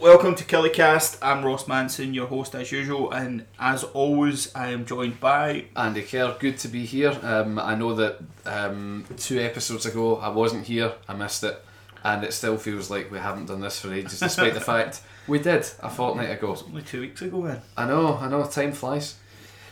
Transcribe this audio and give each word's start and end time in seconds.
welcome 0.00 0.34
to 0.34 0.44
Killycast. 0.44 1.18
I'm 1.20 1.44
Ross 1.44 1.68
Manson, 1.68 2.14
your 2.14 2.26
host 2.26 2.54
as 2.54 2.72
usual, 2.72 3.10
and 3.10 3.44
as 3.58 3.84
always, 3.84 4.54
I 4.54 4.68
am 4.68 4.86
joined 4.86 5.20
by 5.20 5.66
Andy 5.76 6.02
Kerr. 6.02 6.36
Good 6.38 6.58
to 6.58 6.68
be 6.68 6.86
here. 6.86 7.16
Um, 7.22 7.58
I 7.58 7.74
know 7.74 7.94
that 7.94 8.18
um, 8.46 9.04
two 9.18 9.38
episodes 9.40 9.84
ago 9.84 10.16
I 10.16 10.28
wasn't 10.28 10.66
here, 10.66 10.94
I 11.06 11.14
missed 11.14 11.44
it, 11.44 11.62
and 12.02 12.24
it 12.24 12.32
still 12.32 12.56
feels 12.56 12.90
like 12.90 13.10
we 13.10 13.18
haven't 13.18 13.46
done 13.46 13.60
this 13.60 13.80
for 13.80 13.92
ages, 13.92 14.20
despite 14.20 14.54
the 14.54 14.60
fact 14.72 15.02
we 15.28 15.38
did 15.38 15.68
a 15.80 15.90
fortnight 15.90 16.30
ago. 16.30 16.56
only 16.66 16.82
two 16.82 17.00
weeks 17.02 17.20
ago. 17.22 17.46
Then, 17.46 17.60
I 17.76 17.86
know, 17.86 18.16
I 18.16 18.28
know, 18.28 18.44
time 18.46 18.72
flies. 18.72 19.16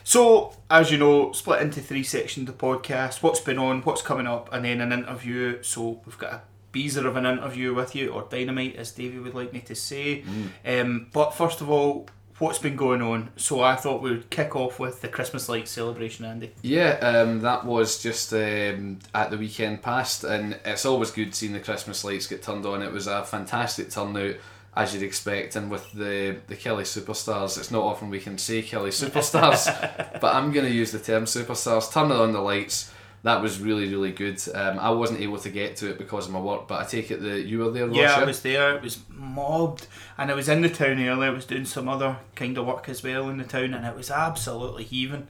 so 0.03 0.53
as 0.69 0.91
you 0.91 0.97
know, 0.99 1.31
split 1.31 1.61
into 1.61 1.81
three 1.81 2.03
sections 2.03 2.47
of 2.47 2.57
the 2.57 2.65
podcast: 2.65 3.23
what's 3.23 3.39
been 3.39 3.57
on, 3.57 3.81
what's 3.81 4.03
coming 4.03 4.27
up, 4.27 4.53
and 4.53 4.63
then 4.63 4.79
an 4.81 4.91
interview. 4.91 5.63
So 5.63 6.01
we've 6.05 6.17
got 6.17 6.33
a 6.33 6.41
beezer 6.71 7.07
of 7.07 7.15
an 7.15 7.25
interview 7.25 7.73
with 7.73 7.95
you, 7.95 8.09
or 8.09 8.27
dynamite, 8.29 8.75
as 8.75 8.91
Davey 8.91 9.19
would 9.19 9.35
like 9.35 9.53
me 9.53 9.59
to 9.61 9.75
say. 9.75 10.23
Um, 10.65 11.07
but 11.13 11.31
first 11.31 11.61
of 11.61 11.69
all. 11.69 12.07
What's 12.39 12.57
been 12.57 12.77
going 12.77 13.01
on? 13.01 13.31
So 13.35 13.61
I 13.61 13.75
thought 13.75 14.01
we 14.01 14.11
would 14.11 14.29
kick 14.29 14.55
off 14.55 14.79
with 14.79 15.01
the 15.01 15.09
Christmas 15.09 15.49
lights 15.49 15.71
celebration, 15.71 16.23
Andy. 16.23 16.53
Yeah, 16.61 16.91
um, 17.01 17.41
that 17.41 17.65
was 17.65 18.01
just 18.01 18.31
um, 18.31 18.99
at 19.13 19.29
the 19.29 19.37
weekend 19.37 19.81
past, 19.81 20.23
and 20.23 20.57
it's 20.63 20.85
always 20.85 21.11
good 21.11 21.35
seeing 21.35 21.51
the 21.51 21.59
Christmas 21.59 22.01
lights 22.05 22.27
get 22.27 22.41
turned 22.41 22.65
on. 22.65 22.81
It 22.81 22.93
was 22.93 23.07
a 23.07 23.25
fantastic 23.25 23.91
turnout, 23.91 24.35
as 24.73 24.93
you'd 24.93 25.03
expect, 25.03 25.57
and 25.57 25.69
with 25.69 25.91
the 25.91 26.37
the 26.47 26.55
Killie 26.55 26.83
superstars, 26.83 27.57
it's 27.57 27.71
not 27.71 27.83
often 27.83 28.09
we 28.09 28.21
can 28.21 28.37
say 28.37 28.61
Killie 28.61 28.87
superstars, 28.87 29.65
but 30.21 30.33
I'm 30.33 30.53
going 30.53 30.65
to 30.65 30.71
use 30.71 30.93
the 30.93 30.99
term 30.99 31.25
superstars. 31.25 31.91
Turning 31.91 32.13
on 32.15 32.31
the 32.31 32.39
lights, 32.39 32.89
that 33.23 33.41
was 33.41 33.59
really 33.59 33.89
really 33.89 34.11
good. 34.11 34.41
Um, 34.53 34.79
I 34.79 34.89
wasn't 34.91 35.21
able 35.21 35.39
to 35.39 35.49
get 35.49 35.75
to 35.77 35.89
it 35.89 35.97
because 35.97 36.27
of 36.27 36.33
my 36.33 36.39
work, 36.39 36.67
but 36.67 36.81
I 36.81 36.85
take 36.85 37.11
it 37.11 37.21
that 37.21 37.45
you 37.45 37.59
were 37.59 37.71
there. 37.71 37.87
Yeah, 37.89 38.11
Ross, 38.11 38.17
I 38.17 38.23
was 38.25 38.41
there. 38.41 38.75
It 38.75 38.81
was 38.81 38.99
mobbed, 39.09 39.87
and 40.17 40.31
I 40.31 40.33
was 40.33 40.49
in 40.49 40.61
the 40.61 40.69
town 40.69 40.99
earlier. 40.99 41.29
I 41.29 41.33
was 41.33 41.45
doing 41.45 41.65
some 41.65 41.89
other 41.89 42.17
kind 42.35 42.57
of 42.57 42.65
work 42.65 42.89
as 42.89 43.03
well 43.03 43.29
in 43.29 43.37
the 43.37 43.43
town, 43.43 43.73
and 43.73 43.85
it 43.85 43.95
was 43.95 44.11
absolutely 44.11 44.83
heaving. 44.83 45.27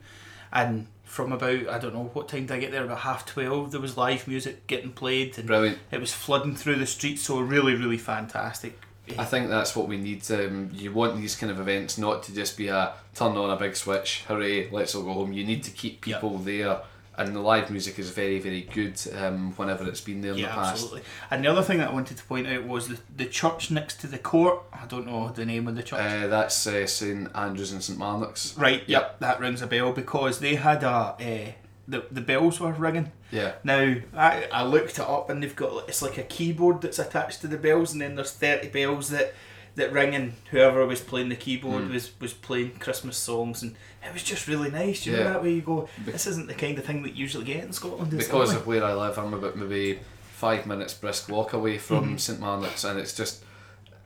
And 0.52 0.86
from 1.04 1.32
about 1.32 1.68
I 1.68 1.78
don't 1.78 1.94
know 1.94 2.10
what 2.12 2.28
time 2.28 2.46
did 2.46 2.52
I 2.52 2.60
get 2.60 2.70
there? 2.70 2.84
About 2.84 2.98
half 2.98 3.26
twelve. 3.26 3.72
There 3.72 3.80
was 3.80 3.96
live 3.96 4.28
music 4.28 4.66
getting 4.66 4.92
played, 4.92 5.38
and 5.38 5.46
Brilliant. 5.46 5.78
it 5.90 6.00
was 6.00 6.12
flooding 6.12 6.54
through 6.56 6.76
the 6.76 6.86
streets. 6.86 7.22
So 7.22 7.40
really, 7.40 7.74
really 7.74 7.98
fantastic. 7.98 8.78
I 9.18 9.24
think 9.24 9.48
that's 9.48 9.74
what 9.74 9.88
we 9.88 9.96
need. 9.96 10.30
Um, 10.30 10.70
you 10.72 10.92
want 10.92 11.16
these 11.16 11.34
kind 11.34 11.50
of 11.50 11.58
events 11.58 11.98
not 11.98 12.22
to 12.24 12.34
just 12.34 12.56
be 12.56 12.68
a 12.68 12.92
turn 13.14 13.36
on 13.36 13.50
a 13.50 13.56
big 13.56 13.74
switch, 13.74 14.24
hooray, 14.28 14.70
let's 14.70 14.94
all 14.94 15.02
go 15.02 15.12
home. 15.12 15.32
You 15.32 15.44
need 15.44 15.64
to 15.64 15.70
keep 15.72 16.00
people 16.00 16.38
there, 16.38 16.78
and 17.20 17.36
the 17.36 17.40
live 17.40 17.70
music 17.70 17.98
is 17.98 18.10
very, 18.10 18.38
very 18.40 18.62
good 18.62 19.00
um, 19.16 19.52
whenever 19.56 19.86
it's 19.88 20.00
been 20.00 20.20
there 20.22 20.32
in 20.32 20.38
Yeah, 20.38 20.46
the 20.48 20.54
past. 20.54 20.72
absolutely. 20.72 21.02
And 21.30 21.44
the 21.44 21.48
other 21.48 21.62
thing 21.62 21.78
that 21.78 21.90
I 21.90 21.92
wanted 21.92 22.16
to 22.16 22.24
point 22.24 22.46
out 22.48 22.64
was 22.64 22.88
the, 22.88 22.98
the 23.16 23.26
church 23.26 23.70
next 23.70 24.00
to 24.00 24.06
the 24.06 24.18
court. 24.18 24.62
I 24.72 24.86
don't 24.86 25.06
know 25.06 25.28
the 25.28 25.44
name 25.46 25.68
of 25.68 25.76
the 25.76 25.82
church. 25.82 26.00
Uh, 26.00 26.26
that's 26.26 26.66
uh, 26.66 26.86
St 26.86 27.28
Andrews 27.34 27.72
and 27.72 27.82
St 27.84 27.98
Marnock's. 27.98 28.56
right. 28.58 28.82
Yep. 28.86 29.20
That 29.20 29.38
rings 29.40 29.62
a 29.62 29.66
bell 29.66 29.92
because 29.92 30.40
they 30.40 30.54
had 30.56 30.82
a 30.82 30.88
uh, 30.88 31.52
the 31.86 32.04
the 32.10 32.20
bells 32.20 32.58
were 32.60 32.72
ringing. 32.72 33.12
Yeah, 33.32 33.52
Now 33.62 33.94
I, 34.16 34.48
I 34.52 34.64
looked 34.64 34.92
it 34.98 35.00
up 35.00 35.30
and 35.30 35.40
they've 35.42 35.54
got 35.54 35.88
it's 35.88 36.02
like 36.02 36.18
a 36.18 36.24
keyboard 36.24 36.80
that's 36.82 36.98
attached 36.98 37.40
to 37.42 37.46
the 37.48 37.56
bells 37.58 37.92
and 37.92 38.00
then 38.00 38.16
there's 38.16 38.32
thirty 38.32 38.68
bells 38.68 39.10
that 39.10 39.34
that 39.80 39.92
ring 39.92 40.14
and 40.14 40.32
whoever 40.50 40.86
was 40.86 41.00
playing 41.00 41.28
the 41.28 41.36
keyboard 41.36 41.84
Hmm. 41.84 41.92
was 41.92 42.12
was 42.20 42.32
playing 42.32 42.72
Christmas 42.78 43.16
songs 43.16 43.62
and 43.62 43.74
it 44.06 44.12
was 44.12 44.22
just 44.22 44.46
really 44.48 44.70
nice. 44.70 45.04
You 45.04 45.12
know 45.12 45.18
Yeah. 45.18 45.30
that 45.32 45.42
way 45.42 45.52
you 45.54 45.62
go. 45.62 45.88
This 46.06 46.26
isn't 46.26 46.46
the 46.48 46.54
kind 46.54 46.78
of 46.78 46.84
thing 46.84 47.02
that 47.02 47.10
you 47.14 47.22
usually 47.26 47.44
get 47.44 47.64
in 47.64 47.72
Scotland. 47.72 48.10
Because 48.16 48.54
of 48.54 48.66
where 48.66 48.84
I 48.84 48.94
live, 48.94 49.18
I'm 49.18 49.34
about 49.34 49.56
maybe 49.56 49.98
five 50.32 50.64
minutes 50.66 50.94
brisk 50.94 51.28
walk 51.28 51.52
away 51.52 51.76
from 51.78 52.04
Mm-hmm. 52.04 52.16
St 52.16 52.40
Marnock's, 52.40 52.84
and 52.84 52.98
it's 52.98 53.14
just 53.14 53.42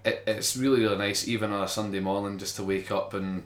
it, 0.04 0.22
it's 0.26 0.56
really 0.56 0.80
really 0.82 0.98
nice, 0.98 1.26
even 1.28 1.50
on 1.52 1.62
a 1.62 1.68
Sunday 1.68 2.00
morning, 2.00 2.38
just 2.38 2.56
to 2.56 2.62
wake 2.64 2.90
up 2.90 3.14
and 3.14 3.42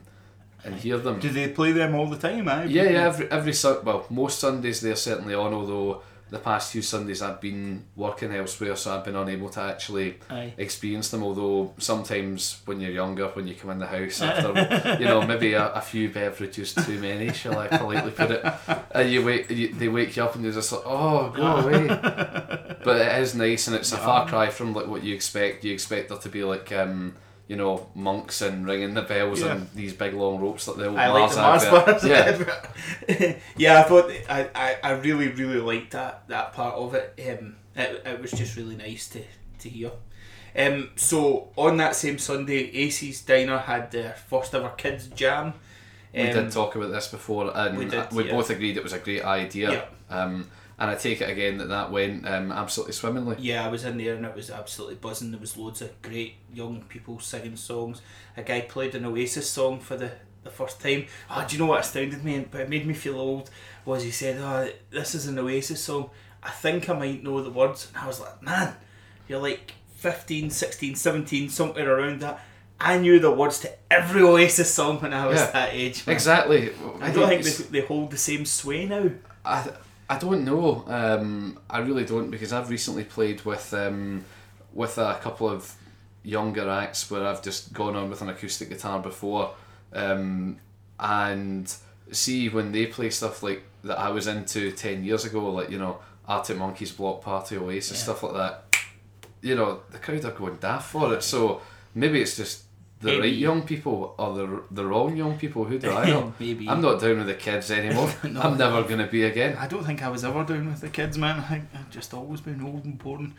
and 0.65 0.75
hear 0.75 0.97
them. 0.97 1.19
do 1.19 1.29
they 1.29 1.47
play 1.49 1.71
them 1.71 1.95
all 1.95 2.07
the 2.07 2.17
time? 2.17 2.47
Eh? 2.49 2.63
Yeah, 2.67 2.83
yeah. 2.95 3.05
Every 3.07 3.31
every 3.31 3.53
Sun 3.53 3.77
well, 3.85 4.05
most 4.09 4.39
Sundays 4.39 4.81
they're 4.81 4.95
certainly 5.09 5.33
on. 5.33 5.53
Although 5.53 6.01
the 6.31 6.39
past 6.39 6.71
few 6.71 6.81
Sundays 6.81 7.21
I've 7.21 7.41
been 7.41 7.85
working 7.95 8.31
elsewhere, 8.33 8.75
so 8.75 8.95
I've 8.95 9.03
been 9.03 9.15
unable 9.15 9.49
to 9.49 9.61
actually 9.61 10.17
Aye. 10.29 10.53
experience 10.57 11.09
them. 11.09 11.23
Although 11.23 11.73
sometimes 11.77 12.61
when 12.65 12.79
you're 12.79 12.91
younger, 12.91 13.27
when 13.29 13.47
you 13.47 13.55
come 13.55 13.71
in 13.71 13.79
the 13.79 13.87
house 13.87 14.21
after 14.21 14.97
you 14.99 15.05
know 15.05 15.21
maybe 15.25 15.53
a, 15.53 15.73
a 15.73 15.81
few 15.81 16.09
beverages 16.09 16.73
too 16.75 16.99
many, 16.99 17.33
shall 17.33 17.57
I 17.57 17.67
politely 17.67 18.11
put 18.11 18.31
it, 18.31 18.45
and 18.91 19.09
you 19.09 19.25
wake 19.25 19.49
you, 19.49 19.73
they 19.73 19.87
wake 19.87 20.15
you 20.17 20.23
up 20.23 20.35
and 20.35 20.43
you're 20.43 20.53
just 20.53 20.71
like, 20.71 20.83
oh, 20.85 21.29
go 21.31 21.43
away. 21.57 21.87
but 21.87 23.01
it 23.01 23.21
is 23.21 23.35
nice, 23.35 23.67
and 23.67 23.75
it's 23.75 23.91
a 23.91 23.97
far 23.97 24.27
cry 24.27 24.49
from 24.49 24.73
like 24.73 24.87
what 24.87 25.03
you 25.03 25.15
expect. 25.15 25.63
You 25.63 25.73
expect 25.73 26.09
there 26.09 26.17
to 26.19 26.29
be 26.29 26.43
like. 26.43 26.71
um 26.71 27.15
you 27.49 27.55
know, 27.57 27.87
monks 27.95 28.41
and 28.41 28.65
ringing 28.65 28.93
the 28.93 29.01
bells 29.01 29.41
Yeah. 29.41 29.53
and 29.55 29.69
these 29.75 29.91
big 29.93 30.13
long 30.13 30.39
ropes 30.39 30.67
like 30.67 30.77
the 30.77 30.87
old 30.87 30.97
I 30.97 31.07
like 31.11 31.35
Mars. 31.35 32.03
Yeah, 32.05 33.35
yeah, 33.57 33.79
I 33.79 33.83
thought 33.83 34.09
I, 34.29 34.49
I, 34.55 34.77
I 34.83 34.91
really 34.91 35.27
really 35.29 35.59
liked 35.59 35.91
that 35.91 36.27
that 36.29 36.53
part 36.53 36.75
of 36.75 36.93
it. 36.93 37.19
Um, 37.27 37.55
it, 37.75 38.03
it 38.05 38.21
was 38.21 38.31
just 38.31 38.55
really 38.55 38.75
nice 38.77 39.09
to 39.09 39.23
to 39.59 39.67
hear. 39.69 39.91
Um, 40.55 40.89
so 40.95 41.49
on 41.55 41.77
that 41.77 41.95
same 41.95 42.17
Sunday, 42.19 42.71
Acey's 42.71 43.21
Diner 43.21 43.57
had 43.57 43.91
their 43.91 44.13
first 44.29 44.53
ever 44.55 44.69
kids 44.77 45.07
jam. 45.07 45.53
We 46.13 46.21
Um, 46.21 46.33
did 46.35 46.51
talk 46.51 46.75
about 46.75 46.91
this 46.91 47.07
before, 47.07 47.51
and 47.55 47.77
we 47.77 47.85
we, 47.85 48.25
yeah. 48.25 48.31
both 48.31 48.49
agreed 48.49 48.77
it 48.77 48.83
was 48.83 48.93
a 48.93 48.99
great 48.99 49.23
idea. 49.23 49.71
Yeah. 50.09 50.15
Um, 50.23 50.49
and 50.79 50.89
I 50.89 50.95
take 50.95 51.21
it 51.21 51.29
again 51.29 51.57
that 51.57 51.67
that 51.69 51.91
went 51.91 52.27
um, 52.27 52.51
absolutely 52.51 52.93
swimmingly. 52.93 53.35
Yeah, 53.39 53.65
I 53.65 53.69
was 53.69 53.83
in 53.85 53.97
there 53.97 54.15
and 54.15 54.25
it 54.25 54.33
was 54.35 54.49
absolutely 54.49 54.95
buzzing. 54.95 55.31
There 55.31 55.39
was 55.39 55.57
loads 55.57 55.81
of 55.81 56.01
great 56.01 56.35
young 56.53 56.81
people 56.89 57.19
singing 57.19 57.55
songs. 57.57 58.01
A 58.37 58.41
guy 58.43 58.61
played 58.61 58.95
an 58.95 59.05
Oasis 59.05 59.49
song 59.49 59.79
for 59.79 59.97
the, 59.97 60.11
the 60.43 60.49
first 60.49 60.79
time. 60.81 61.05
Oh, 61.29 61.45
do 61.47 61.55
you 61.55 61.59
know 61.61 61.67
what 61.67 61.81
astounded 61.81 62.23
me? 62.23 62.47
But 62.49 62.61
it 62.61 62.69
made 62.69 62.87
me 62.87 62.93
feel 62.93 63.19
old. 63.19 63.49
Was 63.85 64.03
he 64.03 64.11
said, 64.11 64.37
"Oh, 64.39 64.69
this 64.89 65.13
is 65.15 65.27
an 65.27 65.37
Oasis 65.37 65.83
song. 65.83 66.09
I 66.41 66.49
think 66.51 66.89
I 66.89 66.93
might 66.97 67.23
know 67.23 67.41
the 67.43 67.49
words." 67.49 67.89
And 67.93 68.03
I 68.03 68.07
was 68.07 68.19
like, 68.21 68.41
"Man, 68.41 68.75
you're 69.27 69.41
like 69.41 69.73
15, 69.97 70.49
16, 70.49 70.95
17, 70.95 71.49
somewhere 71.49 71.93
around 71.97 72.21
that." 72.21 72.39
I 72.81 72.97
knew 72.97 73.19
the 73.19 73.29
words 73.31 73.59
to 73.59 73.71
every 73.91 74.21
Oasis 74.21 74.73
song 74.73 75.01
when 75.01 75.13
I 75.13 75.25
was 75.27 75.39
Yeah. 75.41 75.51
that 75.51 75.73
age. 75.73 76.07
man. 76.07 76.13
Exactly. 76.13 76.69
I 77.01 77.11
don't 77.11 77.27
think 77.27 77.43
they, 77.43 77.81
they 77.81 77.85
hold 77.85 78.11
the 78.11 78.17
same 78.17 78.45
sway 78.45 78.85
now. 78.85 79.09
I, 79.43 79.69
I 80.09 80.17
don't 80.17 80.43
know. 80.43 80.83
Um, 80.87 81.59
I 81.69 81.79
really 81.79 82.03
don't 82.03 82.31
because 82.31 82.51
I've 82.51 82.69
recently 82.69 83.03
played 83.03 83.41
with 83.45 83.73
um, 83.73 84.25
with 84.73 84.97
a 84.97 85.19
couple 85.21 85.47
of 85.47 85.73
younger 86.23 86.67
acts 86.69 87.09
where 87.11 87.25
I've 87.25 87.41
just 87.43 87.73
gone 87.73 87.95
on 87.95 88.09
with 88.09 88.21
an 88.21 88.29
acoustic 88.29 88.69
guitar 88.69 88.99
before, 88.99 89.53
um, 89.93 90.57
and 90.99 91.73
see 92.11 92.49
when 92.49 92.71
they 92.71 92.87
play 92.87 93.09
stuff 93.11 93.43
like 93.43 93.63
that 93.83 93.99
I 93.99 94.09
was 94.09 94.25
into 94.27 94.71
ten 94.71 95.03
years 95.03 95.25
ago, 95.25 95.51
like 95.51 95.69
you 95.69 95.77
know 95.77 95.99
Arctic 96.27 96.57
Monkeys, 96.57 96.91
Bloc 96.91 97.21
Party, 97.21 97.57
Oasis, 97.57 97.97
Yeah. 97.99 98.03
stuff 98.03 98.23
like 98.23 98.33
that. 98.33 98.63
You 99.41 99.55
know 99.55 99.81
the 99.91 99.99
crowd 99.99 100.25
are 100.25 100.31
going 100.31 100.55
daft 100.57 100.91
for 100.91 101.13
it. 101.13 101.21
So 101.23 101.61
maybe 101.93 102.19
it's 102.21 102.35
just 102.35 102.63
the 103.01 103.07
Maybe. 103.07 103.19
right 103.21 103.33
young 103.33 103.61
people 103.63 104.13
or 104.17 104.33
the 104.35 104.61
the 104.71 104.85
wrong 104.85 105.15
young 105.15 105.37
people. 105.37 105.63
Who 105.63 105.79
do 105.79 105.89
I 105.91 106.05
know? 106.09 106.33
Maybe. 106.39 106.67
I'm 106.67 106.81
not 106.81 106.99
down 106.99 107.17
with 107.19 107.27
the 107.27 107.33
kids 107.35 107.71
anymore. 107.71 108.09
No. 108.23 108.41
I'm 108.41 108.57
never 108.57 108.83
going 108.83 108.99
to 108.99 109.07
be 109.07 109.23
again. 109.23 109.55
I 109.57 109.67
don't 109.67 109.85
think 109.85 110.03
I 110.03 110.09
was 110.09 110.25
ever 110.25 110.43
down 110.43 110.67
with 110.67 110.81
the 110.81 110.89
kids, 110.89 111.17
man. 111.17 111.39
I 111.39 111.43
think 111.43 111.63
I've 111.73 111.89
just 111.89 112.13
always 112.13 112.41
been 112.41 112.61
old 112.61 112.83
and 112.85 112.97
boring. 112.97 113.33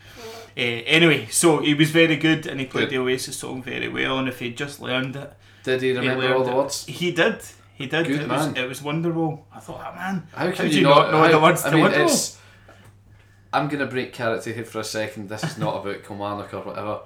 Uh, 0.57 0.61
anyway, 0.61 1.27
so 1.27 1.59
he 1.59 1.73
was 1.75 1.91
very 1.91 2.15
good 2.15 2.47
and 2.47 2.59
he 2.59 2.65
played 2.65 2.89
Good. 2.89 2.97
the 2.97 2.97
Oasis 3.03 3.37
song 3.37 3.61
very 3.61 3.87
well. 3.87 4.17
And 4.17 4.27
if 4.27 4.39
he'd 4.39 4.57
just 4.57 4.81
learned 4.81 5.15
it, 5.15 5.31
Did 5.63 5.81
he 5.83 5.89
he 5.91 5.97
remember 5.97 6.23
learned 6.23 6.33
all 6.35 6.43
the 6.43 6.51
it. 6.51 6.55
words? 6.55 6.85
He 6.85 7.11
did. 7.11 7.37
He 7.75 7.85
did. 7.85 8.07
Good 8.07 8.21
it 8.21 8.27
man. 8.27 8.49
was 8.53 8.57
it 8.57 8.67
was 8.67 8.79
Wonderwall. 8.81 9.41
I 9.53 9.59
thought, 9.59 9.85
oh, 9.91 9.95
man, 9.95 10.27
How 10.33 10.49
can 10.51 10.65
did 10.65 10.73
you, 10.73 10.81
you 10.81 10.87
not, 10.87 11.11
know 11.11 11.19
how- 11.23 11.31
the 11.31 11.39
words 11.39 11.63
I 11.65 11.69
to 11.69 11.75
mean, 11.75 11.85
Wonderwall? 11.85 12.37
I'm 13.53 13.67
gonna 13.67 13.85
break 13.85 14.13
character 14.13 14.51
here 14.51 14.63
for 14.65 14.79
a 14.79 14.83
second. 14.83 15.29
This 15.29 15.43
is 15.43 15.57
not 15.57 15.81
about 15.85 16.03
Kilmarnock 16.03 16.53
or 16.53 16.61
whatever. 16.61 16.99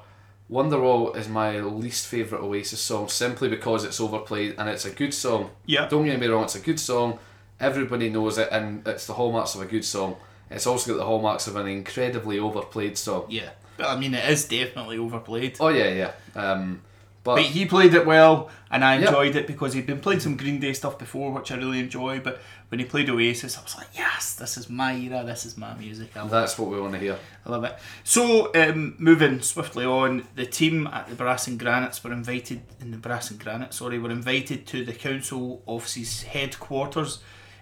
Wonderwall 0.51 1.15
is 1.18 1.27
my 1.27 1.59
least 1.59 2.06
favourite 2.07 2.44
Oasis 2.44 2.80
song 2.80 3.07
simply 3.09 3.50
because 3.50 3.83
it's 3.83 4.00
overplayed 4.00 4.56
and 4.57 4.69
it's 4.69 4.86
a 4.86 4.92
good 4.92 5.13
song. 5.13 5.50
Yeah. 5.65 5.88
Don't 5.88 6.06
get 6.06 6.19
me 6.19 6.27
wrong, 6.27 6.44
it's 6.44 6.56
a 6.56 6.59
good 6.59 6.80
song. 6.80 7.18
Everybody 7.59 8.09
knows 8.09 8.38
it 8.38 8.50
and 8.51 8.88
it's 8.88 9.07
the 9.07 9.13
hallmarks 9.13 9.56
of 9.56 9.62
a 9.62 9.65
good 9.65 9.86
song. 9.86 10.18
It's 10.51 10.68
also 10.68 10.92
got 10.92 10.97
the 10.97 11.06
hallmarks 11.06 11.47
of 11.47 11.56
an 11.56 11.68
incredibly 11.68 12.38
overplayed 12.38 12.97
song. 12.97 13.25
Yeah, 13.30 13.50
but 13.77 13.88
I 13.88 13.97
mean, 13.97 14.13
it 14.13 14.30
is 14.30 14.45
definitely 14.45 14.97
overplayed. 15.00 15.57
Oh 15.59 15.69
yeah, 15.69 15.89
yeah. 15.89 16.12
Um, 16.39 16.81
but 17.25 17.36
But 17.36 17.44
he 17.44 17.66
played 17.66 17.94
it 17.94 18.06
well, 18.06 18.50
and 18.72 18.86
I 18.86 18.98
Yep. 19.00 19.07
enjoyed 19.07 19.36
it 19.36 19.48
because 19.48 19.74
he'd 19.74 19.86
been 19.88 20.00
playing 20.00 20.22
some 20.22 20.38
Green 20.38 20.60
Day 20.62 20.72
stuff 20.74 20.98
before, 20.98 21.31
which 21.33 21.51
I 21.51 21.56
really 21.57 21.80
enjoy. 21.80 22.19
But 22.22 22.39
when 22.69 22.80
he 22.80 22.86
played 22.86 23.10
Oasis, 23.10 23.57
I 23.57 23.63
was 23.63 23.75
like, 23.75 23.88
yes, 23.95 24.33
this 24.36 24.56
is 24.57 24.69
my 24.69 24.94
era, 24.95 25.24
this 25.25 25.45
is 25.45 25.57
my 25.57 25.74
music. 25.75 26.13
That's 26.13 26.57
what 26.57 26.69
we 26.69 26.80
want 26.80 26.94
to 26.94 27.00
hear. 27.00 27.18
I 27.45 27.50
love 27.50 27.63
it. 27.63 27.75
So, 28.04 28.51
um, 28.56 28.95
moving 29.00 29.42
swiftly 29.42 29.86
on, 29.86 30.27
the 30.36 30.45
team 30.45 30.88
at 30.88 31.07
the 31.10 31.16
Brass 31.16 31.48
and 31.48 31.60
Granites 31.60 32.04
were 32.04 32.13
invited, 32.13 32.62
in 32.80 32.92
the 32.92 32.98
Brass 32.98 33.31
and 33.31 33.39
Granite, 33.39 33.74
sorry, 33.74 33.98
were 34.00 34.12
invited 34.12 34.66
to 34.68 34.86
the 34.86 34.94
council 34.94 35.63
office's 35.66 36.24
headquarters 36.24 37.19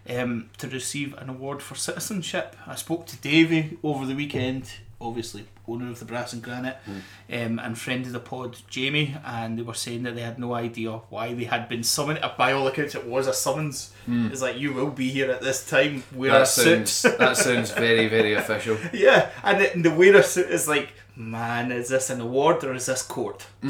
um, 0.10 0.50
to 0.57 0.68
receive 0.68 1.13
an 1.18 1.30
award 1.30 1.62
for 1.62 1.75
citizenship. 1.75 2.56
I 2.68 2.75
spoke 2.75 3.06
to 3.07 3.18
Davey 3.18 3.77
over 3.81 4.06
the 4.06 4.15
weekend 4.15 4.69
obviously 5.03 5.45
owner 5.67 5.89
of 5.89 6.00
the 6.00 6.05
Brass 6.05 6.33
and 6.33 6.41
Granite, 6.41 6.77
Mm. 6.88 7.45
um, 7.45 7.59
and 7.59 7.77
friend 7.77 8.05
of 8.05 8.11
the 8.11 8.19
pod, 8.19 8.57
Jamie, 8.69 9.15
and 9.25 9.57
they 9.57 9.61
were 9.61 9.73
saying 9.73 10.03
that 10.03 10.15
they 10.15 10.21
had 10.21 10.38
no 10.39 10.53
idea 10.53 10.91
why 11.09 11.33
they 11.33 11.45
had 11.45 11.69
been 11.69 11.83
summoned. 11.83 12.19
By 12.38 12.51
all 12.53 12.67
accounts, 12.67 12.95
it 12.95 13.05
was 13.05 13.27
a 13.27 13.33
summons. 13.33 13.91
It's 14.07 14.41
like 14.41 14.57
you 14.57 14.73
will 14.73 14.89
be 14.91 15.09
here 15.09 15.31
at 15.31 15.41
this 15.41 15.65
time. 15.69 16.03
Wear 16.13 16.31
a 16.31 16.33
Mm. 16.33 16.39
That 16.39 16.47
suit. 16.47 16.88
sounds 16.89 17.17
that 17.19 17.38
sounds 17.38 17.71
very 17.71 18.07
very 18.07 18.33
official. 18.33 18.77
Yeah, 18.91 19.29
and 19.44 19.61
the, 19.61 19.89
the 19.89 19.95
wear 19.95 20.15
a 20.17 20.23
suit 20.23 20.50
is 20.50 20.67
like, 20.67 20.89
man, 21.15 21.71
is 21.71 21.88
this 21.89 22.09
an 22.09 22.19
award 22.19 22.63
or 22.63 22.73
is 22.73 22.85
this 22.88 23.01
court? 23.01 23.45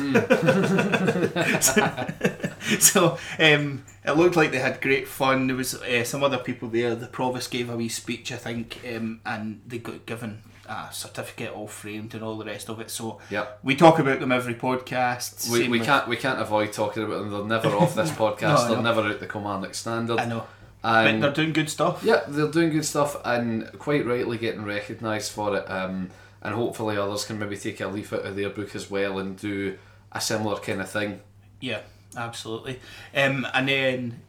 so 2.79 3.17
um, 3.39 3.83
it 4.05 4.11
looked 4.17 4.35
like 4.35 4.51
they 4.51 4.59
had 4.59 4.81
great 4.81 5.07
fun. 5.07 5.47
There 5.47 5.55
was 5.55 5.75
uh, 5.75 6.03
some 6.03 6.23
other 6.23 6.37
people 6.37 6.69
there. 6.69 6.95
The 6.95 7.07
provost 7.07 7.51
gave 7.51 7.69
a 7.69 7.77
wee 7.77 7.89
speech, 7.89 8.31
I 8.31 8.37
think, 8.37 8.79
um, 8.95 9.19
and 9.25 9.61
they 9.67 9.77
got 9.79 10.05
given 10.05 10.41
a 10.67 10.87
certificate 10.91 11.51
all 11.53 11.67
framed 11.67 12.13
and 12.13 12.23
all 12.23 12.37
the 12.37 12.45
rest 12.45 12.69
of 12.69 12.79
it. 12.79 12.89
So 12.89 13.19
Yep. 13.29 13.59
we 13.63 13.75
talk 13.75 13.99
about 13.99 14.19
them 14.19 14.31
every 14.31 14.55
podcast. 14.55 15.49
We, 15.51 15.67
we 15.67 15.79
can't 15.79 16.07
we 16.07 16.15
can't 16.17 16.39
avoid 16.39 16.71
talking 16.73 17.03
about 17.03 17.19
them. 17.19 17.31
They're 17.31 17.43
never 17.43 17.75
off 17.75 17.95
this 17.95 18.11
podcast. 18.23 18.67
No, 18.67 18.73
they're 18.75 18.83
never 18.83 19.01
out 19.01 19.19
the 19.19 19.27
Commandant 19.27 19.75
standard. 19.75 20.19
I 20.19 20.25
know, 20.25 20.45
but 20.81 21.07
And 21.07 21.21
they're 21.23 21.31
doing 21.33 21.53
good 21.53 21.69
stuff. 21.69 22.01
yeah, 22.03 22.21
they're 22.27 22.51
doing 22.51 22.71
good 22.71 22.85
stuff 22.85 23.17
and 23.25 23.69
quite 23.79 24.05
rightly 24.05 24.37
getting 24.37 24.63
recognised 24.63 25.31
for 25.31 25.55
it. 25.57 25.69
Um, 25.69 26.09
and 26.41 26.53
hopefully 26.55 26.97
others 26.97 27.25
can 27.25 27.39
maybe 27.39 27.55
take 27.57 27.79
a 27.81 27.87
leaf 27.87 28.11
out 28.13 28.25
of 28.25 28.35
their 28.35 28.49
book 28.49 28.75
as 28.75 28.89
well 28.91 29.17
and 29.19 29.37
do 29.37 29.77
a 30.11 30.19
similar 30.21 30.59
kind 30.59 30.81
of 30.81 30.89
thing. 30.89 31.21
Yeah, 31.61 31.79
absolutely. 32.17 32.79
Um, 33.15 33.47
and 33.53 33.67
then 33.69 34.21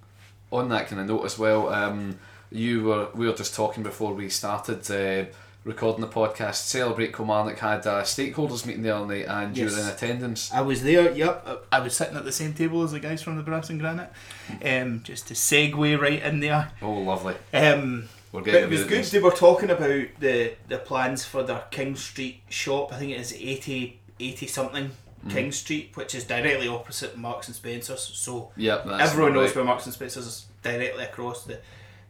on 0.53 0.69
that 0.69 0.89
kind 0.89 1.01
of 1.01 1.09
note 1.09 1.25
as 1.25 1.39
well, 1.39 1.69
um, 1.73 2.19
you 2.53 2.85
were 2.85 3.09
we 3.15 3.27
were 3.27 3.35
just 3.35 3.55
talking 3.55 3.83
before 3.83 4.15
we 4.15 4.29
started 4.29 4.89
uh, 4.91 5.29
recording 5.65 6.01
the 6.03 6.09
podcast. 6.09 6.57
Celebrate 6.57 7.15
Kilmarnock 7.15 7.59
had 7.59 7.81
a 7.87 8.03
stakeholders 8.03 8.67
meeting 8.67 8.83
the 8.83 8.95
other 8.95 9.07
night, 9.07 9.27
and 9.27 9.57
you 9.57 9.65
were 9.67 9.79
in 9.79 9.87
attendance. 9.87 10.53
I 10.53 10.61
was 10.61 10.83
there, 10.83 11.11
yep. 11.13 11.67
I 11.73 11.81
was 11.81 11.97
sitting 11.97 12.17
at 12.17 12.25
the 12.25 12.33
same 12.33 12.55
table 12.55 12.83
as 12.83 12.93
the 12.93 13.01
guys 13.01 13.23
from 13.23 13.37
the 13.37 13.43
Brass 13.43 13.71
and 13.71 13.81
Granite. 13.81 14.13
Um, 14.65 15.03
just 15.03 15.29
to 15.29 15.35
segue 15.35 16.01
right 16.01 16.23
in 16.23 16.41
there. 16.41 16.71
Oh, 16.83 16.93
lovely! 16.93 17.35
Um, 17.53 18.09
We're 18.33 18.43
but 18.43 18.55
it 18.55 18.69
was 18.69 18.85
good 18.85 19.01
this. 19.01 19.11
They 19.11 19.21
were 19.21 19.31
talking 19.31 19.71
about 19.71 20.07
the, 20.21 20.55
the 20.69 20.79
plans 20.79 21.25
for 21.25 21.43
their 21.43 21.65
King 21.71 21.97
Street 21.97 22.43
shop. 22.49 22.93
I 22.93 22.99
think 22.99 23.13
it 23.13 23.21
is 23.21 23.33
80, 23.33 24.01
80 24.21 24.47
something 24.47 24.91
Mm. 25.27 25.31
King 25.31 25.53
Street, 25.53 25.93
which 25.95 26.15
is 26.15 26.25
directly 26.25 26.69
opposite 26.69 27.17
Marks 27.17 27.47
and 27.47 27.57
Spencer's. 27.57 28.03
So 28.03 28.51
Yep, 28.57 28.87
everyone 28.87 29.33
knows 29.33 29.49
right. 29.49 29.57
where 29.57 29.65
Marks 29.65 29.87
and 29.87 29.95
Spencer's 29.95 30.27
is 30.27 30.47
directly 30.63 31.05
across 31.05 31.45
the, 31.45 31.61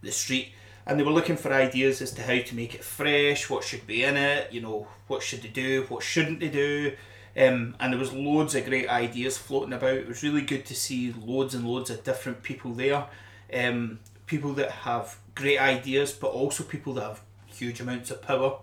the 0.03 0.11
street. 0.11 0.53
And 0.87 0.99
they 0.99 1.05
were 1.05 1.13
looking 1.13 1.37
for 1.37 1.53
ideas 1.53 2.03
as 2.03 2.13
to 2.13 2.23
how 2.23 2.41
to 2.41 2.55
make 2.55 2.75
it 2.75 2.85
fresh, 2.85 3.49
what 3.49 3.65
should 3.65 3.87
be 3.87 4.05
in 4.05 4.17
it, 4.17 4.53
you 4.53 4.61
know, 4.61 4.89
what 5.07 5.23
should 5.23 5.43
they 5.43 5.49
do, 5.49 5.87
what 5.89 6.03
shouldn't 6.03 6.41
they 6.41 6.49
do. 6.49 6.95
Um, 7.37 7.75
and 7.81 7.93
there 7.93 7.99
was 7.99 8.13
loads 8.13 8.55
of 8.55 8.67
great 8.67 8.89
ideas 8.89 9.39
floating 9.39 9.73
about. 9.73 9.95
It 9.95 10.09
was 10.09 10.23
really 10.23 10.43
good 10.43 10.67
to 10.67 10.75
see 10.75 11.13
loads 11.13 11.55
and 11.55 11.67
loads 11.67 11.91
of 11.91 12.05
different 12.05 12.43
people 12.43 12.73
there. 12.75 13.07
Um, 13.53 14.01
people 14.27 14.53
that 14.55 14.71
have 14.71 15.19
great 15.35 15.59
ideas, 15.59 16.13
but 16.13 16.29
also 16.29 16.63
people 16.65 16.95
that 16.95 17.03
have 17.03 17.21
huge 17.47 17.81
amounts 17.81 18.11
of 18.11 18.23
power. 18.23 18.59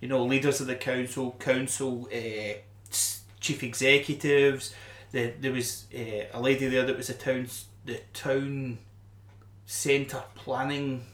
You 0.00 0.08
know, 0.08 0.24
leaders 0.24 0.60
of 0.60 0.66
the 0.66 0.76
council, 0.76 1.36
council, 1.38 2.08
uh, 2.12 2.58
chief 3.40 3.62
executives. 3.62 4.74
The, 5.12 5.32
there 5.40 5.52
was 5.52 5.86
uh, 5.94 6.26
a 6.32 6.40
lady 6.40 6.66
there 6.66 6.84
that 6.84 6.96
was 6.96 7.06
the 7.06 7.14
town's 7.14 7.66
the 7.84 8.00
town 8.12 8.78
centre 9.66 10.24
planning 10.34 11.06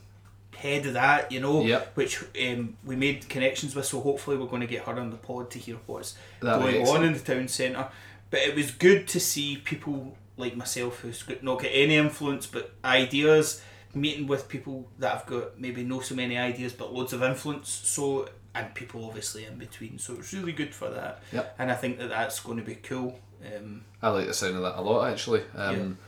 head 0.57 0.87
of 0.87 0.95
that. 0.95 1.33
You 1.33 1.41
know, 1.41 1.63
Yep. 1.65 1.93
which 1.97 2.23
um, 2.43 2.77
we 2.85 2.97
made 2.97 3.29
connections 3.29 3.75
with. 3.75 3.87
So 3.87 4.01
hopefully 4.01 4.37
we're 4.37 4.47
going 4.47 4.61
to 4.63 4.67
get 4.67 4.85
her 4.85 4.99
on 4.99 5.11
the 5.11 5.17
pod 5.17 5.51
to 5.53 5.59
hear 5.59 5.77
what's 5.87 6.15
That'd 6.41 6.63
going 6.63 6.87
on 6.89 7.05
in 7.05 7.13
the 7.13 7.19
town 7.21 7.49
centre. 7.49 7.89
But 8.31 8.41
it 8.41 8.55
was 8.55 8.71
good 8.71 9.07
to 9.09 9.21
see 9.21 9.57
people 9.59 10.17
like 10.37 10.57
myself 10.57 11.01
who's 11.01 11.23
got 11.23 11.43
not 11.43 11.61
got 11.61 11.71
any 11.73 11.97
influence 11.97 12.47
but 12.47 12.73
ideas, 12.85 13.63
meeting 13.95 14.27
with 14.27 14.49
people 14.49 14.89
that 14.99 15.13
have 15.13 15.27
got 15.27 15.61
maybe 15.61 15.85
no 15.85 16.01
so 16.01 16.15
many 16.15 16.39
ideas 16.39 16.73
but 16.73 16.93
loads 16.95 17.13
of 17.13 17.23
influence. 17.23 17.69
So 17.69 18.29
and 18.55 18.75
people 18.75 19.05
obviously 19.07 19.45
in 19.45 19.57
between. 19.59 19.99
So 19.99 20.15
it's 20.15 20.33
really 20.33 20.53
good 20.53 20.75
for 20.75 20.89
that. 20.91 21.23
Yep. 21.33 21.57
And 21.59 21.71
I 21.71 21.75
think 21.75 21.99
that 21.99 22.09
that's 22.09 22.41
going 22.41 22.59
to 22.59 22.65
be 22.65 22.75
cool. 22.77 23.19
Um, 23.45 23.85
I 24.01 24.09
like 24.11 24.27
the 24.27 24.35
sound 24.35 24.57
of 24.57 24.63
that 24.63 24.79
a 24.79 24.83
lot 24.83 25.11
actually. 25.11 25.43
Um, 25.55 25.99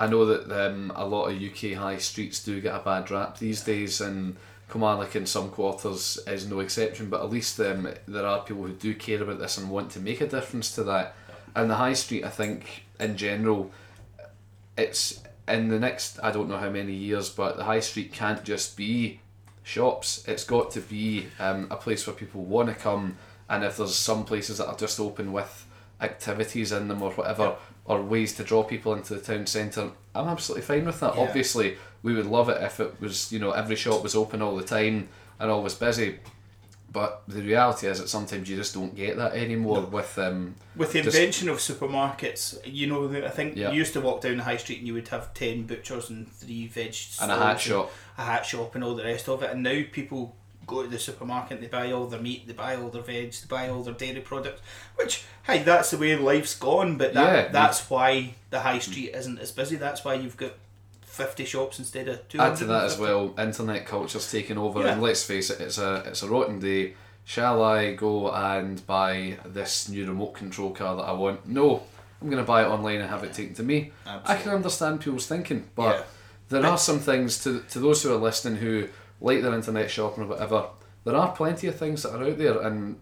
I 0.00 0.06
know 0.06 0.24
that 0.24 0.50
um, 0.50 0.90
a 0.96 1.06
lot 1.06 1.26
of 1.26 1.42
UK 1.42 1.76
high 1.78 1.98
streets 1.98 2.42
do 2.42 2.58
get 2.62 2.74
a 2.74 2.78
bad 2.78 3.10
rap 3.10 3.38
these 3.38 3.62
days, 3.62 4.00
and 4.00 4.34
Kilmarnock 4.70 5.14
in 5.14 5.26
some 5.26 5.50
quarters 5.50 6.18
is 6.26 6.48
no 6.48 6.60
exception. 6.60 7.10
But 7.10 7.22
at 7.22 7.28
least 7.28 7.60
um, 7.60 7.86
there 8.08 8.26
are 8.26 8.42
people 8.42 8.62
who 8.62 8.72
do 8.72 8.94
care 8.94 9.22
about 9.22 9.38
this 9.38 9.58
and 9.58 9.68
want 9.68 9.90
to 9.90 10.00
make 10.00 10.22
a 10.22 10.26
difference 10.26 10.74
to 10.76 10.84
that. 10.84 11.14
And 11.54 11.68
the 11.68 11.74
high 11.74 11.92
street, 11.92 12.24
I 12.24 12.30
think, 12.30 12.84
in 12.98 13.18
general, 13.18 13.70
it's 14.78 15.20
in 15.46 15.68
the 15.68 15.78
next 15.78 16.18
I 16.22 16.30
don't 16.30 16.48
know 16.48 16.56
how 16.56 16.70
many 16.70 16.94
years, 16.94 17.28
but 17.28 17.58
the 17.58 17.64
high 17.64 17.80
street 17.80 18.10
can't 18.10 18.42
just 18.42 18.78
be 18.78 19.20
shops. 19.62 20.24
It's 20.26 20.44
got 20.44 20.70
to 20.70 20.80
be 20.80 21.26
um, 21.38 21.66
a 21.70 21.76
place 21.76 22.06
where 22.06 22.16
people 22.16 22.42
want 22.42 22.70
to 22.70 22.74
come, 22.74 23.18
and 23.50 23.64
if 23.64 23.76
there's 23.76 23.96
some 23.96 24.24
places 24.24 24.56
that 24.58 24.66
are 24.68 24.76
just 24.78 24.98
open 24.98 25.30
with 25.34 25.66
activities 26.00 26.72
in 26.72 26.88
them 26.88 27.02
or 27.02 27.10
whatever, 27.12 27.56
or 27.90 28.00
ways 28.02 28.32
to 28.36 28.44
draw 28.44 28.62
people 28.62 28.94
into 28.94 29.14
the 29.14 29.20
town 29.20 29.46
centre, 29.46 29.90
I'm 30.14 30.28
absolutely 30.28 30.62
fine 30.62 30.84
with 30.86 31.00
that. 31.00 31.16
Yeah. 31.16 31.22
Obviously, 31.22 31.76
we 32.02 32.14
would 32.14 32.26
love 32.26 32.48
it 32.48 32.62
if 32.62 32.78
it 32.78 33.00
was, 33.00 33.32
you 33.32 33.38
know, 33.40 33.50
every 33.50 33.74
shop 33.76 34.02
was 34.02 34.14
open 34.14 34.40
all 34.42 34.56
the 34.56 34.62
time 34.64 35.08
and 35.40 35.50
always 35.50 35.74
busy. 35.74 36.20
But 36.92 37.22
the 37.28 37.42
reality 37.42 37.86
is 37.86 38.00
that 38.00 38.08
sometimes 38.08 38.48
you 38.50 38.56
just 38.56 38.74
don't 38.74 38.94
get 38.96 39.16
that 39.16 39.34
anymore 39.34 39.82
with 39.82 40.18
um, 40.18 40.56
with 40.76 40.92
the 40.92 41.02
Just- 41.02 41.16
invention 41.16 41.48
of 41.48 41.58
supermarkets, 41.58 42.58
you 42.64 42.86
know, 42.88 43.08
I 43.24 43.28
think 43.28 43.56
Yeah. 43.56 43.70
you 43.70 43.78
used 43.78 43.92
to 43.94 44.00
walk 44.00 44.20
down 44.22 44.38
the 44.38 44.42
high 44.44 44.56
street 44.56 44.78
and 44.78 44.86
you 44.88 44.94
would 44.94 45.08
have 45.08 45.32
ten 45.34 45.64
butchers 45.64 46.10
and 46.10 46.30
three 46.30 46.66
veg 46.66 46.94
and 47.22 47.30
a 47.30 47.36
hat 47.36 47.60
shop. 47.60 47.92
a 48.18 48.24
hat 48.24 48.44
shop 48.46 48.74
and 48.74 48.82
all 48.84 48.94
the 48.96 49.04
rest 49.04 49.28
of 49.28 49.42
it. 49.44 49.50
And 49.50 49.62
now 49.62 49.82
people 49.92 50.34
go 50.70 50.82
to 50.82 50.88
the 50.88 50.98
supermarket, 50.98 51.60
they 51.60 51.66
buy 51.66 51.92
all 51.92 52.06
their 52.06 52.20
meat, 52.20 52.46
they 52.46 52.52
buy 52.54 52.76
all 52.76 52.88
their 52.88 53.02
veg, 53.02 53.32
they 53.32 53.46
buy 53.48 53.68
all 53.68 53.82
their 53.82 53.94
dairy 53.94 54.20
products. 54.20 54.62
Which, 54.96 55.24
hey, 55.42 55.62
that's 55.62 55.90
the 55.90 55.98
way 55.98 56.16
life's 56.16 56.54
gone. 56.58 56.96
But 56.96 57.12
that, 57.14 57.34
Yeah. 57.46 57.48
that's 57.52 57.90
why 57.90 58.34
the 58.50 58.60
high 58.60 58.78
street 58.78 59.10
isn't 59.14 59.38
as 59.38 59.52
busy. 59.52 59.76
That's 59.76 60.04
why 60.04 60.14
you've 60.14 60.36
got 60.36 60.52
fifty 61.04 61.44
shops 61.44 61.78
instead 61.78 62.08
of 62.08 62.26
two. 62.28 62.38
Add 62.40 62.56
to 62.58 62.64
that 62.66 62.84
as 62.84 62.96
well, 62.98 63.34
internet 63.38 63.86
culture's 63.86 64.30
taken 64.30 64.56
over, 64.58 64.78
and 64.80 64.88
Yeah. 65.00 65.06
let's 65.06 65.22
face 65.24 65.50
it, 65.50 65.60
it's 65.60 65.78
a 65.78 66.02
it's 66.06 66.22
a 66.22 66.28
rotten 66.28 66.58
day. 66.60 66.94
Shall 67.24 67.62
I 67.62 67.92
go 67.94 68.32
and 68.32 68.84
buy 68.86 69.38
this 69.44 69.88
new 69.88 70.06
remote 70.06 70.34
control 70.34 70.70
car 70.70 70.96
that 70.96 71.02
I 71.02 71.12
want? 71.12 71.46
No, 71.46 71.82
I'm 72.20 72.28
going 72.30 72.42
to 72.42 72.46
buy 72.46 72.62
it 72.62 72.66
online 72.68 73.00
and 73.00 73.08
have 73.10 73.22
it 73.24 73.32
taken 73.34 73.54
to 73.54 73.62
me. 73.62 73.92
I 74.06 74.36
can 74.36 74.52
understand 74.52 75.00
people's 75.00 75.26
thinking, 75.26 75.68
but 75.76 75.96
Yeah. 75.96 76.02
there 76.48 76.66
are 76.66 76.78
some 76.78 76.98
things 76.98 77.42
to 77.44 77.60
to 77.72 77.78
those 77.78 78.02
who 78.02 78.12
are 78.12 78.16
listening 78.28 78.56
who 78.56 78.88
like 79.20 79.42
their 79.42 79.54
internet 79.54 79.90
shopping 79.90 80.24
or 80.24 80.28
whatever. 80.28 80.66
There 81.04 81.16
are 81.16 81.34
plenty 81.34 81.66
of 81.66 81.76
things 81.76 82.02
that 82.02 82.14
are 82.14 82.24
out 82.24 82.38
there, 82.38 82.60
and 82.60 83.00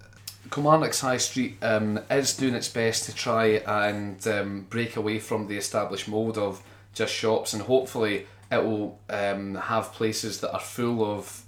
Kilmarnock's 0.51 1.01
High 1.01 1.17
Street 1.17 1.57
um, 1.63 2.01
is 2.11 2.37
doing 2.37 2.55
its 2.55 2.69
best 2.69 3.05
to 3.05 3.15
try 3.15 3.47
and 3.47 4.27
um, 4.29 4.67
break 4.71 4.97
away 4.97 5.19
from 5.19 5.49
the 5.49 5.57
established 5.57 6.09
mould 6.09 6.39
of 6.39 6.63
just 6.95 7.13
shops, 7.13 7.53
and 7.53 7.63
hopefully 7.63 8.27
it 8.51 8.65
will 8.65 8.99
um, 9.11 9.57
have 9.57 9.93
places 9.93 10.41
that 10.41 10.53
are 10.53 10.61
full 10.61 11.05
of 11.05 11.45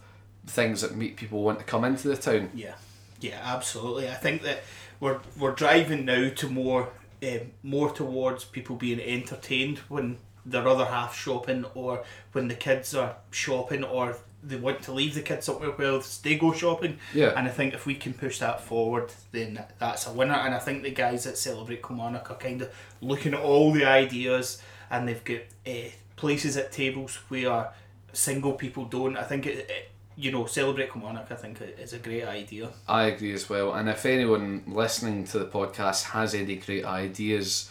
things 0.46 0.80
that 0.82 0.96
make 0.96 1.16
people 1.16 1.42
want 1.42 1.58
to 1.58 1.64
come 1.64 1.84
into 1.84 2.08
the 2.08 2.16
town. 2.16 2.50
Yeah, 2.54 2.74
yeah, 3.20 3.40
absolutely. 3.42 4.08
I 4.08 4.14
think 4.14 4.42
that 4.42 4.62
we're 4.98 5.20
we're 5.38 5.54
driving 5.54 6.04
now 6.04 6.30
to 6.30 6.48
more 6.48 6.90
um, 7.22 7.52
more 7.62 7.90
towards 7.90 8.44
people 8.44 8.76
being 8.76 9.00
entertained 9.00 9.78
when 9.88 10.18
their 10.44 10.66
other 10.66 10.86
half 10.86 11.16
shopping, 11.16 11.64
or 11.74 12.04
when 12.32 12.48
the 12.48 12.54
kids 12.54 12.94
are 12.94 13.16
shopping, 13.30 13.84
or 13.84 14.16
they 14.42 14.56
want 14.56 14.82
to 14.82 14.92
leave 14.92 15.14
the 15.14 15.22
kids 15.22 15.46
somewhere 15.46 15.70
where 15.70 16.00
they 16.22 16.36
go 16.36 16.52
shopping. 16.52 16.98
Yeah. 17.14 17.32
And 17.36 17.46
I 17.46 17.50
think 17.50 17.74
if 17.74 17.86
we 17.86 17.94
can 17.94 18.14
push 18.14 18.38
that 18.38 18.62
forward, 18.62 19.12
then 19.32 19.64
that's 19.78 20.06
a 20.06 20.12
winner. 20.12 20.34
And 20.34 20.54
I 20.54 20.58
think 20.58 20.82
the 20.82 20.90
guys 20.90 21.24
that 21.24 21.36
celebrate 21.36 21.82
Kilmarnock 21.82 22.30
are 22.30 22.36
kind 22.36 22.62
of 22.62 22.72
looking 23.00 23.34
at 23.34 23.40
all 23.40 23.72
the 23.72 23.84
ideas, 23.84 24.62
and 24.90 25.06
they've 25.06 25.24
got 25.24 25.40
uh, 25.66 25.90
places 26.16 26.56
at 26.56 26.72
tables 26.72 27.16
where 27.28 27.70
single 28.12 28.52
people 28.52 28.84
don't. 28.84 29.16
I 29.16 29.24
think 29.24 29.46
it, 29.46 29.70
it 29.70 29.90
you 30.16 30.30
know, 30.30 30.46
celebrate 30.46 30.92
Kilmarnock. 30.92 31.30
I 31.30 31.36
think 31.36 31.60
is 31.60 31.92
a 31.92 31.98
great 31.98 32.24
idea. 32.24 32.70
I 32.88 33.04
agree 33.04 33.32
as 33.32 33.48
well. 33.48 33.74
And 33.74 33.88
if 33.88 34.04
anyone 34.06 34.64
listening 34.66 35.24
to 35.24 35.38
the 35.38 35.46
podcast 35.46 36.04
has 36.10 36.34
any 36.34 36.56
great 36.56 36.84
ideas 36.84 37.70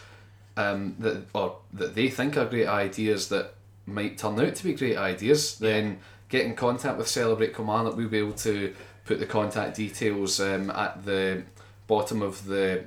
um, 0.57 0.95
that 0.99 1.25
or 1.33 1.57
that 1.73 1.95
they 1.95 2.09
think 2.09 2.37
are 2.37 2.45
great 2.45 2.67
ideas 2.67 3.29
that 3.29 3.53
might 3.85 4.17
turn 4.17 4.39
out 4.39 4.55
to 4.55 4.63
be 4.63 4.73
great 4.73 4.97
ideas, 4.97 5.57
then 5.57 5.99
get 6.29 6.45
in 6.45 6.55
contact 6.55 6.97
with 6.97 7.07
Celebrate 7.07 7.55
Kilmarnock. 7.55 7.97
We'll 7.97 8.07
be 8.09 8.19
able 8.19 8.33
to 8.33 8.73
put 9.05 9.19
the 9.19 9.25
contact 9.25 9.75
details 9.75 10.39
um, 10.39 10.69
at 10.69 11.03
the 11.03 11.43
bottom 11.87 12.21
of 12.21 12.45
the 12.45 12.85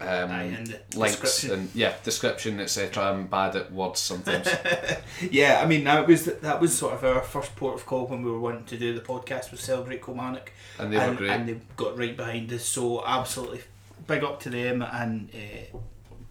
um, 0.00 0.30
and 0.30 0.80
links 0.96 1.20
description. 1.20 1.50
and 1.52 1.74
yeah, 1.74 1.94
description, 2.02 2.60
etc. 2.60 3.04
I'm 3.04 3.26
bad 3.26 3.56
at 3.56 3.72
words 3.72 4.00
sometimes. 4.00 4.48
Yeah, 5.30 5.60
I 5.62 5.66
mean 5.66 5.84
that 5.84 6.06
was 6.06 6.24
that 6.24 6.60
was 6.60 6.76
sort 6.76 6.94
of 6.94 7.04
our 7.04 7.22
first 7.22 7.54
port 7.56 7.76
of 7.76 7.86
call 7.86 8.06
when 8.06 8.22
we 8.22 8.30
were 8.30 8.40
wanting 8.40 8.64
to 8.64 8.76
do 8.76 8.94
the 8.94 9.00
podcast 9.00 9.50
with 9.50 9.60
Celebrate 9.60 10.04
Kilmarnock, 10.04 10.52
and 10.78 10.92
they 10.92 10.96
were 10.96 11.04
and, 11.04 11.16
great. 11.16 11.30
and 11.30 11.48
they 11.48 11.60
got 11.76 11.96
right 11.96 12.16
behind 12.16 12.52
us. 12.52 12.64
So 12.64 13.04
absolutely 13.04 13.62
big 14.06 14.24
up 14.24 14.40
to 14.40 14.50
them, 14.50 14.82
and 14.82 15.30
uh, 15.34 15.78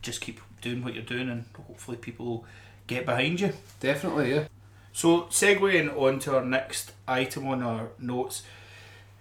just 0.01 0.21
keep 0.21 0.41
doing 0.61 0.83
what 0.83 0.93
you're 0.93 1.03
doing, 1.03 1.29
and 1.29 1.45
hopefully 1.67 1.97
people 1.97 2.25
will 2.25 2.45
get 2.87 3.05
behind 3.05 3.39
you. 3.39 3.53
Definitely, 3.79 4.31
yeah. 4.35 4.43
So 4.93 5.23
segueing 5.23 5.97
on 5.99 6.19
to 6.19 6.35
our 6.37 6.45
next 6.45 6.93
item 7.07 7.47
on 7.47 7.63
our 7.63 7.89
notes. 7.99 8.43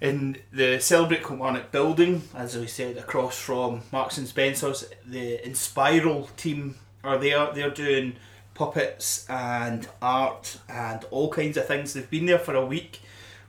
In 0.02 0.36
the 0.52 0.78
Celebrate 0.80 1.24
Kilmarnock 1.24 1.70
building, 1.72 2.22
as 2.34 2.56
we 2.56 2.66
said, 2.66 2.98
across 2.98 3.38
from 3.38 3.82
Marks 3.90 4.18
and 4.18 4.28
Spencer's, 4.28 4.84
the 5.06 5.38
Inspiral 5.38 6.34
team 6.36 6.76
are 7.02 7.18
there. 7.18 7.52
They're 7.54 7.70
doing 7.70 8.16
puppets 8.52 9.24
and 9.30 9.88
art 10.02 10.58
and 10.68 11.04
all 11.10 11.30
kinds 11.30 11.56
of 11.56 11.66
things. 11.66 11.94
They've 11.94 12.10
been 12.10 12.26
there 12.26 12.38
for 12.38 12.54
a 12.54 12.66
week, 12.66 13.00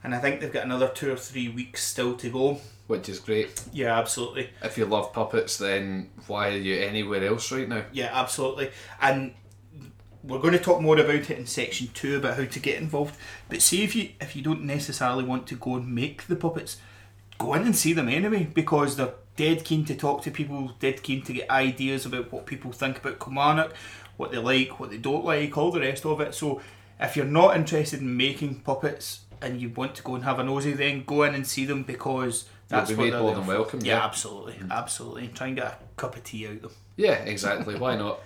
and 0.02 0.14
I 0.14 0.18
think 0.18 0.40
they've 0.40 0.52
got 0.52 0.64
another 0.64 0.88
two 0.88 1.12
or 1.12 1.16
three 1.16 1.48
weeks 1.48 1.84
still 1.84 2.16
to 2.16 2.30
go. 2.30 2.60
Which 2.86 3.08
is 3.08 3.18
great. 3.18 3.64
Yeah, 3.72 3.98
absolutely. 3.98 4.50
If 4.62 4.78
you 4.78 4.84
love 4.86 5.12
puppets, 5.12 5.58
then 5.58 6.10
why 6.26 6.50
are 6.50 6.58
you 6.58 6.76
anywhere 6.80 7.24
else 7.26 7.50
right 7.50 7.68
now? 7.68 7.84
Yeah, 7.92 8.10
absolutely. 8.12 8.70
And 9.00 9.34
we're 10.26 10.38
going 10.38 10.52
to 10.52 10.58
talk 10.58 10.80
more 10.80 10.98
about 10.98 11.14
it 11.14 11.30
in 11.30 11.46
section 11.46 11.88
two 11.92 12.16
about 12.16 12.36
how 12.36 12.44
to 12.44 12.60
get 12.60 12.80
involved. 12.80 13.16
But 13.48 13.62
see 13.62 13.82
if 13.82 13.94
you 13.94 14.10
if 14.20 14.34
you 14.34 14.42
don't 14.42 14.64
necessarily 14.64 15.24
want 15.24 15.46
to 15.48 15.56
go 15.56 15.76
and 15.76 15.94
make 15.94 16.26
the 16.26 16.36
puppets, 16.36 16.78
go 17.38 17.54
in 17.54 17.62
and 17.62 17.76
see 17.76 17.92
them 17.92 18.08
anyway 18.08 18.44
because 18.44 18.96
they're 18.96 19.14
dead 19.36 19.64
keen 19.64 19.84
to 19.84 19.94
talk 19.94 20.22
to 20.22 20.30
people, 20.30 20.72
dead 20.78 21.02
keen 21.02 21.22
to 21.22 21.32
get 21.32 21.50
ideas 21.50 22.06
about 22.06 22.32
what 22.32 22.46
people 22.46 22.72
think 22.72 22.98
about 22.98 23.18
Kilmarnock, 23.18 23.74
what 24.16 24.30
they 24.30 24.38
like, 24.38 24.80
what 24.80 24.90
they 24.90 24.98
don't 24.98 25.24
like, 25.24 25.56
all 25.58 25.70
the 25.70 25.80
rest 25.80 26.06
of 26.06 26.20
it. 26.20 26.34
So 26.34 26.60
if 27.00 27.16
you're 27.16 27.26
not 27.26 27.56
interested 27.56 28.00
in 28.00 28.16
making 28.16 28.60
puppets 28.60 29.20
and 29.42 29.60
you 29.60 29.68
want 29.70 29.94
to 29.96 30.02
go 30.02 30.14
and 30.14 30.24
have 30.24 30.38
a 30.38 30.44
nosy, 30.44 30.72
then 30.72 31.04
go 31.04 31.24
in 31.24 31.34
and 31.34 31.46
see 31.46 31.64
them 31.64 31.82
because 31.82 32.48
that's 32.68 32.90
be 32.90 32.96
what 32.96 33.04
made 33.04 33.20
more 33.20 33.34
than 33.34 33.46
welcome, 33.46 33.80
Yeah, 33.82 33.98
yeah. 33.98 34.04
absolutely, 34.04 34.54
mm. 34.54 34.70
absolutely. 34.70 35.28
Try 35.28 35.48
and 35.48 35.56
get 35.56 35.66
a 35.66 35.76
cup 35.96 36.16
of 36.16 36.24
tea 36.24 36.46
out 36.46 36.54
of 36.54 36.62
them. 36.62 36.72
Yeah, 36.96 37.14
exactly. 37.14 37.74
why 37.74 37.96
not? 37.96 38.20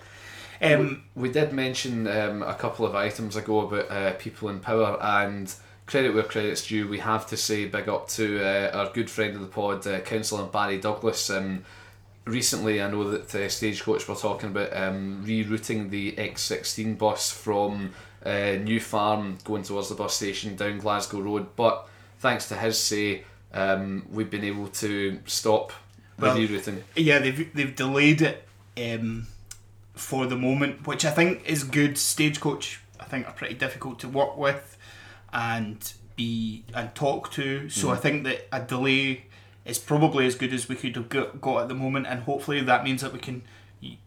Um, 0.61 1.03
We 1.15 1.31
did 1.31 1.53
mention 1.53 2.07
um, 2.07 2.43
a 2.43 2.53
couple 2.53 2.85
of 2.85 2.95
items 2.95 3.35
ago 3.35 3.61
about 3.61 3.89
uh, 3.91 4.13
people 4.13 4.49
in 4.49 4.59
power, 4.59 4.97
and 5.01 5.53
credit 5.85 6.13
where 6.13 6.23
credit's 6.23 6.67
due. 6.67 6.87
We 6.87 6.99
have 6.99 7.27
to 7.27 7.37
say 7.37 7.65
big 7.65 7.89
up 7.89 8.07
to 8.09 8.43
uh, 8.43 8.77
our 8.77 8.91
good 8.93 9.09
friend 9.09 9.35
of 9.35 9.41
the 9.41 9.47
pod, 9.47 9.87
uh, 9.87 9.99
Councillor 10.01 10.45
Barry 10.45 10.79
Douglas. 10.79 11.29
Um, 11.29 11.63
recently, 12.25 12.81
I 12.81 12.89
know 12.89 13.09
that 13.09 13.33
uh, 13.33 13.49
Stagecoach 13.49 14.07
were 14.07 14.15
talking 14.15 14.49
about 14.49 14.75
um, 14.75 15.23
rerouting 15.25 15.89
the 15.89 16.11
X16 16.13 16.97
bus 16.97 17.31
from 17.31 17.93
uh, 18.25 18.57
New 18.61 18.79
Farm 18.79 19.37
going 19.43 19.63
towards 19.63 19.89
the 19.89 19.95
bus 19.95 20.15
station 20.15 20.55
down 20.55 20.77
Glasgow 20.77 21.21
Road, 21.21 21.55
but 21.55 21.87
thanks 22.19 22.47
to 22.49 22.55
his 22.55 22.77
say, 22.77 23.23
um, 23.53 24.05
we've 24.11 24.29
been 24.29 24.43
able 24.43 24.67
to 24.67 25.19
stop 25.25 25.71
the 26.17 26.27
rerouting. 26.27 26.83
Yeah, 26.95 27.19
they've 27.19 27.53
they've 27.53 27.75
delayed 27.75 28.21
it 28.21 28.47
um, 28.77 29.25
for 29.99 30.25
the 30.25 30.35
moment, 30.35 30.87
which 30.87 31.05
I 31.05 31.11
think 31.11 31.43
is 31.45 31.63
good. 31.63 31.97
Stagecoach, 31.97 32.81
I 32.99 33.05
think, 33.05 33.27
are 33.27 33.33
pretty 33.33 33.55
difficult 33.55 33.99
to 33.99 34.07
work 34.07 34.37
with 34.37 34.77
and 35.31 35.93
be 36.15 36.63
and 36.73 36.93
talk 36.95 37.31
to. 37.33 37.69
So 37.69 37.87
mm. 37.87 37.93
I 37.93 37.95
think 37.97 38.23
that 38.23 38.47
a 38.51 38.61
delay 38.61 39.25
is 39.65 39.77
probably 39.77 40.25
as 40.25 40.35
good 40.35 40.53
as 40.53 40.67
we 40.67 40.75
could 40.75 40.95
have 40.95 41.09
got, 41.09 41.41
got 41.41 41.63
at 41.63 41.67
the 41.67 41.75
moment, 41.75 42.07
and 42.07 42.23
hopefully 42.23 42.61
that 42.61 42.83
means 42.83 43.01
that 43.01 43.13
we 43.13 43.19
can 43.19 43.43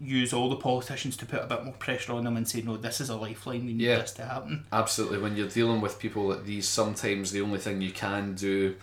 use 0.00 0.32
all 0.32 0.50
the 0.50 0.56
politicians 0.56 1.16
to 1.16 1.24
put 1.24 1.42
a 1.42 1.46
bit 1.46 1.64
more 1.64 1.72
pressure 1.74 2.12
on 2.12 2.24
them 2.24 2.36
and 2.36 2.46
say, 2.46 2.60
no, 2.60 2.76
this 2.76 3.00
is 3.00 3.08
a 3.08 3.16
lifeline. 3.16 3.64
We 3.64 3.72
need 3.72 3.84
Yeah. 3.84 3.98
this 3.98 4.12
to 4.14 4.24
happen. 4.24 4.66
Absolutely. 4.70 5.18
When 5.18 5.36
you're 5.36 5.48
dealing 5.48 5.80
with 5.80 5.98
people 5.98 6.28
like 6.28 6.44
these, 6.44 6.68
sometimes 6.68 7.32
the 7.32 7.40
only 7.40 7.58
thing 7.58 7.80
you 7.80 7.90
can 7.90 8.34
do 8.34 8.76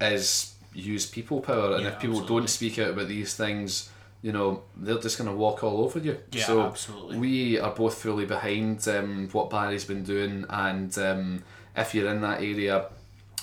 is 0.00 0.54
use 0.72 1.06
people 1.06 1.40
power. 1.40 1.74
And 1.74 1.82
Yeah, 1.82 1.88
if 1.88 1.98
people 1.98 2.18
absolutely. 2.18 2.40
don't 2.40 2.50
speak 2.50 2.78
out 2.78 2.90
about 2.90 3.08
these 3.08 3.34
things, 3.34 3.90
you 4.22 4.32
know, 4.32 4.62
they're 4.76 4.98
just 4.98 5.16
going 5.18 5.30
to 5.30 5.36
walk 5.36 5.62
all 5.62 5.84
over 5.84 5.98
you. 5.98 6.18
Yeah, 6.32 6.44
so 6.44 6.62
absolutely. 6.62 7.18
we 7.18 7.58
are 7.60 7.70
both 7.74 7.98
fully 8.02 8.26
behind 8.26 8.86
um, 8.88 9.28
what 9.32 9.48
Barry's 9.50 9.84
been 9.84 10.02
doing. 10.02 10.44
And 10.50 10.96
um, 10.98 11.44
if 11.76 11.94
you're 11.94 12.10
in 12.10 12.20
that 12.22 12.40
area 12.42 12.86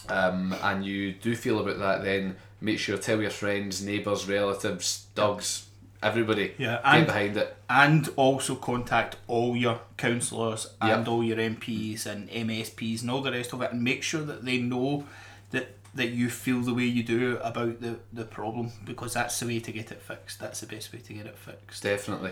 um, 0.09 0.53
and 0.61 0.85
you 0.85 1.13
do 1.13 1.35
feel 1.35 1.59
about 1.59 1.79
that, 1.79 2.03
then 2.03 2.35
make 2.61 2.79
sure 2.79 2.97
tell 2.97 3.21
your 3.21 3.29
friends, 3.31 3.83
neighbours, 3.83 4.27
relatives, 4.27 5.05
dogs, 5.15 5.67
everybody. 6.03 6.53
Yeah, 6.57 6.75
get 6.75 6.85
and- 6.85 7.05
behind 7.07 7.37
it. 7.37 7.55
and 7.69 8.09
also 8.17 8.55
contact 8.55 9.15
all 9.27 9.55
your 9.55 9.79
councillors 9.97 10.67
and 10.81 10.89
Yep. 10.89 11.07
all 11.07 11.23
your 11.23 11.37
MPs 11.37 12.05
and 12.05 12.29
MSPs 12.29 13.01
and 13.01 13.09
all 13.09 13.21
the 13.21 13.31
rest 13.31 13.53
of 13.53 13.61
it, 13.61 13.71
and 13.71 13.81
make 13.81 14.03
sure 14.03 14.21
that 14.23 14.43
they 14.45 14.57
know 14.59 15.05
that 15.51 15.69
that 15.95 16.09
you 16.09 16.29
feel 16.29 16.61
the 16.61 16.73
way 16.73 16.83
you 16.83 17.03
do 17.03 17.37
about 17.41 17.81
the 17.81 17.97
the 18.13 18.25
problem 18.25 18.71
because 18.83 19.13
that's 19.13 19.39
the 19.39 19.47
way 19.47 19.59
to 19.59 19.71
get 19.71 19.91
it 19.91 20.01
fixed. 20.01 20.39
That's 20.39 20.59
the 20.59 20.67
best 20.67 20.93
way 20.93 20.99
to 20.99 21.13
get 21.13 21.25
it 21.25 21.37
fixed. 21.37 21.83
Definitely. 21.83 22.31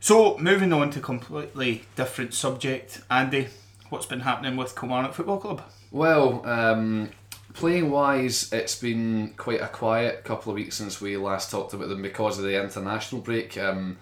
So 0.00 0.36
moving 0.38 0.72
on 0.72 0.90
to 0.90 1.00
completely 1.00 1.84
different 1.94 2.34
subject, 2.34 3.02
Andy, 3.08 3.48
what's 3.88 4.06
been 4.06 4.20
happening 4.20 4.56
with 4.56 4.74
Kilmarnock 4.74 5.14
Football 5.14 5.38
Club? 5.38 5.62
Well, 5.92 6.44
um, 6.44 7.10
playing 7.54 7.90
wise, 7.90 8.52
it's 8.52 8.74
been 8.74 9.34
quite 9.36 9.60
a 9.60 9.68
quiet 9.68 10.24
couple 10.24 10.50
of 10.50 10.56
weeks 10.56 10.76
since 10.76 11.00
we 11.00 11.16
last 11.16 11.50
talked 11.50 11.72
about 11.72 11.88
them 11.88 12.02
because 12.02 12.38
of 12.38 12.44
the 12.44 12.60
international 12.60 13.20
break. 13.20 13.56
Um, 13.56 13.98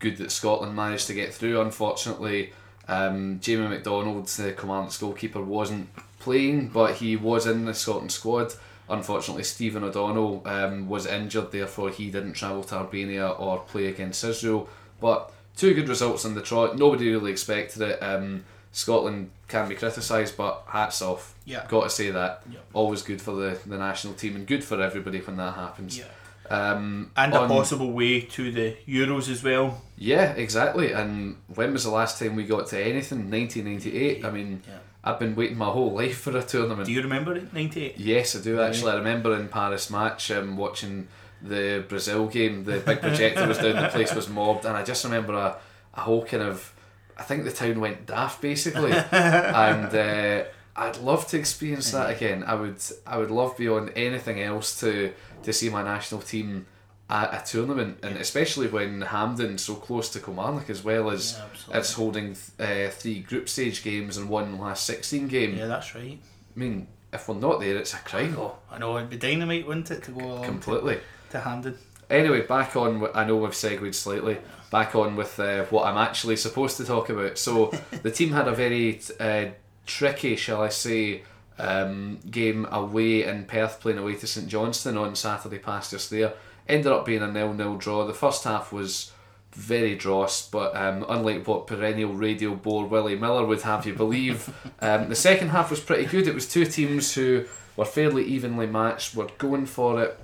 good 0.00 0.16
that 0.18 0.30
Scotland 0.30 0.74
managed 0.74 1.06
to 1.06 1.14
get 1.14 1.32
through. 1.32 1.60
Unfortunately, 1.60 2.52
um, 2.88 3.38
Jamie 3.40 3.68
MacDonald, 3.68 4.26
the 4.26 4.52
Kilmarnock's 4.52 4.98
goalkeeper, 4.98 5.40
wasn't 5.40 5.88
playing, 6.20 6.68
but 6.68 6.94
he 6.96 7.16
was 7.16 7.46
in 7.46 7.64
the 7.64 7.74
Scotland 7.74 8.12
squad. 8.12 8.52
Unfortunately, 8.88 9.44
Stephen 9.44 9.84
O'Donnell 9.84 10.42
um, 10.46 10.88
was 10.88 11.06
injured, 11.06 11.50
therefore 11.52 11.90
he 11.90 12.10
didn't 12.10 12.32
travel 12.34 12.62
to 12.64 12.74
Albania 12.76 13.28
or 13.28 13.58
play 13.60 13.86
against 13.86 14.22
Israel. 14.24 14.68
But 15.00 15.32
two 15.56 15.74
good 15.74 15.88
results 15.88 16.24
in 16.24 16.34
the 16.34 16.42
trot. 16.42 16.76
Nobody 16.76 17.10
really 17.10 17.30
expected 17.30 17.82
it. 17.82 17.98
Um, 18.02 18.44
Scotland 18.72 19.30
can 19.48 19.68
be 19.68 19.74
criticised, 19.74 20.36
but 20.36 20.64
hats 20.68 21.02
off. 21.02 21.34
Yeah. 21.44 21.66
Got 21.68 21.84
to 21.84 21.90
say 21.90 22.10
that. 22.10 22.42
Yeah. 22.52 22.58
Always 22.72 23.02
good 23.02 23.20
for 23.22 23.32
the, 23.34 23.58
the 23.66 23.78
national 23.78 24.14
team 24.14 24.36
and 24.36 24.46
good 24.46 24.62
for 24.64 24.80
everybody 24.80 25.18
when 25.20 25.36
that 25.36 25.54
happens. 25.54 26.00
Um, 26.48 27.12
And 27.16 27.32
a 27.32 27.46
possible 27.46 27.92
way 27.92 28.22
to 28.22 28.50
the 28.50 28.76
Euros 28.88 29.28
as 29.30 29.42
well. 29.44 29.82
yeah, 29.96 30.32
exactly. 30.32 30.92
And 30.92 31.36
when 31.54 31.72
was 31.72 31.84
the 31.84 31.90
last 31.90 32.18
time 32.18 32.34
we 32.34 32.44
got 32.44 32.66
to 32.68 32.78
anything? 32.80 33.30
1998. 33.30 34.24
I 34.24 34.30
mean, 34.30 34.62
Yeah. 34.66 34.78
I've 35.02 35.18
been 35.18 35.34
waiting 35.34 35.58
my 35.58 35.66
whole 35.70 35.92
life 36.02 36.18
for 36.18 36.36
a 36.36 36.42
tournament. 36.42 36.86
Do 36.86 36.92
you 36.92 37.02
remember 37.02 37.34
it? 37.34 37.52
98? 37.52 37.98
Yes, 37.98 38.36
I 38.36 38.40
do 38.40 38.60
actually. 38.60 38.92
I 38.92 38.96
remember 38.96 39.34
in 39.36 39.48
Paris 39.48 39.90
match 39.90 40.30
um, 40.30 40.56
watching 40.56 41.08
the 41.42 41.84
Brazil 41.88 42.26
game. 42.26 42.64
The 42.64 42.80
big 42.80 43.00
projector 43.02 43.46
was 43.46 43.58
down, 43.58 43.82
the 43.82 43.88
place 43.88 44.14
was 44.14 44.28
mobbed, 44.28 44.64
and 44.64 44.76
I 44.76 44.84
just 44.84 45.04
remember 45.04 45.34
a, 45.34 45.56
a 45.94 46.00
whole 46.00 46.24
kind 46.24 46.42
of. 46.42 46.74
I 47.16 47.22
think 47.22 47.44
the 47.44 47.52
town 47.52 47.80
went 47.80 48.06
daft 48.06 48.40
basically, 48.40 48.92
and 49.12 49.94
uh, 49.94 50.44
I'd 50.74 50.96
love 50.98 51.26
to 51.28 51.38
experience 51.38 51.90
that 51.92 52.10
again. 52.10 52.44
I 52.44 52.54
would. 52.54 52.76
I 53.06 53.18
would 53.18 53.30
love 53.30 53.56
beyond 53.56 53.92
anything 53.96 54.40
else 54.40 54.78
to 54.80 55.12
to 55.42 55.52
see 55.52 55.68
my 55.68 55.82
national 55.82 56.20
team 56.20 56.66
at 57.10 57.34
a 57.34 57.44
tournament, 57.44 57.98
and 58.02 58.16
especially 58.16 58.68
when 58.68 59.02
Hampden's 59.02 59.62
so 59.62 59.74
close 59.74 60.08
to 60.10 60.20
Kilmarnock 60.20 60.70
as 60.70 60.84
well 60.84 61.10
as 61.10 61.38
Yeah, 61.68 61.78
it's 61.78 61.92
holding 61.94 62.36
uh, 62.58 62.88
three 62.90 63.20
group 63.20 63.48
stage 63.48 63.82
games 63.82 64.16
and 64.16 64.28
one 64.28 64.58
last 64.58 64.86
sixteen 64.86 65.28
game. 65.28 65.56
Yeah, 65.56 65.66
that's 65.66 65.94
right. 65.94 66.18
I 66.56 66.58
mean, 66.58 66.86
if 67.12 67.28
we're 67.28 67.34
not 67.34 67.60
there, 67.60 67.76
it's 67.76 67.94
a 67.94 67.98
crime. 67.98 68.36
Oh, 68.38 68.56
I 68.70 68.78
know 68.78 68.96
it'd 68.96 69.10
be 69.10 69.16
dynamite, 69.16 69.66
wouldn't 69.66 69.90
it, 69.90 70.02
to 70.04 70.12
go 70.12 70.24
along 70.24 70.44
Completely. 70.44 70.94
to, 70.96 71.00
to 71.32 71.40
Hampden. 71.40 71.78
Anyway, 72.08 72.42
back 72.42 72.76
on. 72.76 73.08
I 73.14 73.24
know 73.24 73.36
we've 73.36 73.54
segued 73.54 73.94
slightly. 73.94 74.38
Back 74.70 74.94
on 74.94 75.16
with 75.16 75.38
uh, 75.40 75.64
what 75.64 75.86
I'm 75.86 75.96
actually 75.96 76.36
supposed 76.36 76.76
to 76.76 76.84
talk 76.84 77.08
about. 77.08 77.38
So 77.38 77.72
the 78.02 78.10
team 78.10 78.30
had 78.30 78.46
a 78.46 78.52
very 78.52 79.00
uh, 79.18 79.46
tricky, 79.86 80.36
shall 80.36 80.62
I 80.62 80.68
say, 80.68 81.22
um, 81.58 82.18
game 82.30 82.66
away 82.70 83.24
in 83.24 83.44
Perth, 83.44 83.80
playing 83.80 83.98
away 83.98 84.14
to 84.14 84.26
St 84.26 84.48
Johnstone 84.48 84.96
on 84.96 85.14
Saturday 85.16 85.58
past 85.58 85.90
just 85.90 86.10
there. 86.10 86.32
Ended 86.70 86.92
up 86.92 87.04
being 87.04 87.22
a 87.22 87.30
nil-nil 87.30 87.76
draw. 87.76 88.06
The 88.06 88.14
first 88.14 88.44
half 88.44 88.72
was 88.72 89.12
very 89.52 89.96
dross, 89.96 90.48
but 90.48 90.76
um, 90.76 91.04
unlike 91.08 91.46
what 91.46 91.66
perennial 91.66 92.14
radio 92.14 92.54
bore 92.54 92.86
Willie 92.86 93.16
Miller 93.16 93.44
would 93.44 93.62
have 93.62 93.86
you 93.86 93.94
believe, 93.94 94.54
um, 94.80 95.08
the 95.08 95.16
second 95.16 95.48
half 95.48 95.70
was 95.70 95.80
pretty 95.80 96.06
good. 96.06 96.28
It 96.28 96.34
was 96.34 96.48
two 96.48 96.64
teams 96.64 97.14
who 97.14 97.46
were 97.76 97.84
fairly 97.84 98.24
evenly 98.24 98.66
matched, 98.66 99.14
were 99.14 99.28
going 99.38 99.66
for 99.66 100.02
it. 100.02 100.18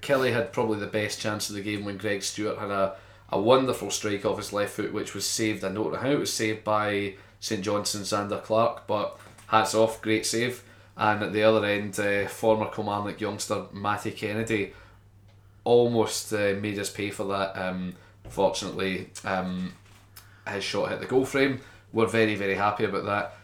Killie 0.00 0.32
had 0.32 0.52
probably 0.52 0.78
the 0.78 0.86
best 0.86 1.20
chance 1.20 1.48
of 1.48 1.56
the 1.56 1.62
game 1.62 1.84
when 1.84 1.96
Greg 1.96 2.22
Stewart 2.22 2.58
had 2.58 2.70
a, 2.70 2.96
a 3.30 3.40
wonderful 3.40 3.90
strike 3.90 4.24
off 4.24 4.36
his 4.36 4.52
left 4.52 4.72
foot, 4.72 4.92
which 4.92 5.14
was 5.14 5.26
saved. 5.26 5.64
I 5.64 5.72
don't 5.72 5.92
know 5.92 5.98
how 5.98 6.10
it 6.10 6.18
was 6.18 6.32
saved 6.32 6.64
by 6.64 7.14
St 7.40 7.62
Johnstone's 7.62 8.12
Zander 8.12 8.42
Clark, 8.42 8.86
but 8.86 9.18
hats 9.48 9.74
off, 9.74 10.02
great 10.02 10.26
save. 10.26 10.62
And 10.96 11.22
at 11.22 11.32
the 11.32 11.42
other 11.42 11.64
end, 11.64 11.98
uh, 12.00 12.26
former 12.26 12.66
Kilmarnock 12.70 13.20
youngster 13.20 13.66
Matty 13.72 14.10
Kennedy 14.10 14.72
almost 15.68 16.32
uh, 16.32 16.54
made 16.58 16.78
us 16.78 16.88
pay 16.88 17.10
for 17.10 17.24
that. 17.24 17.54
Um, 17.54 17.94
fortunately, 18.30 19.10
um, 19.22 19.74
his 20.50 20.64
shot 20.64 20.88
hit 20.88 21.00
the 21.00 21.06
goal 21.06 21.26
frame. 21.26 21.60
We're 21.92 22.06
very, 22.06 22.36
very 22.36 22.54
happy 22.54 22.84
about 22.84 23.04
that. 23.04 23.36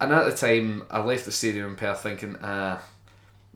And 0.00 0.12
at 0.12 0.24
the 0.24 0.36
time, 0.36 0.82
I 0.90 1.00
left 1.00 1.24
the 1.24 1.30
stadium 1.30 1.70
in 1.70 1.76
Perth 1.76 2.02
thinking, 2.02 2.36
ah, 2.42 2.82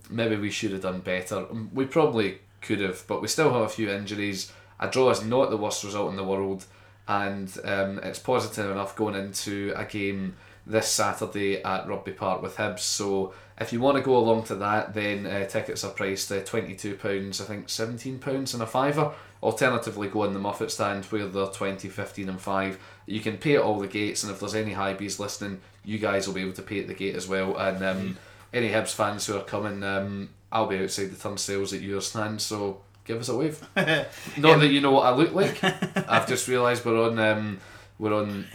maybe 0.09 0.37
we 0.37 0.50
should 0.50 0.71
have 0.71 0.83
done 0.83 1.00
better. 1.00 1.47
We 1.75 1.85
probably 1.85 2.38
could 2.61 2.79
have, 2.79 3.05
but 3.09 3.23
we 3.23 3.26
still 3.26 3.52
have 3.52 3.62
a 3.62 3.69
few 3.69 3.91
injuries. 3.91 4.52
A 4.79 4.88
draw 4.88 5.11
is 5.11 5.25
not 5.25 5.50
the 5.50 5.57
worst 5.57 5.83
result 5.83 6.11
in 6.11 6.17
the 6.17 6.25
world, 6.25 6.64
and 7.09 7.52
um, 7.64 7.99
it's 8.05 8.21
positive 8.21 8.71
enough 8.71 8.95
going 8.95 9.17
into 9.17 9.73
a 9.75 9.85
game 9.85 10.37
this 10.64 10.88
Saturday 10.88 11.61
at 11.62 11.88
Rugby 11.88 12.12
Park 12.12 12.41
with 12.41 12.57
Hibs. 12.57 12.81
So 12.81 13.35
if 13.62 13.73
you 13.73 13.81
want 13.81 13.97
to 13.97 14.02
go 14.02 14.16
along 14.16 14.45
to 14.45 14.57
that, 14.57 14.95
then 14.95 15.26
uh, 15.26 15.47
tickets 15.47 15.85
are 15.85 15.90
priced 15.90 16.31
at 16.31 16.47
£22, 16.47 17.40
I 17.40 17.45
think 17.45 17.69
£17 17.69 18.54
and 18.54 18.62
a 18.62 18.66
fiver. 18.66 19.12
Alternatively, 19.42 20.09
go 20.09 20.25
in 20.25 20.33
the 20.33 20.38
Moffat 20.38 20.71
stand 20.71 21.04
where 21.07 21.26
they're 21.26 21.47
20 21.47 21.88
15 21.88 22.28
and 22.28 22.40
5 22.40 22.78
You 23.07 23.21
can 23.21 23.38
pay 23.38 23.57
at 23.57 23.62
all 23.62 23.78
the 23.81 23.88
gates, 23.88 24.23
and 24.23 24.31
if 24.31 24.40
there's 24.40 24.54
any 24.54 24.73
Hibees 24.73 25.19
listening, 25.19 25.61
you 25.85 25.99
guys 25.99 26.26
will 26.26 26.35
be 26.35 26.42
able 26.42 26.52
to 26.52 26.62
pay 26.62 26.81
at 26.81 26.87
the 26.87 26.95
gate 26.95 27.16
as 27.16 27.26
well. 27.26 27.57
And 27.57 27.83
um, 27.83 28.19
any 28.52 28.69
Hibs 28.69 28.95
fans 28.95 29.26
who 29.26 29.37
are 29.37 29.42
coming, 29.42 29.83
um, 29.83 30.31
I'll 30.52 30.66
be 30.66 30.78
outside 30.78 31.11
the 31.11 31.16
turnstiles 31.16 31.73
at 31.73 31.81
your 31.81 32.00
stand, 32.00 32.40
so 32.40 32.83
give 33.04 33.19
us 33.19 33.28
a 33.28 33.37
wave. 33.37 33.61
Not 33.76 34.61
that 34.61 34.69
you 34.71 34.81
know 34.81 34.92
what 34.92 35.07
I 35.07 35.11
look 35.11 35.33
like. 35.33 35.62
I've 36.09 36.28
just 36.28 36.47
realised 36.47 36.85
we're 36.85 37.02
on 37.02 37.19
um, 37.19 37.61
we're 37.99 38.14
on 38.14 38.47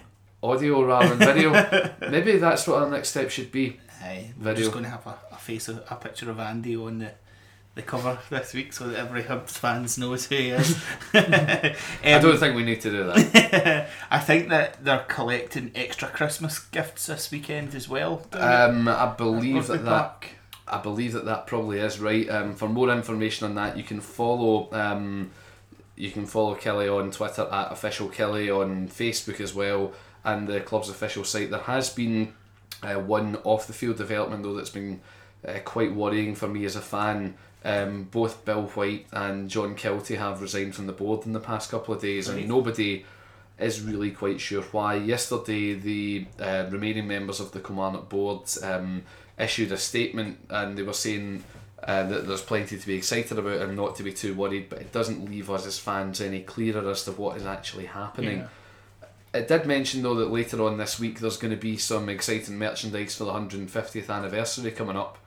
audio 0.42 0.84
rather 0.84 1.16
than 1.16 1.34
video. 1.34 1.94
Maybe 2.10 2.38
that's 2.38 2.68
what 2.68 2.82
our 2.82 2.90
next 2.90 3.10
step 3.10 3.30
should 3.30 3.52
be. 3.52 3.80
Aye, 4.02 4.32
we're 4.38 4.44
Video. 4.46 4.62
just 4.66 4.72
going 4.72 4.84
to 4.86 4.90
have 4.92 5.06
a, 5.08 5.18
a 5.32 5.38
face, 5.38 5.68
of, 5.68 5.84
a 5.90 5.96
picture 5.96 6.30
of 6.30 6.40
Andy 6.40 6.76
on 6.76 7.00
the, 7.00 7.12
the 7.76 7.82
cover 7.82 8.20
this 8.30 8.54
week 8.54 8.74
so 8.74 8.88
that 8.88 8.98
every 9.00 9.24
Hibs 9.24 9.52
fans 9.52 9.98
knows 9.98 10.28
who 10.28 10.36
he 10.36 10.50
is. 10.50 10.78
I 11.14 11.76
Um, 12.04 12.22
don't 12.22 12.38
think 12.38 12.56
we 12.56 12.64
need 12.64 12.82
to 12.82 12.92
do 12.92 13.04
that. 13.06 13.90
I 14.12 14.20
think 14.20 14.50
that 14.50 14.84
they're 14.84 15.06
collecting 15.08 15.72
extra 15.76 16.08
Christmas 16.10 16.60
gifts 16.60 17.08
this 17.08 17.32
weekend 17.32 17.74
as 17.76 17.90
well. 17.90 18.24
Um, 18.34 18.88
I 18.88 19.14
believe 19.18 19.68
that 19.68 19.86
that. 19.86 20.24
I 20.70 20.80
believe 20.82 21.14
that 21.14 21.24
that 21.26 21.48
probably 21.48 21.80
is 21.80 21.98
right. 22.00 22.30
Um, 22.30 22.54
for 22.54 22.68
more 22.68 22.90
information 22.92 23.48
on 23.48 23.56
that, 23.56 23.78
you 23.78 23.84
can 23.84 24.02
follow 24.02 24.68
um, 24.74 25.32
you 25.96 26.12
can 26.12 26.26
follow 26.26 26.56
Killie 26.56 26.94
on 26.94 27.10
Twitter 27.10 27.48
at 27.50 27.72
official 27.72 28.10
Killie 28.10 28.54
on 28.56 28.90
Facebook 28.90 29.40
as 29.40 29.54
well, 29.56 29.94
and 30.26 30.46
the 30.48 30.60
club's 30.60 30.90
official 30.90 31.24
site. 31.24 31.52
There 31.52 31.62
has 31.62 31.90
been 31.90 32.34
uh, 32.84 32.96
one 32.96 33.38
off 33.44 33.68
the 33.68 33.74
field 33.74 33.98
development 33.98 34.44
though 34.44 34.54
that's 34.56 34.70
been 34.70 35.02
uh, 35.48 35.60
quite 35.66 35.94
worrying 35.94 36.36
for 36.36 36.48
me 36.48 36.66
as 36.66 36.76
a 36.76 36.82
fan. 36.82 37.36
Um, 37.66 38.04
both 38.04 38.46
Bill 38.46 38.64
White 38.68 39.08
and 39.12 39.50
John 39.50 39.76
Kelty 39.76 40.18
have 40.18 40.42
resigned 40.42 40.76
from 40.76 40.88
the 40.88 40.94
board 40.94 41.26
in 41.26 41.34
the 41.34 41.40
past 41.40 41.70
couple 41.72 41.94
of 41.94 42.02
days, 42.02 42.30
Right. 42.30 42.40
and 42.40 42.48
nobody 42.48 43.04
is 43.60 43.82
really 43.82 44.12
quite 44.12 44.40
sure 44.40 44.62
why. 44.72 44.96
Yesterday, 44.96 45.74
the 45.74 46.26
uh, 46.40 46.68
remaining 46.70 47.08
members 47.08 47.40
of 47.40 47.52
the 47.52 47.60
Kilmarnock 47.60 48.08
board 48.10 48.42
um, 48.64 49.04
issued 49.40 49.72
a 49.72 49.78
statement 49.78 50.38
and 50.50 50.78
they 50.78 50.84
were 50.84 50.94
saying 50.94 51.44
uh, 51.84 52.04
that 52.04 52.28
there's 52.28 52.42
plenty 52.42 52.78
to 52.78 52.88
be 52.88 52.96
excited 52.96 53.38
about 53.38 53.62
and 53.62 53.76
not 53.76 53.96
to 53.96 54.04
be 54.04 54.14
too 54.14 54.34
worried, 54.36 54.70
but 54.70 54.80
it 54.80 54.92
doesn't 54.92 55.30
leave 55.30 55.50
us 55.50 55.66
as 55.66 55.78
fans 55.80 56.22
any 56.22 56.42
clearer 56.42 56.88
as 56.90 57.04
to 57.06 57.12
what 57.14 57.36
is 57.38 57.46
actually 57.46 57.86
happening. 57.86 58.40
Yeah. 58.40 58.48
It 59.34 59.48
did 59.48 59.66
mention 59.66 60.02
though 60.04 60.16
that 60.16 60.32
later 60.32 60.64
on 60.64 60.78
this 60.78 61.00
week 61.00 61.20
there's 61.20 61.38
going 61.38 61.52
to 61.52 61.60
be 61.60 61.78
some 61.78 62.10
exciting 62.10 62.58
merchandise 62.58 63.16
for 63.16 63.26
the 63.26 63.34
150th 63.34 64.10
anniversary 64.10 64.72
coming 64.72 64.96
up, 64.96 65.18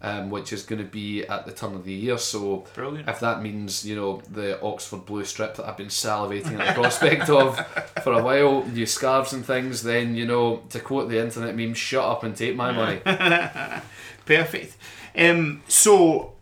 um, 0.00 0.30
which 0.30 0.52
is 0.52 0.62
going 0.62 0.82
to 0.82 0.88
be 0.88 1.24
at 1.26 1.44
the 1.46 1.52
turn 1.52 1.74
of 1.74 1.84
the 1.84 1.92
year. 1.92 2.18
So 2.18 2.66
Brilliant. 2.74 3.08
if 3.08 3.20
that 3.20 3.42
means 3.42 3.84
you 3.84 3.96
know 3.96 4.22
the 4.30 4.60
Oxford 4.62 5.04
blue 5.04 5.24
strip 5.24 5.56
that 5.56 5.66
I've 5.66 5.76
been 5.76 5.88
salivating 5.88 6.58
at 6.58 6.74
the 6.74 6.80
prospect 6.80 7.28
of 7.28 7.58
for 8.02 8.14
a 8.14 8.22
while, 8.22 8.64
new 8.64 8.86
scarves 8.86 9.32
and 9.32 9.44
things, 9.44 9.82
then 9.82 10.14
you 10.14 10.26
know 10.26 10.62
to 10.70 10.80
quote 10.80 11.08
the 11.08 11.22
internet 11.22 11.54
meme, 11.54 11.74
shut 11.74 12.04
up 12.04 12.24
and 12.24 12.34
take 12.34 12.56
my 12.56 12.72
money. 12.72 13.00
Perfect. 14.24 14.76
Um, 15.16 15.62
so, 15.68 16.32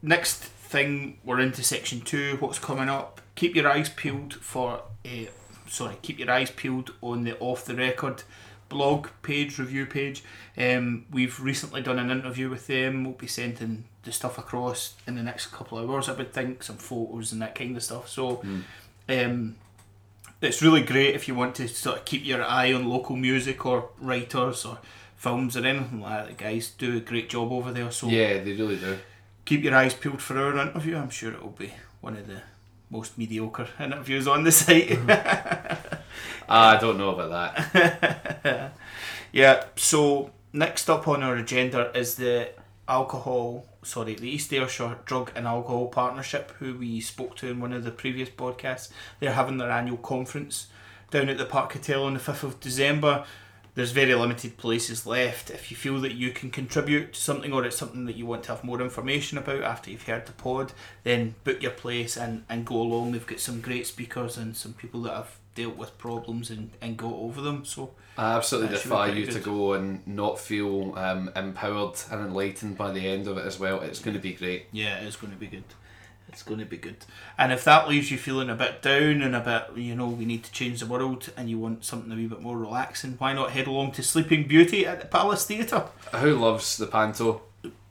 next 0.00 0.36
thing, 0.38 1.18
we're 1.24 1.40
into 1.40 1.62
section 1.62 2.00
two. 2.00 2.36
What's 2.40 2.58
coming 2.58 2.88
up? 2.88 3.20
Keep 3.34 3.56
your 3.56 3.68
eyes 3.68 3.88
peeled 3.90 4.34
for. 4.34 4.82
Uh, 5.04 5.26
sorry, 5.74 5.96
keep 6.02 6.18
your 6.18 6.30
eyes 6.30 6.50
peeled 6.50 6.92
on 7.02 7.24
the 7.24 7.36
off 7.38 7.64
the 7.64 7.74
record 7.74 8.22
blog 8.68 9.08
page, 9.22 9.58
review 9.58 9.86
page. 9.86 10.24
Um, 10.56 11.04
we've 11.10 11.38
recently 11.40 11.82
done 11.82 11.98
an 11.98 12.10
interview 12.10 12.48
with 12.48 12.66
them. 12.66 13.04
We'll 13.04 13.12
be 13.14 13.26
sending 13.26 13.84
the 14.04 14.12
stuff 14.12 14.38
across 14.38 14.94
in 15.06 15.14
the 15.16 15.22
next 15.22 15.46
couple 15.48 15.78
of 15.78 15.88
hours, 15.90 16.08
I 16.08 16.12
would 16.12 16.32
think, 16.32 16.62
some 16.62 16.76
photos 16.76 17.32
and 17.32 17.40
that 17.42 17.54
kind 17.54 17.76
of 17.76 17.82
stuff. 17.82 18.08
So, 18.08 18.42
um, 19.08 19.56
it's 20.40 20.60
really 20.62 20.82
great 20.82 21.14
if 21.14 21.26
you 21.28 21.34
want 21.34 21.54
to 21.56 21.68
sort 21.68 21.98
of 21.98 22.04
keep 22.04 22.24
your 22.24 22.42
eye 22.42 22.72
on 22.72 22.88
local 22.88 23.16
music 23.16 23.64
or 23.64 23.90
writers 24.00 24.64
or 24.64 24.78
films 25.16 25.56
or 25.56 25.64
anything 25.64 26.00
like 26.00 26.26
that. 26.26 26.38
The 26.38 26.44
guys 26.44 26.70
do 26.70 26.96
a 26.96 27.00
great 27.00 27.28
job 27.30 27.50
over 27.52 27.72
there. 27.72 27.90
So 27.90 28.08
Yeah, 28.08 28.42
they 28.42 28.52
really 28.52 28.76
do. 28.76 28.98
keep 29.44 29.62
your 29.62 29.74
eyes 29.74 29.94
peeled 29.94 30.20
for 30.20 30.38
our 30.38 30.58
interview. 30.58 30.96
I'm 30.96 31.10
sure 31.10 31.32
it 31.32 31.42
will 31.42 31.50
be 31.50 31.72
one 32.00 32.16
of 32.16 32.26
the 32.26 32.42
most 32.94 33.18
mediocre 33.18 33.68
interviews 33.80 34.26
on 34.26 34.44
the 34.44 34.52
site. 34.52 34.98
Ah, 36.46 36.76
I 36.76 36.78
don't 36.78 36.98
know 36.98 37.08
about 37.08 37.54
that. 37.64 38.72
yeah. 39.32 39.64
So 39.76 40.30
next 40.52 40.90
up 40.90 41.08
on 41.08 41.22
our 41.22 41.36
agenda 41.36 41.90
is 41.98 42.16
the 42.16 42.50
alcohol. 42.86 43.64
Sorry, 43.82 44.14
the 44.14 44.28
East 44.28 44.52
Ayrshire 44.52 44.98
Drug 45.06 45.32
and 45.34 45.46
Alcohol 45.46 45.86
Partnership, 45.86 46.52
who 46.58 46.74
we 46.74 47.00
spoke 47.00 47.34
to 47.36 47.48
in 47.48 47.60
one 47.60 47.72
of 47.72 47.84
the 47.84 47.90
previous 47.90 48.28
podcasts. 48.28 48.90
They're 49.20 49.32
having 49.32 49.56
their 49.56 49.70
annual 49.70 49.96
conference 49.96 50.66
down 51.10 51.30
at 51.30 51.38
the 51.38 51.46
Park 51.46 51.72
Hotel 51.72 52.04
on 52.04 52.12
the 52.12 52.20
fifth 52.20 52.44
of 52.44 52.60
December. 52.60 53.24
There's 53.74 53.90
very 53.90 54.14
limited 54.14 54.56
places 54.56 55.04
left. 55.04 55.50
If 55.50 55.70
you 55.70 55.76
feel 55.76 56.00
that 56.02 56.14
you 56.14 56.30
can 56.30 56.50
contribute 56.50 57.14
to 57.14 57.20
something 57.20 57.52
or 57.52 57.64
it's 57.64 57.76
something 57.76 58.04
that 58.04 58.16
you 58.16 58.24
want 58.24 58.44
to 58.44 58.52
have 58.52 58.62
more 58.62 58.80
information 58.80 59.36
about 59.36 59.62
after 59.62 59.90
you've 59.90 60.06
heard 60.06 60.26
the 60.26 60.32
pod, 60.32 60.72
then 61.02 61.34
book 61.42 61.60
your 61.60 61.72
place 61.72 62.16
and, 62.16 62.44
and 62.48 62.64
go 62.64 62.76
along. 62.76 63.12
They've 63.12 63.26
got 63.26 63.40
some 63.40 63.60
great 63.60 63.86
speakers 63.86 64.36
and 64.36 64.56
some 64.56 64.74
people 64.74 65.02
that 65.02 65.14
have 65.14 65.38
dealt 65.56 65.76
with 65.76 65.96
problems 65.98 66.50
and, 66.50 66.70
and 66.80 66.96
got 66.96 67.12
over 67.12 67.40
them. 67.40 67.64
So 67.64 67.90
I 68.16 68.36
absolutely 68.36 68.68
That 68.68 68.82
should 68.82 68.90
be 68.90 68.90
defy 68.90 69.08
you 69.08 69.26
to 69.26 69.40
go 69.40 69.72
and 69.72 70.06
not 70.06 70.38
feel 70.38 70.96
um, 70.96 71.30
empowered 71.34 71.96
and 72.12 72.20
enlightened 72.20 72.76
by 72.78 72.92
the 72.92 73.08
end 73.08 73.26
of 73.26 73.38
it 73.38 73.46
as 73.46 73.58
well. 73.58 73.80
It's 73.80 73.98
going 73.98 74.14
to 74.14 74.22
be 74.22 74.34
great. 74.34 74.66
Yeah, 74.70 75.00
it 75.00 75.06
is 75.08 75.16
going 75.16 75.32
to 75.32 75.38
be 75.38 75.48
good. 75.48 75.64
It's 76.34 76.42
going 76.42 76.58
to 76.58 76.66
be 76.66 76.76
good. 76.76 76.96
And 77.38 77.52
if 77.52 77.62
that 77.62 77.88
leaves 77.88 78.10
you 78.10 78.18
feeling 78.18 78.50
a 78.50 78.56
bit 78.56 78.82
down 78.82 79.22
and 79.22 79.36
a 79.36 79.40
bit, 79.40 79.78
you 79.80 79.94
know, 79.94 80.08
we 80.08 80.24
need 80.24 80.42
to 80.42 80.50
change 80.50 80.80
the 80.80 80.86
world 80.86 81.30
and 81.36 81.48
you 81.48 81.60
want 81.60 81.84
something 81.84 82.10
a 82.10 82.16
wee 82.16 82.26
bit 82.26 82.40
more 82.40 82.58
relaxing, 82.58 83.14
why 83.18 83.34
not 83.34 83.52
head 83.52 83.68
along 83.68 83.92
to 83.92 84.02
Sleeping 84.02 84.48
Beauty 84.48 84.84
at 84.84 85.00
the 85.00 85.06
Palace 85.06 85.46
Theatre? 85.46 85.84
Who 86.16 86.34
loves 86.34 86.76
the 86.76 86.88
panto? 86.88 87.42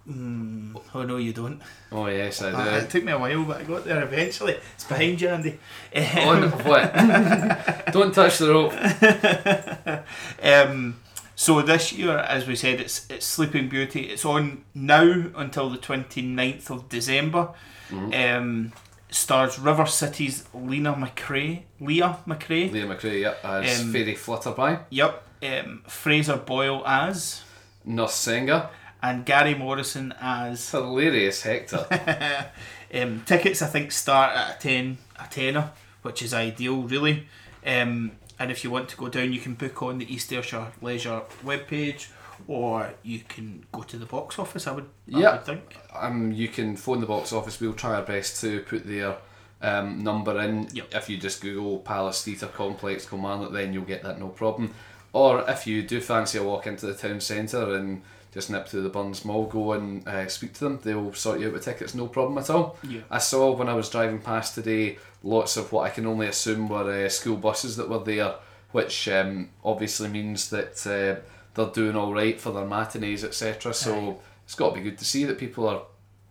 Mm, 0.06 0.78
oh, 0.94 1.04
no, 1.04 1.16
you 1.16 1.32
don't. 1.32 1.62
Oh 1.90 2.08
yes, 2.08 2.42
I 2.42 2.52
do. 2.52 2.86
it 2.86 2.90
took 2.90 3.06
me 3.06 3.14
a 3.14 3.18
while, 3.18 3.46
but 3.46 3.62
I 3.62 3.64
got 3.64 3.86
there 3.86 4.04
eventually. 4.04 4.58
It's 4.76 4.84
behind 4.84 5.22
you, 5.22 5.30
Andy. 5.30 5.58
On 5.96 6.52
what? 6.66 6.94
Don't 7.94 8.14
touch 8.14 8.40
the 8.40 8.50
rope. 8.50 8.74
Um, 10.44 10.98
so 11.44 11.62
this 11.62 11.92
year, 11.92 12.18
as 12.18 12.48
we 12.48 12.56
said, 12.56 12.80
it's 12.80 13.06
it's 13.10 13.26
Sleeping 13.26 13.68
Beauty. 13.68 14.04
It's 14.04 14.24
on 14.24 14.64
now 14.74 15.26
until 15.36 15.70
the 15.70 15.78
29th 15.78 16.70
of 16.70 16.88
December. 16.88 17.50
Um, 17.92 18.72
stars 19.10 19.60
River 19.60 19.86
City's 19.86 20.46
Lena 20.54 20.94
McRae, 20.94 21.64
Leah 21.82 22.18
McRae. 22.26 22.72
Leah 22.72 22.88
McRae, 22.88 23.22
yep, 23.22 23.44
as 23.44 23.82
Um, 23.82 23.92
Fairy 23.92 24.16
Flutterby. 24.16 24.86
Yep. 24.90 25.24
Um, 25.44 25.84
Fraser 25.88 26.38
Boyle 26.38 26.82
as, 26.88 27.42
Nurse 27.84 28.16
Senga. 28.16 28.70
and 29.02 29.26
Gary 29.26 29.54
Morrison 29.54 30.14
as. 30.22 30.72
Hilarious 30.72 31.42
Hector. 31.44 31.86
um, 32.96 33.22
tickets 33.26 33.62
I 33.62 33.68
think 33.68 33.92
start 33.92 34.34
at 34.36 34.56
a 34.56 34.60
ten 34.60 34.98
a 35.20 35.28
tenner, 35.30 35.72
which 36.04 36.22
is 36.22 36.34
ideal 36.34 36.84
really. 36.84 37.28
Um, 37.66 38.14
and 38.44 38.52
if 38.52 38.64
you 38.64 38.70
want 38.70 38.90
to 38.90 38.98
go 38.98 39.08
down, 39.08 39.32
you 39.32 39.40
can 39.40 39.54
book 39.54 39.82
on 39.82 39.98
the 40.00 40.14
East 40.14 40.32
Ayrshire 40.34 40.68
Leisure 40.82 41.22
webpage, 41.46 42.10
or 42.48 42.94
you 43.04 43.20
can 43.28 43.66
go 43.72 43.82
to 43.84 43.98
the 43.98 44.06
box 44.06 44.38
office. 44.38 44.68
I 44.68 44.72
would, 44.74 44.90
I 45.14 45.20
Yeah. 45.20 45.32
would 45.34 45.46
think. 45.46 45.78
um, 45.96 46.32
you 46.34 46.50
can 46.50 46.76
phone 46.76 47.00
the 47.00 47.08
box 47.08 47.32
office. 47.32 47.60
We'll 47.62 47.74
try 47.74 47.96
our 47.96 48.02
best 48.02 48.42
to 48.42 48.60
put 48.62 48.86
their 48.86 49.16
um, 49.62 50.04
number 50.04 50.38
in. 50.42 50.68
Yep. 50.74 50.88
If 50.94 51.10
you 51.10 51.16
just 51.18 51.42
Google 51.42 51.80
Palace 51.80 52.22
Theatre 52.26 52.48
Complex 52.48 53.08
Kilmarnock, 53.08 53.54
then 53.54 53.72
you'll 53.74 53.86
get 53.86 54.04
that 54.04 54.20
no 54.20 54.28
problem. 54.28 54.74
Or 55.14 55.50
if 55.50 55.66
you 55.66 55.84
do 55.84 56.02
fancy 56.02 56.38
a 56.38 56.44
walk 56.44 56.68
into 56.68 56.86
the 56.86 56.94
town 56.94 57.22
centre 57.22 57.74
and 57.76 58.02
just 58.34 58.50
nip 58.50 58.68
to 58.70 58.82
the 58.82 58.90
Burns 58.90 59.24
Mall, 59.24 59.46
go 59.46 59.72
and 59.74 60.06
uh, 60.08 60.28
speak 60.28 60.54
to 60.56 60.66
them. 60.66 60.80
They'll 60.84 61.14
sort 61.14 61.40
you 61.40 61.48
out 61.48 61.54
with 61.54 61.64
tickets, 61.64 61.94
no 61.96 62.08
problem 62.08 62.38
at 62.40 62.50
all. 62.50 62.76
Yeah. 62.84 63.02
I 63.10 63.20
saw 63.20 63.52
when 63.52 63.70
I 63.70 63.74
was 63.76 63.90
driving 63.90 64.20
past 64.20 64.56
today 64.56 64.98
lots 65.24 65.58
of 65.58 65.72
what 65.72 65.84
I 65.86 65.90
can 65.90 66.06
only 66.06 66.28
assume 66.28 66.68
were 66.70 67.06
uh, 67.06 67.10
school 67.10 67.38
buses 67.38 67.76
that 67.78 67.90
were 67.90 68.04
there, 68.04 68.36
which 68.72 69.08
um, 69.08 69.50
obviously 69.64 70.10
means 70.10 70.50
that 70.50 70.86
uh, 70.86 71.22
they're 71.56 71.74
doing 71.74 71.96
all 71.96 72.14
right 72.14 72.40
for 72.40 72.52
their 72.52 72.66
matinees, 72.66 73.24
etc. 73.24 73.74
So 73.74 74.20
it's 74.46 74.56
got 74.56 74.70
to 74.70 74.76
be 74.76 74.82
good 74.82 74.98
to 74.98 75.06
see 75.06 75.24
that 75.26 75.38
people 75.38 75.68
are 75.68 75.84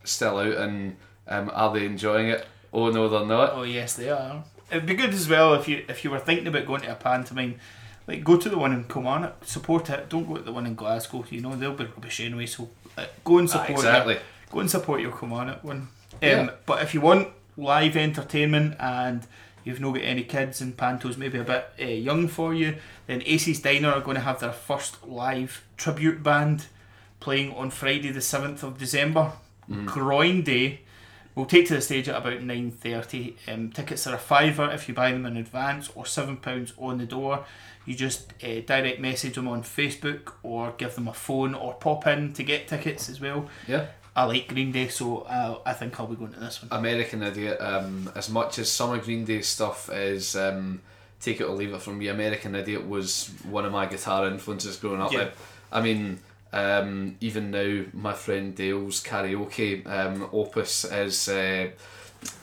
still 0.05 0.39
out 0.39 0.57
and 0.57 0.97
Um, 1.29 1.51
are 1.55 1.73
they 1.73 1.87
enjoying 1.87 2.29
it? 2.29 2.45
Oh 2.73 2.91
no, 2.91 3.09
they're 3.09 3.25
not. 3.27 3.53
Oh 3.55 3.63
yes, 3.63 3.95
they 3.95 4.11
are. 4.11 4.43
It'd 4.71 4.87
be 4.87 4.95
good 4.95 5.15
as 5.15 5.29
well 5.29 5.55
if 5.55 5.69
you 5.69 5.85
if 5.89 6.03
you 6.05 6.11
were 6.11 6.19
thinking 6.19 6.49
about 6.49 6.67
going 6.67 6.81
to 6.83 6.91
a 6.91 6.95
pantomime, 6.97 7.61
like 8.09 8.25
go 8.25 8.37
to 8.37 8.49
the 8.49 8.59
one 8.59 8.73
in 8.73 8.85
Kilmarnock, 8.85 9.45
support 9.45 9.89
it. 9.91 10.09
Don't 10.09 10.27
go 10.27 10.37
to 10.37 10.43
the 10.43 10.53
one 10.53 10.67
in 10.67 10.75
Glasgow. 10.75 11.25
You 11.31 11.41
know 11.41 11.55
they'll 11.55 11.75
be 11.75 11.85
rubbish 11.85 12.19
anyway. 12.21 12.47
So 12.47 12.69
uh, 12.99 13.05
go 13.25 13.39
and 13.39 13.49
Ah, 13.49 13.53
support 13.53 13.71
exactly. 13.71 14.15
it. 14.15 14.23
Go 14.51 14.59
and 14.61 14.71
support 14.71 15.01
your 15.01 15.13
Kilmarnock 15.13 15.63
one. 15.63 15.77
Um, 15.77 15.89
Yeah. 16.23 16.51
But 16.67 16.83
if 16.83 16.93
you 16.95 17.01
want 17.01 17.29
live 17.63 17.97
entertainment 17.97 18.77
and 18.79 19.27
you've 19.65 19.81
not 19.81 19.95
got 19.95 20.03
any 20.03 20.25
kids 20.25 20.61
and 20.61 20.77
Panto's 20.77 21.17
maybe 21.17 21.39
a 21.39 21.45
bit 21.45 21.71
uh, 21.81 21.85
young 21.85 22.29
for 22.29 22.53
you, 22.53 22.77
then 23.07 23.23
Ace's 23.25 23.61
Diner 23.61 23.91
are 23.91 24.01
going 24.01 24.17
to 24.17 24.23
have 24.23 24.41
their 24.41 24.53
first 24.53 25.07
live 25.07 25.65
tribute 25.77 26.23
band 26.23 26.67
playing 27.21 27.53
on 27.55 27.71
Friday 27.71 28.11
the 28.11 28.21
7th 28.21 28.63
of 28.63 28.79
December. 28.79 29.33
Groin 29.87 30.43
Day. 30.43 30.81
We'll 31.35 31.47
take 31.47 31.67
to 31.69 31.75
the 31.75 31.81
stage 31.81 32.09
at 32.09 32.17
about 32.17 32.41
9.30. 32.41 33.35
Um, 33.49 33.71
tickets 33.71 34.07
are 34.07 34.15
a 34.17 34.19
fiver 34.19 34.71
if 34.71 34.87
you 34.87 34.95
buy 34.95 35.13
them 35.13 35.25
in 35.25 35.39
advance 35.39 35.89
or 35.95 36.05
£7 36.05 36.73
on 36.79 36.99
the 36.99 37.07
door. 37.07 37.47
You 37.87 37.95
just 37.95 38.33
uh, 38.45 38.61
direct 38.67 39.01
message 39.01 39.37
them 39.37 39.49
on 39.49 39.63
Facebook 39.63 40.33
or 40.43 40.75
give 40.77 40.95
them 40.95 41.09
a 41.09 41.15
phone 41.15 41.55
or 41.55 41.75
pop 41.75 42.07
in 42.07 42.33
to 42.35 42.43
get 42.43 42.69
tickets 42.69 43.09
as 43.09 43.21
well. 43.21 43.49
Yeah. 43.67 43.87
I 44.15 44.25
like 44.25 44.49
Green 44.49 44.73
Day, 44.73 44.89
so 44.89 45.21
uh, 45.21 45.59
I 45.65 45.73
think 45.73 45.99
I'll 45.99 46.07
be 46.07 46.17
going 46.17 46.33
to 46.33 46.41
this 46.41 46.63
one. 46.63 46.79
American 46.79 47.23
Idiot, 47.23 47.61
um, 47.61 48.11
as 48.15 48.29
much 48.29 48.59
as 48.59 48.71
some 48.71 48.93
of 48.93 49.05
Green 49.05 49.25
Day 49.25 49.41
stuff 49.41 49.91
is 49.91 50.37
um, 50.37 50.83
take 51.21 51.41
it 51.41 51.45
or 51.45 51.55
leave 51.55 51.73
it 51.73 51.81
from 51.81 51.99
me, 51.99 52.09
American 52.09 52.55
Idiot 52.55 52.87
was 52.87 53.31
one 53.49 53.65
of 53.65 53.73
my 53.73 53.87
guitar 53.87 54.27
influences 54.27 54.77
growing 54.77 55.01
up. 55.01 55.13
Yeah. 55.13 55.31
I 55.71 55.81
mean, 55.81 56.19
um, 56.53 57.17
even 57.21 57.51
now, 57.51 57.85
my 57.95 58.13
friend 58.13 58.55
Dale's 58.55 59.03
karaoke 59.03 59.87
um, 59.87 60.29
opus 60.33 60.85
is 60.85 61.29
uh, 61.31 61.71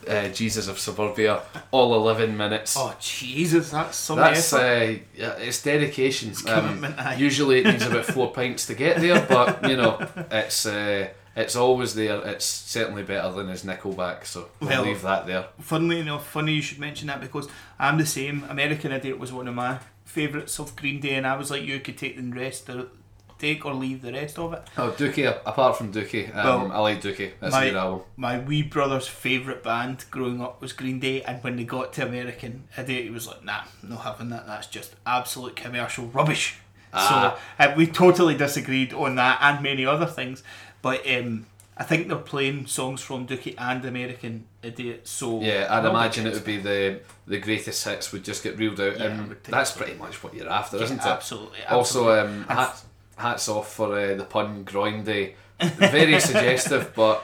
uh, 0.08 0.28
Jesus 0.28 0.66
of 0.66 0.78
Suburbia, 0.78 1.40
all 1.70 1.94
11 1.94 2.36
minutes. 2.36 2.76
Oh 2.76 2.94
Jesus, 3.00 3.70
that's 3.70 3.96
some 3.96 4.18
That's 4.18 4.52
uh, 4.52 4.96
yeah, 5.16 5.36
it's 5.36 5.62
dedication. 5.62 6.32
Um, 6.48 6.84
usually 7.16 7.60
it 7.60 7.66
needs 7.66 7.86
about 7.86 8.06
four 8.06 8.32
pints 8.32 8.66
to 8.66 8.74
get 8.74 9.00
there, 9.00 9.24
but 9.28 9.68
you 9.68 9.76
know, 9.76 10.04
it's 10.32 10.66
uh, 10.66 11.08
it's 11.36 11.56
always 11.56 11.94
there. 11.94 12.20
It's 12.26 12.44
certainly 12.44 13.02
better 13.02 13.30
than 13.32 13.48
his 13.48 13.64
Nickelback, 13.64 14.26
so 14.26 14.48
we'll, 14.60 14.70
Well- 14.70 14.82
leave 14.84 15.02
that 15.02 15.26
there. 15.26 15.46
Funnily 15.60 16.00
enough, 16.00 16.26
funny 16.26 16.54
you 16.54 16.62
should 16.62 16.78
mention 16.78 17.08
that 17.08 17.20
because 17.20 17.48
I'm 17.78 17.98
the 17.98 18.06
same. 18.06 18.44
American 18.48 18.92
Idiot 18.92 19.18
was 19.18 19.32
one 19.32 19.48
of 19.48 19.54
my 19.54 19.78
favourites 20.04 20.58
of 20.58 20.74
Green 20.76 21.00
Day, 21.00 21.14
and 21.14 21.26
I 21.26 21.36
was 21.36 21.50
like, 21.50 21.62
you 21.62 21.78
could 21.80 21.96
take 21.98 22.16
the 22.16 22.22
rest, 22.36 22.68
or 22.68 22.88
take 23.38 23.64
or 23.64 23.72
leave 23.72 24.02
the 24.02 24.12
rest 24.12 24.38
of 24.38 24.52
it. 24.52 24.62
Oh, 24.76 24.90
Dookie. 24.90 25.26
Apart 25.46 25.76
from 25.76 25.92
Dookie, 25.92 26.28
um, 26.36 26.68
Well, 26.68 26.72
I 26.72 26.78
like 26.80 27.00
Dookie. 27.00 27.32
That's 27.40 27.52
my- 27.52 27.64
a 27.64 27.70
good 27.70 27.76
album. 27.78 28.00
My 28.16 28.38
wee 28.38 28.62
brother's 28.62 29.06
favourite 29.06 29.62
band 29.62 30.04
growing 30.10 30.42
up 30.42 30.60
was 30.60 30.72
Green 30.74 30.98
Day, 31.00 31.22
and 31.22 31.42
when 31.42 31.56
they 31.56 31.64
got 31.64 31.92
to 31.94 32.06
American 32.06 32.64
Idiot, 32.76 33.04
he 33.04 33.10
was 33.10 33.26
like, 33.28 33.42
"Nah, 33.44 33.62
no 33.82 33.96
having 33.96 34.28
that. 34.30 34.46
That's 34.46 34.66
just 34.66 34.94
absolute 35.06 35.56
commercial 35.56 36.06
rubbish." 36.06 36.56
Ah. 36.92 37.38
So 37.58 37.64
uh, 37.64 37.74
we 37.76 37.86
totally 37.86 38.36
disagreed 38.36 38.92
on 38.92 39.14
that 39.14 39.38
and 39.40 39.62
many 39.62 39.86
other 39.86 40.06
things, 40.06 40.42
but 40.82 41.06
um, 41.10 41.46
I 41.76 41.84
think 41.84 42.08
they're 42.08 42.16
playing 42.18 42.66
songs 42.66 43.00
from 43.00 43.26
Dookie 43.26 43.54
and 43.58 43.84
American 43.84 44.44
Idiot. 44.62 45.08
So 45.08 45.40
Yeah, 45.40 45.66
I'd 45.70 45.84
imagine 45.84 46.26
it 46.26 46.34
would 46.34 46.44
be 46.44 46.58
the 46.58 47.00
the 47.26 47.38
greatest 47.38 47.84
hits 47.84 48.12
would 48.12 48.24
just 48.24 48.42
get 48.42 48.58
reeled 48.58 48.80
out, 48.80 48.98
Yeah, 48.98 49.06
and 49.06 49.36
that's 49.44 49.72
so. 49.74 49.78
pretty 49.80 49.98
much 49.98 50.22
what 50.22 50.34
you're 50.34 50.48
after, 50.50 50.76
Yeah, 50.78 50.84
isn't 50.84 50.98
it? 50.98 51.06
absolutely, 51.06 51.58
Also, 51.68 52.10
absolutely. 52.10 52.42
um, 52.50 52.56
hat, 52.56 52.82
hats 53.16 53.48
off 53.48 53.72
for 53.72 53.98
uh, 53.98 54.14
the 54.14 54.24
pun 54.24 54.64
grindy. 54.64 55.34
Very 55.60 56.18
suggestive, 56.30 56.92
but 56.94 57.22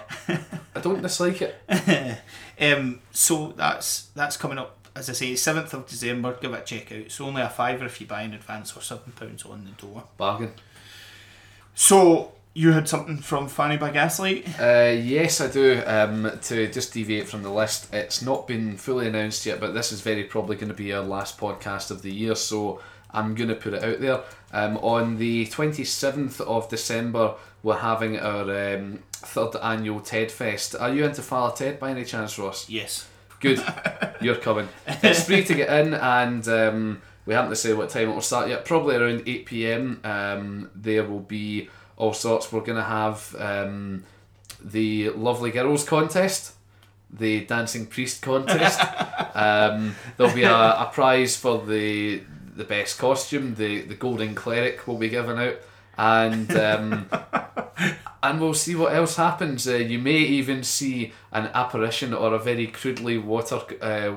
I 0.75 0.81
don't 0.81 1.03
dislike 1.03 1.42
it. 1.42 1.55
Um, 2.59 3.01
so 3.12 3.53
that's 3.55 4.07
that's 4.14 4.38
coming 4.38 4.57
up. 4.57 4.79
As 4.95 5.11
I 5.11 5.12
say, 5.12 5.37
seventh 5.37 5.75
of 5.75 5.87
December. 5.87 6.38
Give 6.40 6.55
it 6.55 6.62
a 6.62 6.64
check 6.64 6.90
out. 6.90 6.99
It's 7.01 7.21
only 7.21 7.42
a 7.42 7.51
fiver 7.51 7.85
if 7.85 8.01
you 8.01 8.07
buy 8.07 8.23
in 8.23 8.33
advance, 8.33 8.75
or 8.75 8.81
seven 8.81 9.12
pounds 9.12 9.45
on 9.45 9.66
the 9.66 9.73
door. 9.87 10.05
Bargain. 10.16 10.53
So 11.75 12.33
you 12.57 12.73
had 12.73 12.88
something 12.88 13.19
from 13.19 13.49
Fanny 13.49 13.77
by 13.77 13.90
Gaslight. 13.90 14.59
Uh, 14.59 14.97
yes, 14.99 15.42
I 15.42 15.49
do. 15.49 15.83
Um, 15.85 16.38
to 16.45 16.66
just 16.73 16.95
deviate 16.95 17.29
from 17.29 17.42
the 17.42 17.51
list, 17.51 17.92
it's 17.92 18.23
not 18.23 18.47
been 18.47 18.79
fully 18.79 19.07
announced 19.07 19.45
yet, 19.45 19.61
but 19.61 19.75
this 19.75 19.92
is 19.92 20.01
very 20.01 20.25
probably 20.25 20.57
going 20.57 20.71
to 20.71 20.75
be 20.75 20.90
our 20.90 21.03
last 21.03 21.37
podcast 21.38 21.90
of 21.90 22.01
the 22.01 22.11
year, 22.11 22.35
so 22.35 22.81
I'm 23.11 23.35
going 23.35 23.51
to 23.51 23.55
put 23.55 23.75
it 23.75 23.85
out 23.85 24.01
there. 24.01 24.23
Um, 24.55 24.79
on 24.79 25.19
the 25.19 25.45
27th 25.49 26.40
of 26.40 26.71
December, 26.71 27.35
we're 27.62 27.77
having 27.77 28.19
our 28.19 28.75
um, 28.75 29.03
third 29.12 29.55
annual 29.57 30.01
TED 30.01 30.33
Fest. 30.33 30.75
Are 30.81 30.95
you 30.95 31.05
into 31.05 31.21
Father 31.21 31.55
Ted 31.55 31.79
by 31.79 31.90
any 31.90 32.07
chance, 32.07 32.38
Ross? 32.38 32.71
Yes. 32.71 33.07
Good, 33.38 33.62
you're 34.23 34.35
coming. 34.35 34.71
It's 34.87 35.25
free 35.25 35.45
to 35.45 35.55
get 35.55 35.69
in, 35.69 35.92
and 35.92 36.49
um, 36.49 37.03
we 37.27 37.35
haven't 37.35 37.51
to 37.51 37.57
say 37.57 37.75
what 37.75 37.90
time 37.90 38.09
it 38.09 38.14
will 38.14 38.23
start 38.23 38.49
yet. 38.49 38.64
Probably 38.64 38.97
around 38.97 39.25
eight 39.27 39.45
pm. 39.45 40.01
Um, 40.05 40.71
there 40.75 41.05
will 41.05 41.21
be 41.21 41.69
all 41.97 42.13
sorts. 42.13 42.53
We're 42.53 42.61
gonna 42.61 42.83
have 42.83 43.35
um, 43.39 44.05
the 44.63 45.11
lovely 45.11 45.51
girls 45.51 45.85
contest, 45.85 46.55
the 47.11 47.45
dancing 47.45 47.87
priest 47.87 48.23
contest. 48.23 48.81
um, 49.35 49.95
there'll 50.17 50.35
be 50.35 50.45
a, 50.45 50.55
a 50.55 50.91
prize 50.93 51.37
for 51.37 51.65
the 51.65 52.23
the 52.55 52.65
best 52.65 52.99
costume. 52.99 53.55
The 53.55 53.83
the 53.83 53.95
golden 53.95 54.35
cleric 54.35 54.87
will 54.87 54.99
be 54.99 55.09
given 55.09 55.39
out, 55.39 55.57
and. 55.97 56.51
Um, 56.57 57.11
and 58.23 58.41
we'll 58.41 58.55
see 58.55 58.75
what 58.75 58.93
else 58.93 59.17
happens. 59.17 59.69
Uh, 59.69 59.75
you 59.75 59.99
may 59.99 60.19
even 60.19 60.63
see 60.63 61.13
an 61.33 61.47
apparition 61.55 62.13
or 62.13 62.35
a 62.35 62.39
very 62.39 62.67
crudely 62.67 63.19
water, 63.19 63.61
uh, 63.81 64.15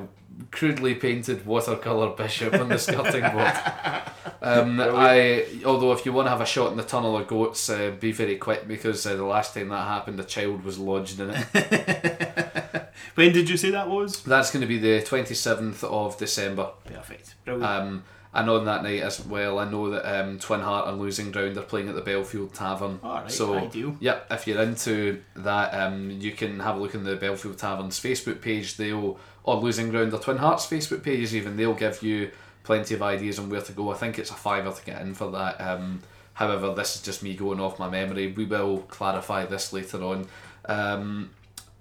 crudely 0.52 0.96
painted 0.96 1.46
watercolor 1.46 2.10
bishop 2.16 2.54
on 2.54 2.70
the 2.70 2.78
skirting 2.78 3.30
board. 3.32 3.54
Um, 4.42 4.80
I, 4.80 5.46
although 5.66 5.92
if 5.92 6.06
you 6.06 6.14
want 6.14 6.28
to 6.28 6.30
have 6.30 6.40
a 6.40 6.46
shot 6.46 6.72
in 6.72 6.78
the 6.78 6.84
tunnel 6.84 7.18
of 7.18 7.28
goats, 7.28 7.70
uh, 7.70 7.92
be 8.00 8.14
very 8.14 8.38
quick 8.38 8.70
because 8.70 9.06
uh, 9.06 9.18
the 9.18 9.26
last 9.26 9.54
time 9.54 9.68
that 9.68 9.86
happened, 9.86 10.18
a 10.18 10.24
child 10.24 10.64
was 10.64 10.80
lodged 10.80 11.20
in 11.20 11.32
it. 11.32 12.80
When 13.16 13.34
did 13.34 13.50
you 13.50 13.58
say 13.58 13.72
that 13.72 13.90
was? 13.90 14.24
That's 14.24 14.50
going 14.50 14.62
to 14.62 14.68
be 14.68 14.78
the 14.78 15.02
twenty 15.02 15.34
seventh 15.34 15.84
of 15.84 16.18
December. 16.18 16.72
Perfect. 16.86 17.36
Brilliant. 17.44 17.66
Um, 17.70 18.04
and 18.34 18.50
on 18.50 18.64
that 18.64 18.84
night 18.84 19.02
as 19.02 19.26
well, 19.26 19.60
I 19.60 19.70
know 19.70 19.90
that 19.90 20.06
um, 20.06 20.40
Twin 20.40 20.62
Heart 20.62 20.88
and 20.88 21.00
Losing 21.00 21.32
Ground 21.32 21.58
are 21.58 21.64
playing 21.64 21.90
at 21.90 21.96
the 21.96 22.02
Belfield 22.02 22.54
Tavern. 22.54 23.00
Alright, 23.04 23.30
so, 23.30 23.56
ideal. 23.56 23.98
Yep, 24.00 24.28
if 24.32 24.48
you're 24.48 24.62
into 24.62 25.22
that, 25.36 25.74
um, 25.74 26.12
you 26.12 26.32
can 26.32 26.60
have 26.60 26.76
a 26.76 26.80
look 26.80 26.94
in 26.94 27.04
the 27.04 27.16
Belfield 27.16 27.58
Tavern's 27.58 28.00
Facebook 28.00 28.40
page. 28.40 28.78
They'll, 28.78 29.20
or 29.50 29.62
Losing 29.62 29.90
Ground 29.90 30.14
or 30.14 30.20
Twin 30.20 30.38
Hearts 30.38 30.66
Facebook 30.66 31.04
pages, 31.04 31.36
even 31.36 31.58
they'll 31.58 31.74
give 31.74 32.02
you 32.04 32.32
plenty 32.64 32.94
of 32.94 33.02
ideas 33.02 33.40
on 33.40 33.50
where 33.50 33.62
to 33.62 33.72
go. 33.72 33.92
I 33.92 33.96
think 33.96 34.20
it's 34.20 34.32
a 34.32 34.36
fiver 34.36 34.72
to 34.72 34.86
get 34.86 35.02
in 35.02 35.14
for 35.14 35.32
that. 35.32 35.60
Um, 35.60 36.02
however, 36.34 36.74
this 36.74 36.96
is 36.96 37.02
just 37.02 37.24
me 37.24 37.36
going 37.36 37.60
off 37.60 37.80
my 37.80 37.90
memory. 37.90 38.32
We 38.32 38.46
will 38.46 38.80
clarify 38.80 39.46
this 39.46 39.74
later 39.74 40.04
on. 40.04 40.28
Um, 40.66 41.32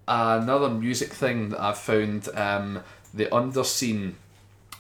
another 0.07 0.71
music 0.71 1.13
thing 1.13 1.51
that 1.51 1.61
I've 1.61 1.79
found, 1.79 2.29
um, 2.35 2.81
the 3.13 3.27
Underscene 3.27 4.15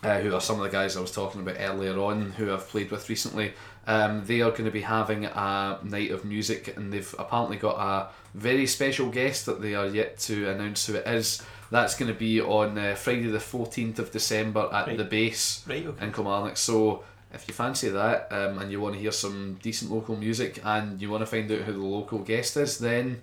uh, 0.03 0.21
who 0.21 0.35
are 0.35 0.41
some 0.41 0.57
of 0.57 0.63
the 0.63 0.71
guys 0.71 0.97
I 0.97 1.01
was 1.01 1.13
talking 1.13 1.41
about 1.41 1.57
earlier 1.59 1.99
on, 1.99 2.33
who 2.33 2.53
I've 2.53 2.69
played 2.69 2.91
with 2.91 3.09
recently. 3.09 3.53
Um, 3.87 4.25
they 4.27 4.43
are 4.43 4.51
going 4.51 4.67
to 4.67 4.71
be 4.71 4.83
having 4.83 5.25
a 5.25 5.79
night 5.83 6.11
of 6.11 6.25
music, 6.25 6.77
and 6.77 6.93
they've 6.93 7.15
apparently 7.19 7.57
got 7.57 7.79
a 7.79 8.09
very 8.35 8.67
special 8.67 9.09
guest 9.09 9.47
that 9.47 9.61
they 9.61 9.75
are 9.75 9.87
yet 9.87 10.19
to 10.21 10.51
announce 10.51 10.87
who 10.87 10.95
it 10.95 11.07
is. 11.07 11.43
That's 11.71 11.95
going 11.97 12.13
to 12.13 12.19
be 12.19 12.41
on 12.41 12.79
uh, 12.79 12.95
Friday, 12.95 13.27
the 13.27 13.39
14th 13.39 13.99
of 13.99 14.11
December 14.11 14.69
at 14.73 14.87
Right. 14.87 14.97
the 14.97 15.05
base 15.05 15.63
right. 15.69 15.87
Okay. 15.87 16.07
in 16.07 16.13
Kilmarnock. 16.13 16.57
So, 16.57 17.05
if 17.35 17.47
you 17.47 17.53
fancy 17.53 17.91
that 17.91 18.29
um, 18.33 18.59
and 18.59 18.73
you 18.73 18.81
want 18.81 18.95
to 18.95 19.01
hear 19.01 19.13
some 19.13 19.59
decent 19.63 19.91
local 19.91 20.17
music 20.17 20.61
and 20.65 21.01
you 21.01 21.11
want 21.11 21.21
to 21.23 21.27
find 21.27 21.51
out 21.53 21.59
who 21.61 21.73
the 21.73 21.79
local 21.79 22.21
guest 22.21 22.57
is, 22.57 22.79
then 22.79 23.21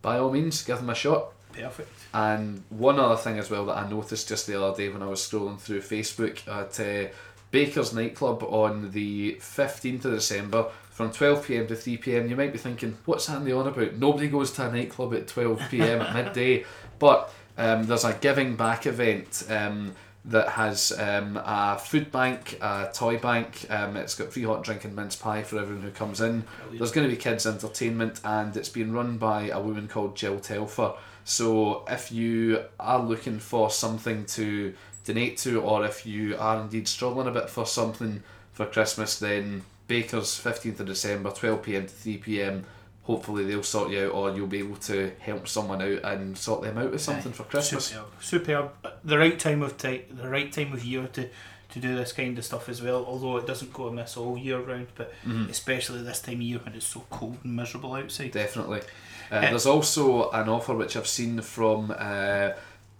by 0.00 0.18
all 0.18 0.30
means, 0.30 0.62
give 0.62 0.78
them 0.78 0.88
a 0.88 0.94
shot. 0.94 1.32
Perfect. 1.52 1.90
And 2.14 2.62
one 2.70 2.98
other 2.98 3.16
thing 3.16 3.38
as 3.38 3.50
well 3.50 3.66
that 3.66 3.76
I 3.76 3.88
noticed 3.90 4.28
just 4.28 4.46
the 4.46 4.62
other 4.62 4.74
day 4.76 4.88
when 4.88 5.02
I 5.02 5.06
was 5.06 5.20
scrolling 5.20 5.58
through 5.60 5.80
Facebook 5.82 6.46
at 6.48 6.80
uh, 6.80 7.10
Baker's 7.50 7.92
nightclub 7.92 8.42
on 8.42 8.90
the 8.92 9.34
15th 9.34 10.04
of 10.06 10.12
December 10.12 10.66
from 10.90 11.10
12pm 11.10 11.68
to 11.68 11.74
3pm. 11.74 12.28
You 12.30 12.36
might 12.36 12.52
be 12.52 12.58
thinking, 12.58 12.96
what's 13.04 13.28
Andy 13.28 13.52
on 13.52 13.66
about? 13.66 13.94
Nobody 13.96 14.28
goes 14.28 14.50
to 14.52 14.66
a 14.68 14.72
nightclub 14.72 15.12
at 15.14 15.26
12pm 15.26 16.00
at 16.00 16.14
midday. 16.14 16.64
But 16.98 17.30
um, 17.58 17.84
there's 17.84 18.04
a 18.04 18.12
giving 18.14 18.56
back 18.56 18.86
event 18.86 19.44
um, 19.48 19.94
that 20.26 20.48
has 20.50 20.92
um, 20.98 21.36
a 21.42 21.78
food 21.78 22.10
bank, 22.10 22.58
a 22.60 22.90
toy 22.92 23.18
bank. 23.18 23.66
Um, 23.70 23.96
it's 23.96 24.14
got 24.14 24.32
free 24.32 24.42
hot 24.42 24.64
drink 24.64 24.84
and 24.84 24.94
mince 24.94 25.16
pie 25.16 25.42
for 25.42 25.58
everyone 25.58 25.82
who 25.82 25.90
comes 25.90 26.20
in. 26.20 26.44
There's 26.72 26.90
going 26.90 27.08
to 27.08 27.14
be 27.14 27.20
kids' 27.20 27.46
entertainment, 27.46 28.20
and 28.24 28.56
it's 28.56 28.68
being 28.68 28.92
run 28.92 29.18
by 29.18 29.48
a 29.50 29.60
woman 29.60 29.88
called 29.88 30.16
Jill 30.16 30.40
Telfer. 30.40 30.94
So 31.24 31.84
if 31.88 32.12
you 32.12 32.64
are 32.78 33.00
looking 33.00 33.38
for 33.38 33.70
something 33.70 34.26
to 34.26 34.74
donate 35.04 35.38
to, 35.38 35.60
or 35.60 35.84
if 35.84 36.04
you 36.04 36.36
are 36.36 36.60
indeed 36.60 36.88
struggling 36.88 37.28
a 37.28 37.30
bit 37.30 37.48
for 37.48 37.66
something 37.66 38.22
for 38.52 38.66
Christmas, 38.66 39.18
then 39.18 39.62
Baker's 39.88 40.40
15th 40.40 40.80
of 40.80 40.86
December, 40.86 41.30
12 41.30 41.62
pm 41.62 41.82
to 41.86 41.92
3 41.92 42.16
pm 42.18 42.64
hopefully 43.06 43.44
they'll 43.44 43.62
sort 43.62 43.90
you 43.90 44.06
out, 44.06 44.12
or 44.12 44.30
you'll 44.36 44.46
be 44.46 44.58
able 44.58 44.76
to 44.76 45.12
help 45.20 45.46
someone 45.48 45.80
out 45.80 46.02
and 46.04 46.36
sort 46.36 46.62
them 46.62 46.76
out 46.78 46.90
with 46.90 47.00
something 47.00 47.32
for 47.32 47.44
Christmas. 47.44 47.86
Superb. 47.86 48.06
Superb. 48.20 48.70
The 49.04 49.18
right 49.18 49.38
time 49.38 49.62
of 49.62 49.78
ti 49.78 50.02
the 50.10 50.28
right 50.28 50.52
time 50.52 50.72
of 50.72 50.84
year 50.84 51.06
to 51.14 51.28
to 51.68 51.80
do 51.80 51.96
this 51.96 52.12
kind 52.12 52.38
of 52.38 52.44
stuff 52.44 52.68
as 52.68 52.80
well. 52.80 53.04
Although 53.06 53.36
it 53.38 53.46
doesn't 53.46 53.72
go 53.72 53.88
amiss 53.88 54.16
all 54.16 54.38
year 54.38 54.58
round, 54.60 54.86
but 54.94 55.12
Mhm. 55.26 55.50
especially 55.50 56.02
this 56.02 56.20
time 56.20 56.36
of 56.36 56.42
year 56.42 56.60
when 56.64 56.74
it's 56.74 56.86
so 56.86 57.04
cold 57.10 57.38
and 57.42 57.54
miserable 57.56 57.94
outside. 57.94 58.30
Definitely. 58.32 58.80
Uh, 58.80 59.34
Uh, 59.36 59.40
there's 59.50 59.66
also 59.66 60.30
an 60.30 60.48
offer 60.48 60.74
which 60.74 60.96
I've 60.96 61.08
seen 61.08 61.40
from 61.42 61.92
uh, 61.98 62.50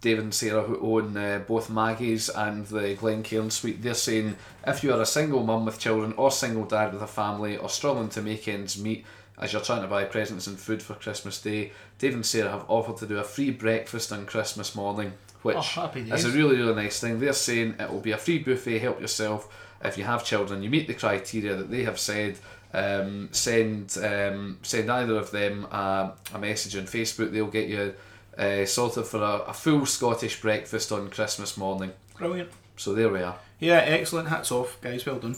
Dave 0.00 0.18
and 0.18 0.34
Sarah 0.34 0.62
who 0.64 0.78
own 0.96 1.16
uh, 1.16 1.40
both 1.46 1.70
Maggie's 1.70 2.28
and 2.28 2.66
the 2.66 2.94
Glencairn 2.94 3.50
Suite. 3.50 3.80
They're 3.82 3.94
saying 3.94 4.36
if 4.66 4.82
you 4.82 4.92
are 4.92 5.00
a 5.00 5.06
single 5.06 5.44
mum 5.44 5.64
with 5.64 5.78
children 5.78 6.12
or 6.16 6.30
single 6.32 6.64
dad 6.64 6.92
with 6.92 7.02
a 7.02 7.06
family 7.06 7.56
or 7.56 7.68
struggling 7.68 8.08
to 8.10 8.22
make 8.22 8.48
ends 8.48 8.76
meet 8.76 9.04
as 9.38 9.52
you're 9.52 9.62
trying 9.62 9.82
to 9.82 9.88
buy 9.88 10.04
presents 10.04 10.46
and 10.46 10.58
food 10.58 10.82
for 10.82 10.94
Christmas 10.94 11.40
Day, 11.40 11.72
Dave 11.98 12.14
and 12.14 12.24
Sarah 12.24 12.50
have 12.50 12.64
offered 12.68 12.96
to 12.98 13.06
do 13.06 13.18
a 13.18 13.24
free 13.24 13.50
breakfast 13.50 14.12
on 14.12 14.26
Christmas 14.26 14.74
morning, 14.74 15.12
which 15.42 15.56
Oh, 15.76 15.92
is 15.94 16.24
a 16.24 16.30
really, 16.30 16.56
really 16.56 16.74
nice 16.74 17.00
thing. 17.00 17.20
They're 17.20 17.32
saying 17.32 17.76
it 17.78 17.90
will 17.92 18.00
be 18.00 18.12
a 18.12 18.18
free 18.18 18.38
buffet, 18.38 18.78
help 18.78 19.00
yourself. 19.00 19.52
If 19.84 19.98
you 19.98 20.04
have 20.04 20.24
children, 20.24 20.62
you 20.62 20.70
meet 20.70 20.86
the 20.88 20.94
criteria 20.94 21.54
that 21.56 21.70
they 21.70 21.84
have 21.84 21.98
said. 21.98 22.38
Um, 22.72 23.28
send 23.32 23.96
um, 24.02 24.58
send 24.62 24.90
either 24.90 25.16
of 25.16 25.30
them 25.30 25.64
a, 25.66 26.12
a 26.34 26.38
message 26.38 26.76
on 26.76 26.84
Facebook. 26.84 27.30
They'll 27.30 27.46
get 27.46 27.68
you 27.68 27.94
uh, 28.36 28.64
sorted 28.66 29.06
for 29.06 29.22
a, 29.22 29.50
a 29.50 29.52
full 29.54 29.86
Scottish 29.86 30.40
breakfast 30.40 30.92
on 30.92 31.08
Christmas 31.10 31.56
morning. 31.56 31.92
Brilliant. 32.18 32.50
So 32.76 32.92
there 32.94 33.08
we 33.08 33.22
are. 33.22 33.36
Yeah, 33.60 33.76
excellent. 33.78 34.28
Hats 34.28 34.50
off, 34.52 34.78
guys. 34.80 35.06
Well 35.06 35.18
done. 35.18 35.36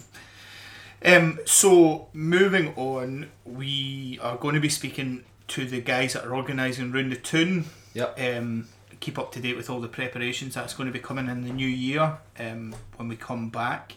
Um, 1.04 1.38
so 1.44 2.08
moving 2.12 2.74
on, 2.74 3.30
we 3.44 4.18
are 4.22 4.36
going 4.36 4.54
to 4.54 4.60
be 4.60 4.68
speaking 4.68 5.24
to 5.48 5.64
the 5.66 5.80
guys 5.80 6.12
that 6.14 6.24
are 6.24 6.34
organising 6.34 6.92
round 6.92 7.12
the 7.12 7.16
tune. 7.16 7.66
Yep. 7.94 8.18
Um, 8.20 8.68
keep 9.00 9.18
up 9.18 9.32
to 9.32 9.40
date 9.40 9.56
with 9.56 9.70
all 9.70 9.80
the 9.80 9.88
preparations 9.88 10.54
that's 10.54 10.74
going 10.74 10.88
to 10.88 10.92
be 10.92 10.98
coming 10.98 11.28
in 11.28 11.42
the 11.42 11.52
new 11.52 11.68
year. 11.68 12.18
Um, 12.38 12.74
when 12.96 13.08
we 13.08 13.16
come 13.16 13.48
back. 13.48 13.96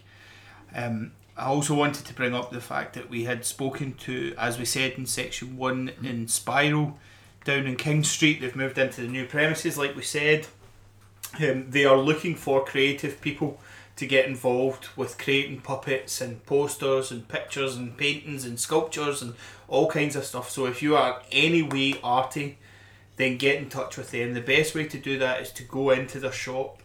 Um, 0.74 1.12
I 1.36 1.46
also 1.46 1.74
wanted 1.74 2.04
to 2.06 2.14
bring 2.14 2.34
up 2.34 2.50
the 2.50 2.60
fact 2.60 2.94
that 2.94 3.08
we 3.08 3.24
had 3.24 3.44
spoken 3.44 3.94
to, 3.94 4.34
as 4.38 4.58
we 4.58 4.64
said 4.64 4.92
in 4.92 5.06
section 5.06 5.56
one, 5.56 5.90
in 6.02 6.28
Spiral, 6.28 6.98
down 7.44 7.66
in 7.66 7.76
King 7.76 8.04
Street. 8.04 8.40
They've 8.40 8.54
moved 8.54 8.78
into 8.78 9.00
the 9.00 9.08
new 9.08 9.26
premises, 9.26 9.78
like 9.78 9.96
we 9.96 10.02
said. 10.02 10.46
Um, 11.40 11.70
they 11.70 11.84
are 11.84 11.96
looking 11.96 12.34
for 12.36 12.64
creative 12.64 13.20
people 13.20 13.58
to 14.02 14.06
get 14.08 14.26
involved 14.26 14.88
with 14.96 15.16
creating 15.16 15.60
puppets 15.60 16.20
and 16.20 16.44
posters 16.44 17.12
and 17.12 17.28
pictures 17.28 17.76
and 17.76 17.96
paintings 17.96 18.44
and 18.44 18.58
sculptures 18.58 19.22
and 19.22 19.32
all 19.68 19.88
kinds 19.88 20.16
of 20.16 20.24
stuff. 20.24 20.50
So 20.50 20.66
if 20.66 20.82
you 20.82 20.96
are 20.96 21.22
any 21.30 21.62
way 21.62 21.94
arty, 22.02 22.58
then 23.14 23.36
get 23.36 23.58
in 23.58 23.68
touch 23.68 23.96
with 23.96 24.10
them. 24.10 24.34
The 24.34 24.40
best 24.40 24.74
way 24.74 24.88
to 24.88 24.98
do 24.98 25.20
that 25.20 25.40
is 25.40 25.52
to 25.52 25.62
go 25.62 25.90
into 25.90 26.18
their 26.18 26.32
shop 26.32 26.82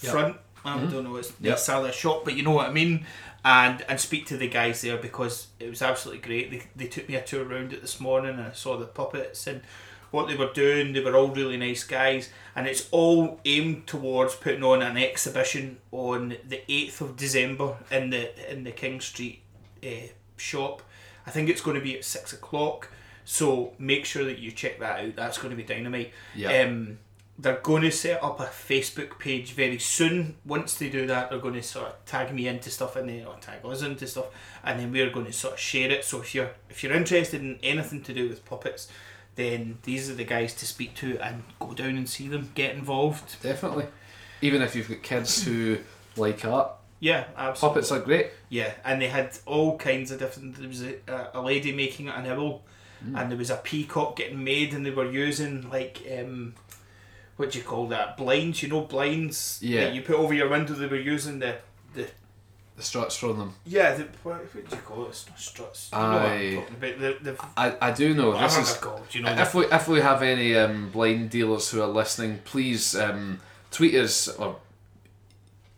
Yep. 0.00 0.12
front. 0.12 0.36
I 0.64 0.76
mm-hmm. 0.76 0.90
don't 0.92 1.04
know 1.04 1.16
it's 1.16 1.30
Yep. 1.30 1.40
necessarily 1.40 1.90
a 1.90 1.92
shop, 1.92 2.24
but 2.24 2.34
you 2.34 2.44
know 2.44 2.52
what 2.52 2.68
I 2.68 2.72
mean. 2.72 3.04
And 3.44 3.84
and 3.88 3.98
speak 3.98 4.26
to 4.26 4.36
the 4.36 4.46
guys 4.46 4.80
there 4.82 4.96
because 4.96 5.48
it 5.58 5.68
was 5.68 5.82
absolutely 5.82 6.22
great. 6.22 6.52
They, 6.52 6.62
they 6.76 6.86
took 6.86 7.08
me 7.08 7.16
a 7.16 7.20
tour 7.20 7.44
around 7.44 7.72
it 7.72 7.80
this 7.80 7.98
morning 7.98 8.34
and 8.34 8.42
I 8.42 8.52
saw 8.52 8.76
the 8.76 8.86
puppets 8.86 9.48
and 9.48 9.62
what 10.10 10.28
they 10.28 10.36
were 10.36 10.52
doing. 10.52 10.92
They 10.92 11.00
were 11.00 11.16
all 11.16 11.28
really 11.28 11.56
nice 11.56 11.84
guys, 11.84 12.30
and 12.54 12.66
it's 12.66 12.88
all 12.90 13.40
aimed 13.44 13.86
towards 13.86 14.34
putting 14.34 14.64
on 14.64 14.82
an 14.82 14.96
exhibition 14.96 15.78
on 15.92 16.36
the 16.46 16.62
eighth 16.70 17.00
of 17.00 17.16
December 17.16 17.76
in 17.90 18.10
the 18.10 18.50
in 18.50 18.64
the 18.64 18.72
King 18.72 19.00
Street 19.00 19.42
uh, 19.84 20.08
shop. 20.36 20.82
I 21.26 21.30
think 21.30 21.48
it's 21.48 21.60
going 21.60 21.76
to 21.76 21.82
be 21.82 21.96
at 21.96 22.04
six 22.04 22.32
o'clock. 22.32 22.90
So 23.24 23.74
make 23.78 24.06
sure 24.06 24.24
that 24.24 24.38
you 24.38 24.50
check 24.50 24.80
that 24.80 25.04
out. 25.04 25.16
That's 25.16 25.36
going 25.36 25.50
to 25.50 25.56
be 25.56 25.62
dynamite. 25.62 26.12
Yeah. 26.34 26.62
Um, 26.62 26.98
they're 27.38 27.60
going 27.60 27.82
to 27.82 27.90
set 27.90 28.22
up 28.24 28.40
a 28.40 28.46
Facebook 28.46 29.18
page 29.18 29.52
very 29.52 29.78
soon. 29.78 30.36
Once 30.44 30.74
they 30.74 30.88
do 30.88 31.06
that, 31.06 31.30
they're 31.30 31.38
going 31.38 31.54
to 31.54 31.62
sort 31.62 31.86
of 31.88 32.04
tag 32.04 32.34
me 32.34 32.48
into 32.48 32.70
stuff 32.70 32.96
and 32.96 33.08
then 33.08 33.26
or 33.26 33.36
tag 33.40 33.64
us 33.64 33.82
into 33.82 34.06
stuff, 34.06 34.26
and 34.64 34.80
then 34.80 34.90
we're 34.90 35.10
going 35.10 35.26
to 35.26 35.32
sort 35.32 35.54
of 35.54 35.60
share 35.60 35.90
it. 35.90 36.04
So 36.04 36.20
if 36.20 36.34
you're 36.34 36.50
if 36.68 36.82
you're 36.82 36.94
interested 36.94 37.40
in 37.40 37.58
anything 37.62 38.02
to 38.02 38.14
do 38.14 38.28
with 38.28 38.44
puppets, 38.44 38.88
then 39.38 39.78
these 39.84 40.10
are 40.10 40.14
the 40.14 40.24
guys 40.24 40.52
to 40.56 40.66
speak 40.66 40.94
to 40.96 41.16
and 41.20 41.44
go 41.60 41.72
down 41.72 41.96
and 41.96 42.08
see 42.08 42.26
them, 42.28 42.50
get 42.54 42.74
involved. 42.74 43.40
Definitely. 43.40 43.86
Even 44.42 44.60
if 44.62 44.74
you've 44.74 44.88
got 44.88 45.02
kids 45.02 45.44
who 45.44 45.78
like 46.16 46.44
art, 46.44 46.72
Yeah, 47.00 47.24
absolutely. 47.36 47.74
puppets 47.80 47.92
are 47.92 48.00
great. 48.00 48.26
Yeah, 48.48 48.72
and 48.84 49.00
they 49.00 49.06
had 49.08 49.36
all 49.46 49.78
kinds 49.78 50.10
of 50.10 50.18
different. 50.18 50.56
There 50.58 50.68
was 50.68 50.82
a, 50.82 50.96
a 51.34 51.40
lady 51.40 51.72
making 51.72 52.08
an 52.08 52.26
owl, 52.26 52.62
and 53.14 53.30
there 53.30 53.38
was 53.38 53.50
a 53.50 53.56
peacock 53.56 54.16
getting 54.16 54.42
made, 54.42 54.74
and 54.74 54.84
they 54.84 54.90
were 54.90 55.08
using 55.10 55.70
like 55.70 56.02
um, 56.18 56.54
what 57.36 57.52
do 57.52 57.58
you 57.58 57.64
call 57.64 57.86
that? 57.88 58.16
Blinds, 58.16 58.62
you 58.62 58.68
know, 58.68 58.80
blinds. 58.80 59.60
Yeah. 59.62 59.84
That 59.84 59.94
you 59.94 60.02
put 60.02 60.16
over 60.16 60.34
your 60.34 60.48
window. 60.48 60.74
They 60.74 60.86
were 60.86 60.96
using 60.96 61.38
the 61.38 61.56
the 61.94 62.08
The 62.78 62.84
struts 62.84 63.16
from 63.16 63.38
them. 63.38 63.54
yeah. 63.66 63.94
The, 63.96 64.04
what, 64.22 64.36
what 64.36 64.52
do 64.70 64.76
you 64.76 64.82
call 64.82 65.06
it? 65.06 65.08
It's 65.08 65.28
not 65.28 65.40
struts. 65.40 65.90
You 65.92 65.98
know 65.98 66.12
what 66.12 66.22
Aye. 66.22 66.34
I'm 66.34 66.56
talking 66.62 66.76
about? 66.76 66.98
The 67.00 67.32
the 67.32 67.44
I, 67.56 67.76
I 67.88 67.90
do 67.90 68.14
know 68.14 68.40
this 68.40 68.56
is 68.56 68.76
called. 68.76 69.12
You 69.12 69.22
know. 69.22 69.32
if 69.32 69.52
we 69.52 69.66
if 69.66 69.88
we 69.88 70.00
have 70.00 70.22
any 70.22 70.54
um, 70.56 70.90
blind 70.90 71.30
dealers 71.30 71.68
who 71.70 71.82
are 71.82 71.88
listening, 71.88 72.38
please 72.44 72.94
um, 72.94 73.40
tweet 73.72 73.96
us 73.96 74.28
or 74.28 74.60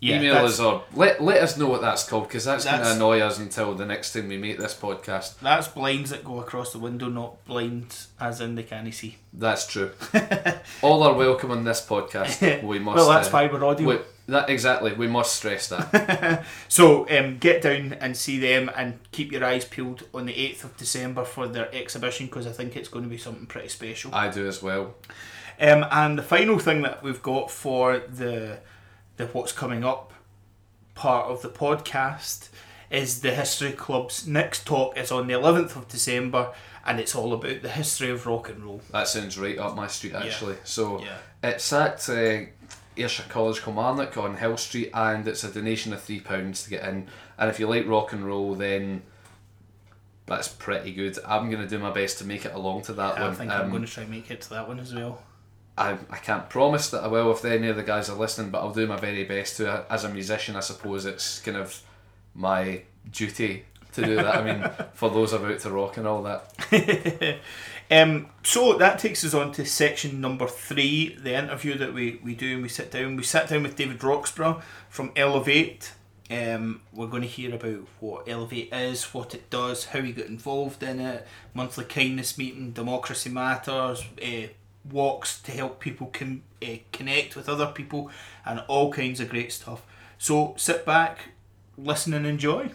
Yeah, 0.00 0.16
email 0.18 0.44
us 0.44 0.60
or 0.60 0.84
let 0.92 1.22
let 1.22 1.42
us 1.42 1.56
know 1.56 1.68
what 1.68 1.80
that's 1.80 2.06
called 2.06 2.28
because 2.28 2.44
that's, 2.44 2.66
going 2.66 2.82
to 2.82 2.92
annoy 2.92 3.20
us 3.20 3.38
until 3.38 3.74
the 3.74 3.86
next 3.86 4.12
time 4.12 4.28
we 4.28 4.36
make 4.36 4.58
this 4.58 4.74
podcast. 4.74 5.40
That's 5.40 5.68
blinds 5.68 6.10
that 6.10 6.22
go 6.22 6.38
across 6.38 6.74
the 6.74 6.78
window, 6.80 7.08
not 7.08 7.42
blinds 7.46 8.08
as 8.20 8.42
in 8.42 8.56
they 8.56 8.64
can't 8.64 8.92
see. 8.92 9.16
That's 9.32 9.66
true. 9.66 9.92
All 10.82 11.02
are 11.02 11.14
welcome 11.14 11.50
on 11.50 11.64
this 11.64 11.80
podcast. 11.80 12.62
We 12.62 12.78
must. 12.78 12.96
well, 12.96 13.08
that's 13.08 13.32
uh, 13.32 13.66
audio. 13.66 13.88
we- 13.88 13.98
that 14.30 14.48
exactly. 14.50 14.92
We 14.94 15.06
must 15.08 15.36
stress 15.36 15.68
that. 15.68 16.44
So 16.68 17.08
um, 17.10 17.38
get 17.38 17.62
down 17.62 17.92
and 18.00 18.16
see 18.16 18.38
them 18.38 18.70
and 18.76 18.98
keep 19.12 19.32
your 19.32 19.44
eyes 19.44 19.64
peeled 19.64 20.04
on 20.14 20.26
the 20.26 20.32
8th 20.34 20.64
of 20.64 20.76
December 20.76 21.24
for 21.24 21.46
their 21.48 21.72
exhibition 21.74 22.26
because 22.26 22.46
I 22.46 22.52
think 22.52 22.76
it's 22.76 22.88
going 22.88 23.04
to 23.04 23.10
be 23.10 23.18
something 23.18 23.46
pretty 23.46 23.68
special. 23.68 24.14
I 24.14 24.28
do 24.30 24.46
as 24.46 24.62
well. 24.62 24.94
Um, 25.60 25.84
and 25.90 26.16
the 26.18 26.22
final 26.22 26.58
thing 26.58 26.82
that 26.82 27.02
we've 27.02 27.22
got 27.22 27.50
for 27.50 27.98
the, 27.98 28.58
the 29.16 29.26
what's 29.26 29.52
coming 29.52 29.84
up 29.84 30.12
part 30.94 31.26
of 31.30 31.42
the 31.42 31.48
podcast 31.50 32.48
is 32.90 33.20
the 33.20 33.30
History 33.32 33.72
Club's 33.72 34.26
next 34.26 34.66
talk 34.66 34.96
is 34.96 35.12
on 35.12 35.26
the 35.26 35.34
11th 35.34 35.76
of 35.76 35.86
December 35.88 36.52
and 36.84 36.98
it's 36.98 37.14
all 37.14 37.32
about 37.34 37.62
the 37.62 37.68
history 37.68 38.10
of 38.10 38.26
rock 38.26 38.48
and 38.48 38.64
roll. 38.64 38.80
That 38.90 39.06
sounds 39.06 39.38
right 39.38 39.58
up 39.58 39.76
my 39.76 39.86
street 39.86 40.14
actually. 40.14 40.56
So 40.64 41.00
Yeah. 41.00 41.18
it's 41.42 41.72
at 41.72 42.08
uh, 42.08 42.46
Ayrshire 42.96 43.26
College 43.28 43.62
Kilmarnock 43.62 44.16
on 44.16 44.36
Hill 44.36 44.56
Street, 44.56 44.90
and 44.94 45.26
it's 45.26 45.44
a 45.44 45.52
donation 45.52 45.92
of 45.92 46.02
three 46.02 46.20
pounds 46.20 46.64
to 46.64 46.70
get 46.70 46.84
in. 46.84 47.06
And 47.38 47.48
if 47.50 47.58
you 47.60 47.66
like 47.68 47.86
rock 47.86 48.12
and 48.12 48.26
roll, 48.26 48.54
then 48.54 49.02
that's 50.26 50.48
pretty 50.48 50.92
good. 50.92 51.18
I'm 51.26 51.50
gonna 51.50 51.66
do 51.68 51.78
my 51.78 51.90
best 51.90 52.18
to 52.18 52.24
make 52.24 52.44
it 52.44 52.54
along 52.54 52.82
to 52.82 52.92
that 52.94 53.18
I 53.18 53.22
one. 53.26 53.34
think 53.34 53.50
I'm 53.50 53.62
Um, 53.66 53.70
going 53.70 53.84
to 53.84 53.88
try 53.90 54.02
and 54.02 54.12
make 54.12 54.30
it 54.30 54.40
to 54.42 54.50
that 54.50 54.68
one 54.68 54.78
as 54.78 54.94
well. 54.94 55.22
I, 55.78 55.96
I 56.10 56.16
can't 56.18 56.48
promise 56.50 56.90
that 56.90 57.02
I 57.04 57.06
will 57.06 57.30
if 57.32 57.44
any 57.44 57.68
of 57.68 57.76
the 57.76 57.82
guys 57.82 58.10
are 58.10 58.16
listening, 58.16 58.50
but 58.50 58.58
I'll 58.58 58.72
do 58.74 58.86
my 58.86 58.96
very 58.96 59.24
best 59.24 59.56
to. 59.58 59.86
As 59.88 60.04
a 60.04 60.08
musician, 60.10 60.56
I 60.56 60.60
suppose 60.60 61.06
it's 61.06 61.40
kind 61.40 61.56
of 61.56 61.80
my 62.34 62.82
duty 63.10 63.64
to 63.92 64.04
do 64.04 64.16
that. 64.16 64.36
I 64.36 64.42
mean, 64.44 64.70
for 64.94 65.08
those 65.10 65.32
about 65.32 65.58
to 65.60 65.70
rock 65.70 65.96
and 65.96 66.06
all 66.06 66.22
that. 66.24 66.52
Um, 67.90 68.28
so 68.44 68.74
that 68.78 69.00
takes 69.00 69.24
us 69.24 69.34
on 69.34 69.50
to 69.52 69.66
section 69.66 70.20
number 70.20 70.46
three, 70.46 71.16
the 71.16 71.36
interview 71.36 71.76
that 71.78 71.92
we, 71.92 72.20
we 72.22 72.34
do 72.34 72.54
and 72.54 72.62
we 72.62 72.68
sit 72.68 72.92
down. 72.92 73.16
We 73.16 73.24
sat 73.24 73.48
down 73.48 73.64
with 73.64 73.76
David 73.76 74.04
Roxburgh 74.04 74.62
from 74.88 75.10
Elevate. 75.16 75.92
Um, 76.30 76.82
we're 76.92 77.08
going 77.08 77.22
to 77.22 77.28
hear 77.28 77.52
about 77.52 77.88
what 77.98 78.28
Elevate 78.28 78.72
is, 78.72 79.12
what 79.12 79.34
it 79.34 79.50
does, 79.50 79.86
how 79.86 80.02
he 80.02 80.12
got 80.12 80.26
involved 80.26 80.84
in 80.84 81.00
it, 81.00 81.26
monthly 81.52 81.84
kindness 81.84 82.38
meeting, 82.38 82.70
democracy 82.70 83.30
matters, 83.30 84.04
uh, 84.24 84.46
walks 84.88 85.40
to 85.42 85.50
help 85.50 85.80
people 85.80 86.12
uh, 86.22 86.66
connect 86.92 87.34
with 87.34 87.48
other 87.48 87.66
people, 87.66 88.08
and 88.46 88.62
all 88.68 88.92
kinds 88.92 89.18
of 89.18 89.28
great 89.28 89.50
stuff. 89.50 89.82
So 90.18 90.54
sit 90.56 90.86
back, 90.86 91.30
listen, 91.76 92.14
and 92.14 92.26
enjoy. 92.26 92.70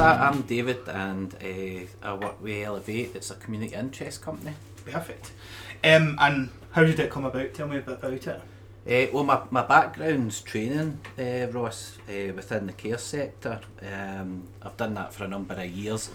So 0.00 0.06
I'm 0.06 0.40
David 0.40 0.88
and 0.88 1.34
uh, 1.34 1.84
I 2.02 2.14
work 2.14 2.40
with 2.40 2.66
Elevate. 2.66 3.14
It's 3.14 3.30
a 3.30 3.34
community 3.34 3.74
interest 3.74 4.22
company. 4.22 4.54
Perfect. 4.86 5.32
Um, 5.84 6.16
and 6.18 6.48
how 6.70 6.84
did 6.84 6.98
it 6.98 7.10
come 7.10 7.26
about? 7.26 7.52
Tell 7.52 7.68
me 7.68 7.76
a 7.76 7.80
bit 7.82 7.98
about 7.98 8.26
it. 8.26 8.28
Uh, 8.28 9.10
well, 9.12 9.24
my, 9.24 9.42
my 9.50 9.60
background's 9.60 10.40
training, 10.40 11.00
uh, 11.18 11.48
Ross, 11.52 11.98
uh, 12.08 12.32
within 12.32 12.68
the 12.68 12.72
care 12.72 12.96
sector. 12.96 13.60
Um, 13.82 14.44
I've 14.62 14.78
done 14.78 14.94
that 14.94 15.12
for 15.12 15.24
a 15.24 15.28
number 15.28 15.52
of 15.52 15.68
years. 15.68 16.08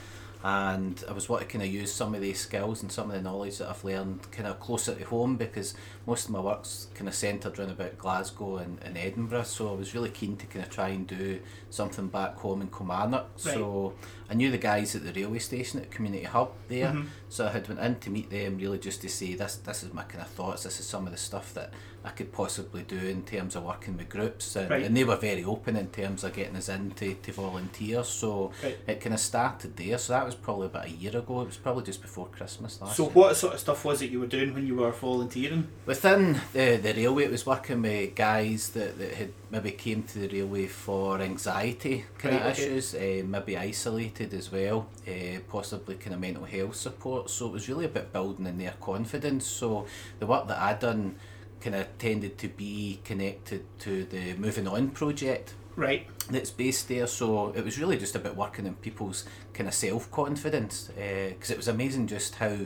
And 0.47 1.03
I 1.09 1.11
was 1.11 1.27
wanting 1.27 1.47
to 1.47 1.51
kind 1.53 1.63
of 1.67 1.73
use 1.73 1.91
some 1.91 2.13
of 2.13 2.21
these 2.21 2.39
skills 2.39 2.83
and 2.83 2.91
some 2.91 3.09
of 3.09 3.15
the 3.15 3.21
knowledge 3.23 3.57
that 3.57 3.67
I've 3.67 3.83
learned 3.83 4.31
kind 4.31 4.47
of 4.47 4.59
closer 4.59 4.93
to 4.93 5.03
home 5.05 5.37
because 5.37 5.73
most 6.05 6.25
of 6.25 6.31
my 6.31 6.39
work's 6.39 6.87
kind 6.93 7.07
of 7.07 7.15
centred 7.15 7.57
around 7.57 7.71
about 7.71 7.97
Glasgow 7.97 8.57
and, 8.57 8.77
and 8.83 8.95
Edinburgh 8.95 9.41
so 9.43 9.69
I 9.69 9.73
was 9.75 9.95
really 9.95 10.11
keen 10.11 10.37
to 10.37 10.45
kind 10.45 10.63
of 10.63 10.69
try 10.69 10.89
and 10.89 11.07
do 11.07 11.39
something 11.71 12.09
back 12.09 12.35
home 12.35 12.61
in 12.61 12.67
Kilmarnock 12.67 13.31
so 13.37 13.93
I 14.29 14.35
knew 14.35 14.51
the 14.51 14.59
guys 14.59 14.95
at 14.95 15.03
the 15.03 15.13
railway 15.19 15.39
station 15.39 15.79
at 15.81 15.89
Community 15.89 16.25
Hub 16.25 16.51
there 16.67 16.91
Mhm. 16.91 17.07
so 17.27 17.47
I 17.47 17.49
had 17.49 17.67
went 17.67 17.79
in 17.79 17.95
to 18.01 18.11
meet 18.11 18.29
them 18.29 18.57
really 18.59 18.77
just 18.77 19.01
to 19.01 19.09
say 19.09 19.33
this 19.33 19.55
this 19.55 19.81
is 19.81 19.93
my 19.93 20.03
kind 20.03 20.21
of 20.21 20.29
thoughts 20.29 20.61
this 20.61 20.79
is 20.79 20.85
some 20.85 21.07
of 21.07 21.11
the 21.11 21.17
stuff 21.17 21.55
that 21.55 21.73
I 22.05 22.09
could 22.09 22.31
possibly 22.31 22.83
do 22.83 22.97
in 22.97 23.23
terms 23.23 23.55
of 23.55 23.63
working 23.63 23.97
with 23.97 24.09
groups 24.09 24.55
and, 24.55 24.69
Right. 24.69 24.83
and 24.85 24.95
they 24.95 25.03
were 25.03 25.15
very 25.15 25.43
open 25.43 25.75
in 25.75 25.87
terms 25.87 26.23
of 26.23 26.33
getting 26.33 26.55
us 26.55 26.69
in 26.69 26.91
to, 26.91 27.15
to 27.15 27.31
volunteer 27.31 28.03
so 28.03 28.51
Right. 28.63 28.77
it 28.87 29.01
kind 29.01 29.13
of 29.15 29.19
started 29.19 29.75
there 29.75 29.97
so 29.97 30.13
that 30.13 30.25
was 30.25 30.35
probably 30.35 30.67
about 30.67 30.85
a 30.85 30.91
year 30.91 31.17
ago 31.17 31.41
it 31.41 31.47
was 31.47 31.57
probably 31.57 31.83
just 31.83 32.01
before 32.01 32.27
Christmas 32.27 32.79
last 32.79 32.95
So 32.95 33.03
year. 33.05 33.11
what 33.13 33.35
sort 33.35 33.55
of 33.55 33.59
stuff 33.59 33.83
was 33.83 34.01
it 34.03 34.11
you 34.11 34.19
were 34.19 34.27
doing 34.27 34.53
when 34.53 34.67
you 34.67 34.75
were 34.75 34.91
volunteering? 34.91 35.67
Within 35.87 36.39
the, 36.53 36.77
the 36.77 36.93
railway, 36.93 37.23
it 37.23 37.31
was 37.31 37.45
working 37.45 37.81
with 37.81 38.13
guys 38.15 38.69
that, 38.69 38.97
that 38.99 39.13
had 39.15 39.31
maybe 39.49 39.71
came 39.71 40.03
to 40.03 40.19
the 40.19 40.27
railway 40.27 40.67
for 40.67 41.19
anxiety 41.21 42.05
kind 42.19 42.35
Right, 42.35 42.45
of 42.45 42.51
okay. 42.53 42.63
issues, 42.63 42.93
uh, 42.93 43.23
maybe 43.25 43.57
isolated 43.57 44.33
as 44.33 44.51
well, 44.51 44.87
uh, 45.07 45.39
possibly 45.49 45.95
kind 45.95 46.13
of 46.13 46.19
mental 46.19 46.45
health 46.45 46.75
support. 46.75 47.29
So 47.29 47.47
it 47.47 47.51
was 47.53 47.67
really 47.69 47.85
about 47.85 48.11
building 48.13 48.45
in 48.45 48.57
their 48.57 48.73
confidence. 48.81 49.45
So 49.45 49.85
the 50.19 50.25
work 50.27 50.47
that 50.47 50.59
I 50.59 50.73
done 50.73 51.15
kind 51.61 51.75
of 51.75 51.97
tended 51.97 52.37
to 52.39 52.47
be 52.47 52.99
connected 53.03 53.63
to 53.79 54.05
the 54.05 54.33
Moving 54.35 54.67
On 54.67 54.89
project 54.89 55.53
Right. 55.75 56.07
that's 56.29 56.51
based 56.51 56.87
there. 56.87 57.07
So 57.07 57.49
it 57.55 57.63
was 57.65 57.77
really 57.79 57.97
just 57.97 58.15
about 58.15 58.35
working 58.35 58.65
in 58.65 58.75
people's 58.75 59.25
kind 59.53 59.67
of 59.67 59.73
self 59.73 60.09
confidence 60.11 60.89
because 60.95 61.51
it 61.51 61.57
was 61.57 61.67
amazing 61.67 62.07
just 62.07 62.35
how 62.35 62.57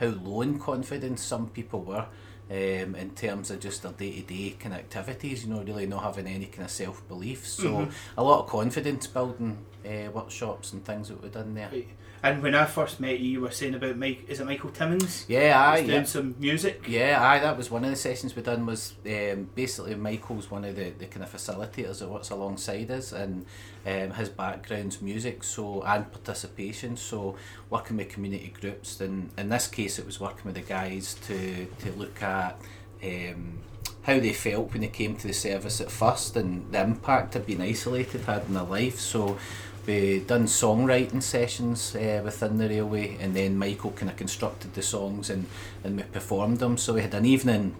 how 0.00 0.06
low 0.08 0.42
in 0.42 0.58
confidence 0.58 1.22
some 1.22 1.48
people 1.48 1.80
were. 1.82 2.06
Um, 2.50 2.94
in 2.94 3.10
terms 3.14 3.50
of 3.50 3.60
just 3.60 3.82
their 3.82 3.92
day 3.92 4.10
to 4.10 4.22
day 4.22 4.56
kind 4.58 4.72
of 4.72 4.80
activities, 4.80 5.44
you 5.44 5.52
know, 5.52 5.62
really 5.62 5.84
not 5.86 6.02
having 6.02 6.26
any 6.26 6.46
kind 6.46 6.64
of 6.64 6.70
self 6.70 7.06
belief. 7.06 7.46
So 7.46 7.68
Mhm. 7.68 7.92
a 8.16 8.22
lot 8.22 8.40
of 8.44 8.48
confidence 8.48 9.06
building 9.06 9.58
uh, 9.84 10.10
workshops 10.12 10.72
and 10.72 10.82
things 10.82 11.08
that 11.08 11.22
we've 11.22 11.30
done 11.30 11.52
there. 11.52 11.68
Right. 11.70 11.88
And 12.22 12.42
when 12.42 12.54
I 12.54 12.64
first 12.64 13.00
met 13.00 13.20
you, 13.20 13.30
you 13.30 13.40
were 13.40 13.50
saying 13.50 13.74
about 13.74 13.96
Mike. 13.96 14.24
Is 14.28 14.40
it 14.40 14.46
Michael 14.46 14.70
Timmins? 14.70 15.24
Yeah, 15.28 15.60
aye, 15.60 15.78
He's 15.80 15.86
doing 15.86 16.00
yeah. 16.00 16.06
some 16.06 16.34
music. 16.38 16.84
Yeah, 16.88 17.18
aye, 17.20 17.38
that 17.38 17.56
was 17.56 17.70
one 17.70 17.84
of 17.84 17.90
the 17.90 17.96
sessions 17.96 18.34
we 18.34 18.42
done 18.42 18.66
was 18.66 18.94
um, 19.06 19.48
basically 19.54 19.94
Michael's 19.94 20.50
one 20.50 20.64
of 20.64 20.76
the, 20.76 20.90
the 20.90 21.06
kind 21.06 21.22
of 21.22 21.32
facilitators 21.32 22.00
that 22.00 22.08
works 22.08 22.30
alongside 22.30 22.90
us 22.90 23.12
and 23.12 23.46
um, 23.86 24.10
his 24.10 24.28
background's 24.28 25.00
music 25.00 25.42
so 25.42 25.82
and 25.82 26.10
participation 26.10 26.96
so 26.96 27.36
working 27.70 27.96
with 27.96 28.08
community 28.08 28.52
groups 28.60 29.00
and 29.00 29.30
in 29.38 29.48
this 29.48 29.66
case 29.66 29.98
it 29.98 30.04
was 30.04 30.20
working 30.20 30.44
with 30.44 30.54
the 30.54 30.60
guys 30.60 31.14
to, 31.26 31.66
to 31.78 31.92
look 31.92 32.22
at 32.22 32.60
um, 33.02 33.58
how 34.02 34.18
they 34.18 34.32
felt 34.32 34.72
when 34.72 34.82
they 34.82 34.88
came 34.88 35.16
to 35.16 35.26
the 35.26 35.32
service 35.32 35.80
at 35.80 35.90
first 35.90 36.36
and 36.36 36.70
the 36.72 36.80
impact 36.80 37.36
of 37.36 37.46
being 37.46 37.60
isolated 37.60 38.22
had 38.22 38.44
in 38.46 38.54
their 38.54 38.62
life 38.64 38.98
so 38.98 39.38
we 39.88 40.20
done 40.20 40.44
songwriting 40.44 41.22
sessions 41.22 41.96
uh, 41.96 42.20
within 42.22 42.58
the 42.58 42.68
railway 42.68 43.16
and 43.20 43.34
then 43.34 43.56
Michael 43.58 43.90
kind 43.92 44.10
of 44.10 44.16
constructed 44.16 44.74
the 44.74 44.82
songs 44.82 45.30
and, 45.30 45.46
and 45.82 45.96
we 45.96 46.02
performed 46.04 46.58
them 46.58 46.76
so 46.76 46.92
we 46.94 47.00
had 47.02 47.14
an 47.14 47.24
evening 47.24 47.74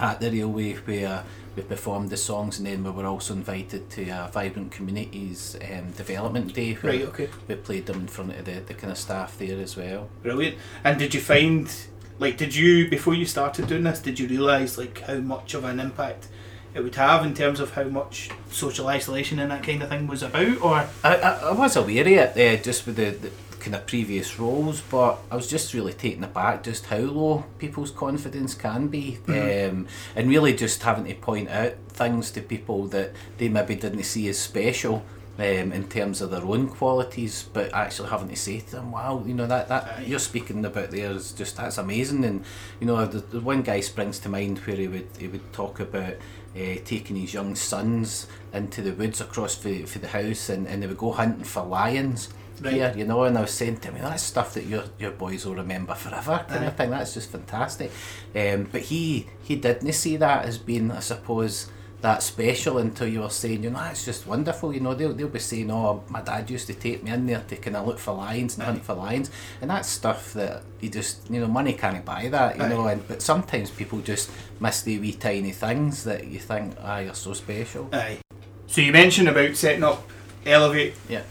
at 0.00 0.20
the 0.20 0.30
railway 0.30 0.72
where 0.74 1.24
we 1.56 1.62
performed 1.62 2.10
the 2.10 2.16
songs 2.16 2.58
and 2.58 2.66
then 2.66 2.82
we 2.82 2.90
were 2.90 3.06
also 3.06 3.32
invited 3.32 3.88
to 3.88 4.02
a 4.10 4.28
Vibrant 4.32 4.72
Communities 4.72 5.56
um, 5.72 5.92
Development 5.92 6.52
Day 6.52 6.74
where 6.74 6.92
Right. 6.92 7.02
Okay. 7.06 7.28
we 7.46 7.54
played 7.54 7.86
them 7.86 8.00
in 8.00 8.08
front 8.08 8.32
of 8.36 8.44
the, 8.44 8.54
the 8.66 8.74
kind 8.74 8.90
of 8.90 8.98
staff 8.98 9.38
there 9.38 9.60
as 9.60 9.76
well. 9.76 10.08
Brilliant. 10.24 10.56
And 10.82 10.98
did 10.98 11.14
you 11.14 11.20
find, 11.20 11.72
like, 12.18 12.36
did 12.36 12.56
you 12.56 12.88
before 12.90 13.14
you 13.14 13.24
started 13.24 13.68
doing 13.68 13.84
this, 13.84 14.00
did 14.00 14.18
you 14.18 14.26
realise 14.26 14.76
like 14.76 14.98
how 15.02 15.18
much 15.18 15.54
of 15.54 15.62
an 15.64 15.78
impact 15.78 16.26
it 16.74 16.82
would 16.82 16.94
have 16.96 17.24
in 17.24 17.34
terms 17.34 17.60
of 17.60 17.70
how 17.72 17.84
much 17.84 18.30
social 18.50 18.88
isolation 18.88 19.38
and 19.38 19.50
that 19.50 19.62
kind 19.62 19.82
of 19.82 19.88
thing 19.88 20.06
was 20.06 20.22
about, 20.22 20.60
or 20.60 20.74
I, 20.74 20.88
I, 21.04 21.14
I 21.14 21.52
was 21.52 21.76
aware 21.76 22.00
of 22.02 22.06
it 22.08 22.58
uh, 22.58 22.62
just 22.62 22.84
with 22.86 22.96
the, 22.96 23.10
the 23.10 23.30
kind 23.60 23.76
of 23.76 23.86
previous 23.86 24.38
roles, 24.38 24.82
but 24.82 25.18
I 25.30 25.36
was 25.36 25.48
just 25.48 25.72
really 25.72 25.94
taken 25.94 26.22
aback 26.24 26.64
just 26.64 26.86
how 26.86 26.98
low 26.98 27.44
people's 27.58 27.90
confidence 27.90 28.54
can 28.54 28.88
be, 28.88 29.18
um, 29.28 29.86
and 30.16 30.28
really 30.28 30.54
just 30.54 30.82
having 30.82 31.06
to 31.06 31.14
point 31.14 31.48
out 31.48 31.74
things 31.88 32.30
to 32.32 32.42
people 32.42 32.88
that 32.88 33.12
they 33.38 33.48
maybe 33.48 33.76
didn't 33.76 34.02
see 34.02 34.28
as 34.28 34.38
special. 34.38 35.04
Um, 35.36 35.72
in 35.72 35.88
terms 35.88 36.20
of 36.20 36.30
their 36.30 36.44
own 36.44 36.68
qualities, 36.68 37.48
but 37.52 37.74
actually 37.74 38.08
having 38.08 38.28
to 38.28 38.36
say 38.36 38.60
to 38.60 38.70
them, 38.70 38.92
"Wow, 38.92 39.24
you 39.26 39.34
know 39.34 39.48
that 39.48 39.66
that 39.66 40.06
you're 40.06 40.20
speaking 40.20 40.64
about 40.64 40.92
there 40.92 41.10
is 41.10 41.32
just 41.32 41.56
that's 41.56 41.76
amazing." 41.76 42.24
And 42.24 42.44
you 42.78 42.86
know, 42.86 43.04
the, 43.04 43.18
the 43.18 43.40
one 43.40 43.62
guy 43.62 43.80
springs 43.80 44.20
to 44.20 44.28
mind 44.28 44.58
where 44.58 44.76
he 44.76 44.86
would 44.86 45.08
he 45.18 45.26
would 45.26 45.52
talk 45.52 45.80
about 45.80 46.14
uh, 46.56 46.76
taking 46.84 47.16
his 47.16 47.34
young 47.34 47.54
sons 47.54 48.26
into 48.52 48.82
the 48.82 48.92
woods 48.92 49.20
across 49.20 49.54
for, 49.54 49.74
for 49.86 49.98
the 49.98 50.08
house 50.08 50.48
and, 50.48 50.66
and 50.68 50.82
they 50.82 50.86
would 50.86 50.98
go 50.98 51.12
hunting 51.12 51.44
for 51.44 51.64
lions 51.64 52.28
Right. 52.62 52.74
here, 52.74 52.94
you 52.96 53.04
know, 53.04 53.24
and 53.24 53.36
I 53.36 53.40
was 53.40 53.50
saying 53.50 53.78
to 53.78 53.90
him, 53.90 54.00
that's 54.00 54.22
stuff 54.22 54.54
that 54.54 54.64
your 54.66 54.84
your 54.96 55.10
boys 55.10 55.44
will 55.44 55.56
remember 55.56 55.92
forever 55.94 56.44
kind 56.48 56.64
Aye. 56.64 56.68
of 56.68 56.76
thing. 56.76 56.90
That's 56.90 57.12
just 57.12 57.32
fantastic. 57.32 57.90
Um, 58.34 58.68
but 58.70 58.82
he 58.82 59.26
he 59.42 59.56
didn't 59.56 59.92
see 59.92 60.16
that 60.18 60.44
as 60.44 60.56
being, 60.56 60.92
I 60.92 61.00
suppose, 61.00 61.68
that 62.04 62.22
special 62.22 62.76
until 62.76 63.08
you 63.08 63.20
were 63.20 63.30
saying, 63.30 63.62
you 63.62 63.70
know, 63.70 63.78
that's 63.78 64.04
just 64.04 64.26
wonderful. 64.26 64.74
You 64.74 64.80
know, 64.80 64.92
they'll, 64.94 65.14
they'll 65.14 65.26
be 65.26 65.38
saying, 65.38 65.70
oh, 65.70 66.04
my 66.10 66.20
dad 66.20 66.50
used 66.50 66.66
to 66.66 66.74
take 66.74 67.02
me 67.02 67.10
in 67.10 67.24
there 67.26 67.42
to 67.48 67.56
kind 67.56 67.76
of 67.76 67.86
look 67.86 67.98
for 67.98 68.12
lions 68.12 68.58
and 68.58 68.62
hunt 68.62 68.84
for 68.84 68.92
lions. 68.92 69.30
And 69.62 69.70
that's 69.70 69.88
stuff 69.88 70.34
that 70.34 70.62
you 70.80 70.90
just, 70.90 71.30
you 71.30 71.40
know, 71.40 71.46
money 71.46 71.72
can't 71.72 72.04
buy 72.04 72.28
that, 72.28 72.58
you 72.58 72.68
know. 72.68 72.86
And 72.88 73.08
But 73.08 73.22
sometimes 73.22 73.70
people 73.70 74.00
just 74.00 74.30
miss 74.60 74.82
the 74.82 74.98
wee 74.98 75.14
tiny 75.14 75.52
things 75.52 76.04
that 76.04 76.26
you 76.26 76.40
think, 76.40 76.76
ah, 76.82 76.98
you're 76.98 77.14
so 77.14 77.32
special. 77.32 77.88
aye. 77.90 78.18
So 78.66 78.82
you 78.82 78.92
mentioned 78.92 79.28
about 79.30 79.56
setting 79.56 79.82
up 79.82 80.06
Elevate. 80.44 80.94
Yeah. 81.08 81.22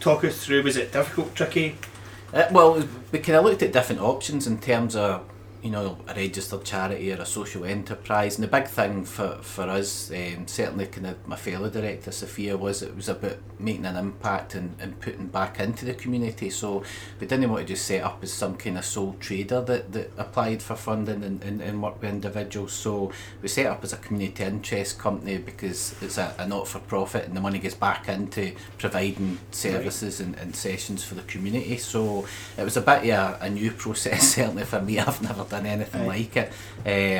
Talk 0.00 0.24
us 0.24 0.42
through. 0.46 0.62
Was 0.62 0.78
it 0.78 0.92
difficult, 0.92 1.34
tricky? 1.34 1.76
Uh, 2.32 2.44
well, 2.50 2.82
we 3.12 3.18
kind 3.18 3.36
of 3.36 3.44
looked 3.44 3.62
at 3.62 3.74
different 3.74 4.00
options 4.00 4.46
in 4.46 4.58
terms 4.58 4.96
of, 4.96 5.28
you 5.62 5.70
know, 5.70 5.96
a 6.08 6.14
registered 6.14 6.64
charity 6.64 7.12
or 7.12 7.16
a 7.16 7.26
social 7.26 7.64
enterprise. 7.64 8.36
And 8.36 8.42
the 8.42 8.48
big 8.48 8.66
thing 8.66 9.04
for, 9.04 9.36
for 9.42 9.62
us, 9.62 10.10
um, 10.10 10.48
certainly 10.48 10.86
kind 10.86 11.06
of 11.06 11.26
my 11.26 11.36
fellow 11.36 11.70
director, 11.70 12.10
Sophia, 12.10 12.56
was 12.56 12.82
it 12.82 12.96
was 12.96 13.08
about 13.08 13.36
making 13.60 13.86
an 13.86 13.96
impact 13.96 14.56
and, 14.56 14.74
and 14.80 15.00
putting 15.00 15.28
back 15.28 15.60
into 15.60 15.84
the 15.84 15.94
community. 15.94 16.50
So 16.50 16.82
we 17.20 17.28
didn't 17.28 17.48
want 17.48 17.66
to 17.66 17.74
just 17.74 17.86
set 17.86 18.02
up 18.02 18.18
as 18.22 18.32
some 18.32 18.56
kind 18.56 18.76
of 18.76 18.84
sole 18.84 19.14
trader 19.20 19.60
that, 19.60 19.92
that 19.92 20.10
applied 20.18 20.62
for 20.62 20.74
funding 20.74 21.22
and, 21.22 21.42
and, 21.44 21.60
and 21.60 21.80
work 21.80 22.02
with 22.02 22.10
individuals. 22.10 22.72
So 22.72 23.12
we 23.40 23.46
set 23.46 23.66
up 23.66 23.84
as 23.84 23.92
a 23.92 23.98
community 23.98 24.42
interest 24.42 24.98
company 24.98 25.38
because 25.38 25.94
it's 26.02 26.18
a, 26.18 26.34
a 26.38 26.48
not-for-profit 26.48 27.26
and 27.26 27.36
the 27.36 27.40
money 27.40 27.60
goes 27.60 27.74
back 27.74 28.08
into 28.08 28.52
providing 28.78 29.38
services 29.52 30.18
and, 30.18 30.34
and 30.38 30.56
sessions 30.56 31.04
for 31.04 31.14
the 31.14 31.22
community. 31.22 31.76
So 31.76 32.26
it 32.58 32.64
was 32.64 32.76
a 32.76 32.80
bit 32.80 32.98
of 32.98 33.04
a, 33.04 33.38
a 33.42 33.48
new 33.48 33.70
process, 33.82 34.34
certainly 34.34 34.64
for 34.64 34.80
me. 34.80 34.98
I've 34.98 35.22
never 35.22 35.44
done 35.52 35.66
anything 35.66 36.06
like 36.06 36.36
it. 36.36 36.52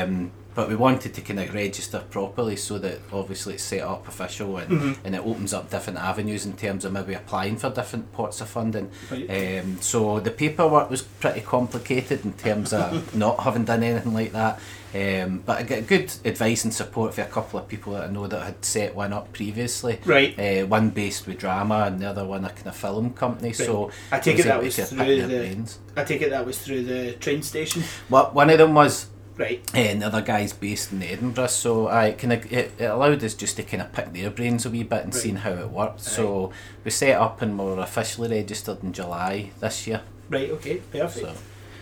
Um, 0.02 0.32
but 0.54 0.68
we 0.68 0.76
wanted 0.76 1.14
to 1.14 1.20
kind 1.20 1.40
of 1.40 1.52
register 1.54 2.00
properly 2.10 2.56
so 2.56 2.78
that 2.78 2.98
obviously 3.12 3.54
it's 3.54 3.62
set 3.62 3.80
up 3.80 4.06
official 4.06 4.56
and, 4.58 4.70
Mhm. 4.70 4.96
and 5.04 5.14
it 5.14 5.22
opens 5.24 5.54
up 5.54 5.70
different 5.70 5.98
avenues 5.98 6.44
in 6.44 6.52
terms 6.54 6.84
of 6.84 6.92
maybe 6.92 7.14
applying 7.14 7.56
for 7.56 7.70
different 7.70 8.12
pots 8.12 8.40
of 8.40 8.48
funding. 8.48 8.90
Right. 9.10 9.60
Um, 9.60 9.78
so 9.80 10.20
the 10.20 10.30
paperwork 10.30 10.90
was 10.90 11.02
pretty 11.02 11.40
complicated 11.40 12.24
in 12.24 12.32
terms 12.34 12.72
of 12.72 13.14
not 13.24 13.40
having 13.40 13.64
done 13.64 13.82
anything 13.82 14.14
like 14.14 14.32
that. 14.32 14.60
Um, 14.94 15.42
but 15.46 15.58
I 15.58 15.62
get 15.62 15.86
good 15.86 16.12
advice 16.22 16.64
and 16.64 16.74
support 16.74 17.14
for 17.14 17.22
a 17.22 17.26
couple 17.26 17.58
of 17.58 17.66
people 17.66 17.94
that 17.94 18.10
I 18.10 18.12
know 18.12 18.26
that 18.26 18.42
had 18.42 18.62
set 18.62 18.94
one 18.94 19.14
up 19.14 19.32
previously. 19.32 19.98
Right. 20.04 20.38
Uh, 20.38 20.66
one 20.66 20.90
based 20.90 21.26
with 21.26 21.38
drama 21.38 21.84
and 21.86 21.98
the 21.98 22.10
other 22.10 22.26
one 22.26 22.44
a 22.44 22.50
kind 22.50 22.66
of 22.66 22.76
film 22.76 23.14
company. 23.14 23.54
So 23.54 23.90
I 24.10 24.18
take 24.18 24.38
it 24.38 24.44
that 24.44 24.62
was 24.62 24.76
through 24.76 25.22
the- 25.22 25.28
brains. 25.28 25.78
I 25.96 26.04
take 26.04 26.20
it 26.20 26.28
that 26.30 26.44
was 26.44 26.58
through 26.58 26.82
the 26.84 27.12
train 27.12 27.40
station. 27.42 27.84
Well, 28.10 28.30
one 28.34 28.50
of 28.50 28.58
them 28.58 28.74
was 28.74 29.06
Right. 29.36 29.60
uh, 29.74 29.78
and 29.78 30.02
the 30.02 30.06
other 30.06 30.20
guy's 30.20 30.52
based 30.52 30.92
in 30.92 31.02
Edinburgh, 31.02 31.46
so 31.48 31.88
I 31.88 32.12
kind 32.12 32.32
of 32.34 32.52
it, 32.52 32.72
it 32.78 32.84
allowed 32.84 33.24
us 33.24 33.34
just 33.34 33.56
to 33.56 33.62
kind 33.62 33.82
of 33.82 33.92
pick 33.92 34.12
their 34.12 34.30
brains 34.30 34.66
a 34.66 34.70
wee 34.70 34.82
bit 34.82 35.04
and 35.04 35.14
Right. 35.14 35.22
seeing 35.22 35.36
how 35.36 35.52
it 35.52 35.70
worked. 35.70 36.00
So 36.00 36.52
we 36.84 36.90
set 36.90 37.16
up 37.16 37.40
and 37.42 37.58
we 37.58 37.64
were 37.64 37.78
officially 37.80 38.28
registered 38.28 38.82
in 38.82 38.92
July 38.92 39.50
this 39.60 39.86
year. 39.86 40.02
Right. 40.28 40.50
Okay. 40.50 40.76
Perfect. 40.92 41.26
So 41.26 41.34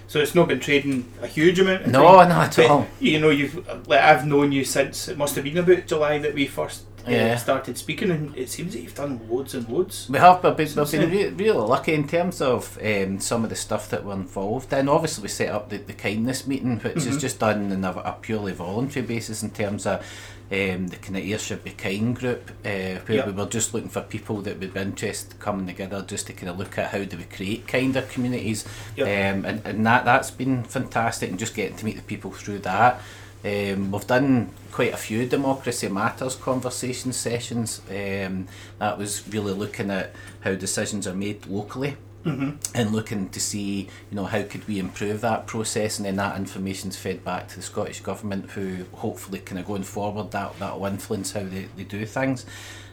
So 0.08 0.18
it's 0.18 0.34
not 0.34 0.48
been 0.48 0.58
trading 0.58 1.04
a 1.22 1.26
huge 1.28 1.60
amount. 1.60 1.82
Of 1.86 1.92
no, 1.92 2.02
time, 2.02 2.28
not 2.30 2.48
at 2.48 2.56
but, 2.56 2.70
all. 2.70 2.86
You 2.98 3.20
know, 3.20 3.30
you've 3.30 3.54
like 3.86 4.00
I've 4.00 4.27
known 4.27 4.50
you 4.50 4.64
since 4.64 5.06
it 5.06 5.16
must 5.16 5.35
have 5.37 5.44
been 5.44 5.58
about 5.58 5.87
July 5.87 6.18
that 6.18 6.35
we 6.35 6.46
first 6.46 6.83
Yeah. 7.07 7.37
started 7.37 7.79
speaking, 7.79 8.11
and 8.11 8.37
it 8.37 8.48
seems 8.51 8.73
that 8.75 8.81
you've 8.81 8.94
done 8.94 9.21
loads 9.29 9.55
and 9.55 9.69
loads. 9.69 10.09
We 10.11 10.19
have, 10.19 10.42
but 10.42 10.57
we've, 10.59 10.75
we've 10.77 10.90
been 10.90 11.11
re- 11.11 11.29
really 11.31 11.59
lucky 11.67 11.94
in 11.94 12.07
terms 12.07 12.40
of 12.40 12.79
um, 12.85 13.21
some 13.21 13.44
of 13.44 13.51
the 13.51 13.57
stuff 13.57 13.88
that 13.90 14.05
we're 14.05 14.13
involved 14.15 14.73
in. 14.73 14.88
Obviously, 14.88 15.23
we 15.23 15.29
set 15.29 15.48
up 15.51 15.71
the, 15.71 15.79
the 15.79 15.92
kindness 15.92 16.46
meeting, 16.46 16.79
which 16.81 17.07
is 17.07 17.17
just 17.19 17.38
done 17.38 17.73
on 17.73 17.85
a, 17.85 17.90
a 17.90 18.17
purely 18.21 18.53
voluntary 18.53 19.07
basis 19.07 19.42
in 19.42 19.51
terms 19.51 19.87
of 19.87 20.01
um, 20.53 20.88
the 20.88 20.96
kind 20.96 21.17
of 21.17 21.23
Ayrshire 21.25 21.57
Be 21.59 21.71
Kind 21.71 22.17
group, 22.17 22.51
uh, 22.65 22.98
where 23.07 23.17
Yep. 23.19 23.27
we 23.27 23.33
were 23.33 23.46
just 23.46 23.73
looking 23.73 23.88
for 23.88 24.01
people 24.03 24.40
that 24.42 24.59
would 24.59 24.75
be 24.75 24.81
interested 24.81 25.38
coming 25.38 25.67
together 25.67 26.03
just 26.07 26.27
to 26.27 26.33
kind 26.33 26.51
of 26.51 26.59
look 26.59 26.77
at 26.77 26.90
how 26.90 27.05
do 27.05 27.17
we 27.17 27.23
create 27.25 27.69
kinder 27.69 28.03
communities. 28.03 28.65
Yep. 28.96 29.07
Um, 29.07 29.44
and, 29.44 29.63
and 29.65 29.87
that, 29.87 30.05
that's 30.05 30.31
been 30.33 30.65
fantastic, 30.65 31.31
and 31.31 31.38
just 31.38 31.55
getting 31.55 31.77
to 31.77 31.85
meet 31.85 31.96
the 31.96 32.03
people 32.03 32.33
through 32.33 32.59
that. 32.61 33.01
Um, 33.44 33.90
we've 33.90 34.06
done 34.06 34.50
quite 34.70 34.92
a 34.92 34.98
few 34.98 35.26
Democracy 35.26 35.88
Matters 35.88 36.36
conversation 36.36 37.12
sessions. 37.12 37.80
Um, 37.88 38.48
that 38.78 38.98
was 38.98 39.26
really 39.28 39.52
looking 39.52 39.90
at 39.90 40.14
how 40.40 40.54
decisions 40.54 41.06
are 41.06 41.14
made 41.14 41.46
locally 41.46 41.96
Mm-hmm. 42.22 42.76
and 42.76 42.92
looking 42.92 43.30
to 43.30 43.40
see, 43.40 43.88
you 44.10 44.14
know, 44.14 44.26
how 44.26 44.42
could 44.42 44.68
we 44.68 44.78
improve 44.78 45.22
that 45.22 45.46
process, 45.46 45.98
and 45.98 46.04
then 46.04 46.16
that 46.16 46.36
information's 46.36 46.94
fed 46.94 47.24
back 47.24 47.48
to 47.48 47.56
the 47.56 47.62
Scottish 47.62 48.00
government, 48.00 48.50
who 48.50 48.84
hopefully 48.92 49.38
kind 49.38 49.58
of 49.58 49.66
going 49.66 49.84
forward 49.84 50.30
that 50.32 50.58
that 50.58 50.78
will 50.78 50.84
influence 50.84 51.32
how 51.32 51.40
they, 51.40 51.68
they 51.78 51.84
do 51.84 52.04
things. 52.04 52.44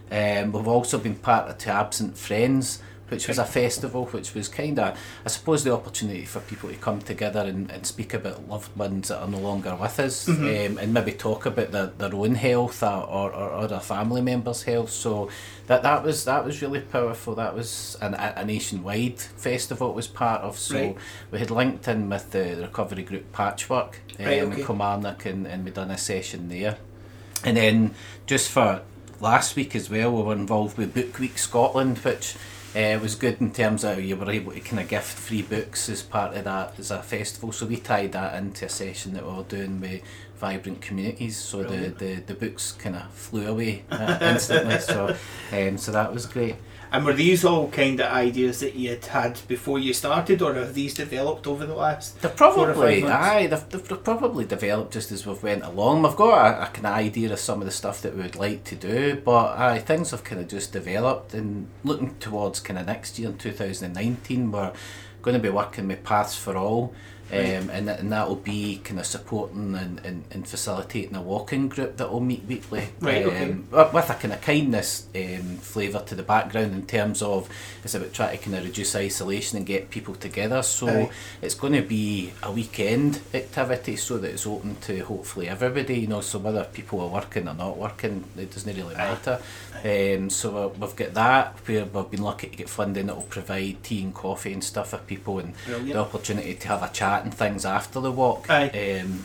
Um, 0.09 0.53
we've 0.53 0.65
also 0.69 0.97
been 0.97 1.15
part 1.15 1.49
of 1.49 1.57
To 1.57 1.71
Absent 1.71 2.17
Friends, 2.17 2.81
which 3.09 3.27
was 3.27 3.37
a 3.37 3.45
festival, 3.45 4.05
which 4.07 4.33
was 4.33 4.47
kind 4.47 4.77
of, 4.79 4.99
I 5.25 5.29
suppose, 5.29 5.63
the 5.63 5.73
opportunity 5.73 6.25
for 6.25 6.39
people 6.41 6.69
to 6.69 6.75
come 6.75 6.99
together 6.99 7.39
and, 7.41 7.71
and 7.71 7.85
speak 7.85 8.13
about 8.13 8.47
loved 8.49 8.75
ones 8.77 9.07
that 9.07 9.19
are 9.21 9.27
no 9.27 9.37
longer 9.39 9.75
with 9.75 9.99
us, 9.99 10.27
um, 10.27 10.77
and 10.77 10.93
maybe 10.93 11.13
talk 11.13 11.45
about 11.45 11.71
their, 11.71 11.87
their 11.87 12.13
own 12.13 12.35
health 12.35 12.83
or, 12.83 13.03
or, 13.05 13.31
or 13.31 13.51
other 13.53 13.79
family 13.79 14.21
members' 14.21 14.63
health. 14.63 14.89
So 14.89 15.29
that 15.67 15.83
that 15.83 16.03
was 16.03 16.25
that 16.25 16.45
was 16.45 16.61
really 16.61 16.81
powerful. 16.81 17.35
That 17.35 17.55
was 17.55 17.97
an, 18.01 18.13
a, 18.13 18.33
a 18.37 18.45
nationwide 18.45 19.19
festival 19.19 19.89
it 19.89 19.95
was 19.95 20.07
part 20.07 20.41
of. 20.41 20.57
So 20.57 20.75
Right. 20.77 20.97
we 21.31 21.39
had 21.39 21.51
linked 21.51 21.87
in 21.87 22.09
with 22.09 22.31
the, 22.31 22.55
the 22.55 22.63
recovery 22.63 23.03
group 23.03 23.31
Patchwork 23.31 23.99
um, 24.19 24.25
Right, 24.25 24.41
okay. 24.41 24.59
in 24.61 24.65
Kilmarnock, 24.65 25.25
and, 25.25 25.47
and 25.47 25.63
we 25.65 25.71
done 25.71 25.91
a 25.91 25.97
session 25.97 26.49
there. 26.49 26.77
And 27.43 27.55
then 27.55 27.93
just 28.25 28.49
for 28.49 28.81
last 29.19 29.55
week 29.55 29.75
as 29.75 29.89
well, 29.89 30.11
we 30.11 30.23
were 30.23 30.33
involved 30.33 30.77
with 30.77 30.93
Book 30.93 31.19
Week 31.19 31.37
Scotland, 31.37 31.99
which 31.99 32.35
uh, 32.75 32.99
was 33.01 33.15
good 33.15 33.41
in 33.41 33.51
terms 33.51 33.83
of 33.83 34.03
you 34.03 34.15
were 34.15 34.29
able 34.29 34.51
to 34.51 34.59
kind 34.59 34.79
of 34.81 34.87
gift 34.87 35.17
free 35.17 35.41
books 35.41 35.89
as 35.89 36.03
part 36.03 36.35
of 36.35 36.43
that 36.43 36.77
as 36.77 36.91
a 36.91 37.01
festival. 37.01 37.51
So 37.51 37.65
we 37.65 37.77
tied 37.77 38.11
that 38.11 38.35
into 38.35 38.65
a 38.65 38.69
session 38.69 39.13
that 39.13 39.25
we 39.25 39.33
were 39.33 39.43
doing 39.43 39.79
with 39.79 40.01
vibrant 40.35 40.81
communities. 40.81 41.37
So 41.37 41.63
the, 41.63 41.89
the, 41.89 42.15
the 42.15 42.33
books 42.33 42.73
kind 42.73 42.95
of 42.95 43.11
flew 43.11 43.47
away 43.47 43.83
uh, 43.89 44.19
instantly. 44.21 44.79
so 44.79 45.15
um, 45.51 45.77
so 45.77 45.91
that 45.91 46.13
was 46.13 46.25
great. 46.25 46.55
And 46.91 47.05
were 47.05 47.13
these 47.13 47.43
all 47.43 47.69
kind 47.69 47.99
of 47.99 48.11
ideas 48.11 48.59
that 48.61 48.75
you 48.75 48.89
had 48.89 49.05
had 49.05 49.39
before 49.47 49.79
you 49.79 49.93
started, 49.93 50.41
or 50.41 50.53
have 50.53 50.73
these 50.73 50.93
developed 50.93 51.47
over 51.47 51.65
the 51.65 51.75
last? 51.75 52.21
They've 52.21 52.31
Four 52.31 52.47
or 52.47 52.73
probably, 52.73 53.03
aye, 53.03 53.47
they've, 53.47 53.69
they've, 53.69 53.87
they've 53.87 54.03
probably 54.03 54.45
developed 54.45 54.93
just 54.93 55.11
as 55.11 55.25
we've 55.25 55.41
went 55.41 55.63
along. 55.63 56.03
We've 56.03 56.15
got 56.15 56.59
a, 56.59 56.63
a 56.63 56.65
kind 56.67 56.87
of 56.87 56.93
idea 56.93 57.33
of 57.33 57.39
some 57.39 57.59
of 57.61 57.65
the 57.65 57.71
stuff 57.71 58.01
that 58.01 58.15
we 58.15 58.21
would 58.21 58.35
like 58.35 58.63
to 58.65 58.75
do, 58.75 59.21
but 59.23 59.57
aye, 59.57 59.79
things 59.79 60.11
have 60.11 60.23
kind 60.23 60.41
of 60.41 60.47
just 60.47 60.71
developed. 60.71 61.33
And 61.33 61.67
looking 61.83 62.15
towards 62.19 62.59
kind 62.59 62.79
of 62.79 62.85
next 62.85 63.19
year 63.19 63.29
in 63.29 63.37
2019, 63.37 64.51
we're 64.51 64.71
going 65.21 65.35
to 65.35 65.43
be 65.43 65.49
working 65.49 65.87
with 65.87 66.03
Paths 66.03 66.35
for 66.37 66.55
All. 66.55 66.93
Um, 67.31 67.37
Right. 67.37 67.69
and, 67.73 67.87
that, 67.89 67.99
and 67.99 68.11
that 68.13 68.27
will 68.29 68.37
be 68.37 68.77
kind 68.83 68.99
of 68.99 69.05
supporting 69.05 69.75
and, 69.75 69.99
and, 70.05 70.23
and 70.31 70.47
facilitating 70.47 71.15
a 71.15 71.21
walking 71.21 71.67
group 71.67 71.97
that 71.97 72.09
will 72.11 72.21
meet 72.21 72.45
weekly 72.45 72.87
Right, 73.01 73.25
um, 73.25 73.67
okay. 73.73 73.91
with 73.93 74.09
a 74.09 74.13
kind 74.13 74.33
of 74.33 74.41
kindness 74.41 75.07
um, 75.13 75.57
flavour 75.57 75.99
to 76.07 76.15
the 76.15 76.23
background 76.23 76.73
in 76.73 76.85
terms 76.85 77.21
of 77.21 77.49
it's 77.83 77.95
about 77.95 78.13
trying 78.13 78.37
to 78.37 78.43
kind 78.43 78.55
of 78.57 78.63
reduce 78.63 78.95
isolation 78.95 79.57
and 79.57 79.65
get 79.65 79.89
people 79.89 80.15
together. 80.15 80.61
So 80.61 80.87
Aye. 80.87 81.09
it's 81.41 81.55
going 81.55 81.73
to 81.73 81.81
be 81.81 82.31
a 82.43 82.51
weekend 82.51 83.19
activity 83.33 83.97
so 83.97 84.17
that 84.19 84.31
it's 84.31 84.47
open 84.47 84.75
to 84.81 84.99
hopefully 85.03 85.49
everybody. 85.49 85.99
You 85.99 86.07
know, 86.07 86.21
so 86.21 86.39
whether 86.39 86.63
people 86.63 87.01
are 87.01 87.09
working 87.09 87.47
or 87.49 87.53
not 87.53 87.77
working, 87.77 88.23
it 88.37 88.51
doesn't 88.51 88.73
really 88.75 88.95
Aye. 88.95 88.99
matter. 88.99 89.41
Um, 89.83 90.29
so 90.29 90.69
we- 90.73 90.79
we've 90.79 90.95
got 90.95 91.13
that 91.13 91.55
where 91.65 91.85
we've 91.85 92.09
been 92.11 92.23
lucky 92.23 92.47
to 92.47 92.55
get 92.55 92.69
funding 92.69 93.07
that 93.07 93.15
will 93.15 93.23
provide 93.23 93.83
tea 93.83 94.01
and 94.03 94.13
coffee 94.13 94.53
and 94.53 94.63
stuff 94.63 94.89
for 94.89 94.97
people 94.97 95.39
and 95.39 95.53
Brilliant. 95.65 95.93
the 95.93 95.99
opportunity 95.99 96.55
to 96.55 96.67
have 96.69 96.83
a 96.83 96.89
chat 96.89 97.16
and 97.23 97.33
things 97.33 97.65
after 97.65 97.99
the 97.99 98.11
walk. 98.11 98.49
Aye. 98.49 98.99
Um, 99.01 99.23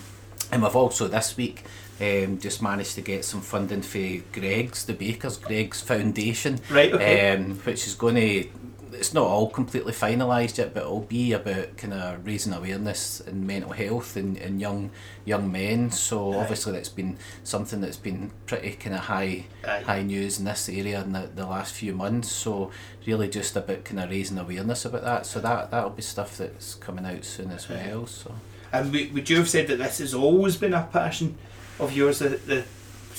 and 0.51 0.63
we've 0.63 0.77
also 0.77 1.09
this 1.09 1.37
week 1.37 1.65
um, 2.01 2.39
just 2.39 2.61
managed 2.63 2.95
to 2.97 3.01
get 3.01 3.25
some 3.25 3.41
funding 3.41 3.83
for 3.83 4.23
Greggs, 4.39 4.85
the 4.85 4.93
Bakers, 4.93 5.37
Greggs 5.39 5.81
Foundation, 5.81 6.59
Right, 6.71 6.93
okay. 6.93 7.35
um, 7.37 7.57
which 7.61 7.87
is 7.87 7.95
going 7.95 8.17
to. 8.17 8.49
It's 8.93 9.15
not 9.15 9.27
all 9.27 9.49
completely 9.51 9.93
finalised 9.93 10.59
yet, 10.59 10.75
but 10.75 10.83
it'll 10.83 11.01
be 11.01 11.33
about 11.33 11.77
kind 11.77 11.95
of 11.95 12.27
raising 12.27 12.53
awareness 12.53 13.21
in 13.21 13.47
mental 13.47 13.73
health 13.73 14.17
in, 14.17 14.37
in 14.37 14.61
young 14.61 14.91
young 15.25 15.51
men. 15.51 15.91
So 15.91 16.33
Aye. 16.33 16.37
obviously 16.37 16.73
that's 16.73 16.89
been 16.89 17.19
something 17.45 17.81
that's 17.81 17.97
been 17.97 18.31
pretty 18.47 18.73
kind 18.73 18.95
of 18.95 19.03
high 19.03 19.47
Aye. 19.67 19.81
high 19.81 20.03
news 20.03 20.39
in 20.39 20.45
this 20.45 20.69
area 20.69 21.03
in 21.03 21.13
the, 21.13 21.29
the 21.35 21.47
last 21.47 21.75
few 21.75 21.95
months. 21.95 22.31
So 22.31 22.71
really 23.07 23.29
just 23.29 23.57
about 23.57 23.85
kind 23.85 24.01
of 24.01 24.11
raising 24.11 24.39
awareness 24.39 24.85
about 24.85 25.03
that. 25.05 25.27
So 25.27 25.41
that 25.41 25.71
that'll 25.71 25.91
be 25.91 26.03
stuff 26.03 26.39
that's 26.39 26.75
coming 26.75 27.07
out 27.07 27.25
soon 27.25 27.51
as 27.51 27.71
Aye. 27.71 27.89
well. 27.89 28.07
So. 28.07 28.35
And 28.73 28.93
would 28.93 29.29
you 29.29 29.37
have 29.37 29.51
said 29.51 29.67
that 29.69 29.77
this 29.77 29.99
has 29.99 30.15
always 30.15 30.57
been 30.57 30.73
a 30.75 30.89
passion 30.91 31.37
of 31.79 31.95
yours, 31.95 32.21
the, 32.21 32.31
the 32.31 32.65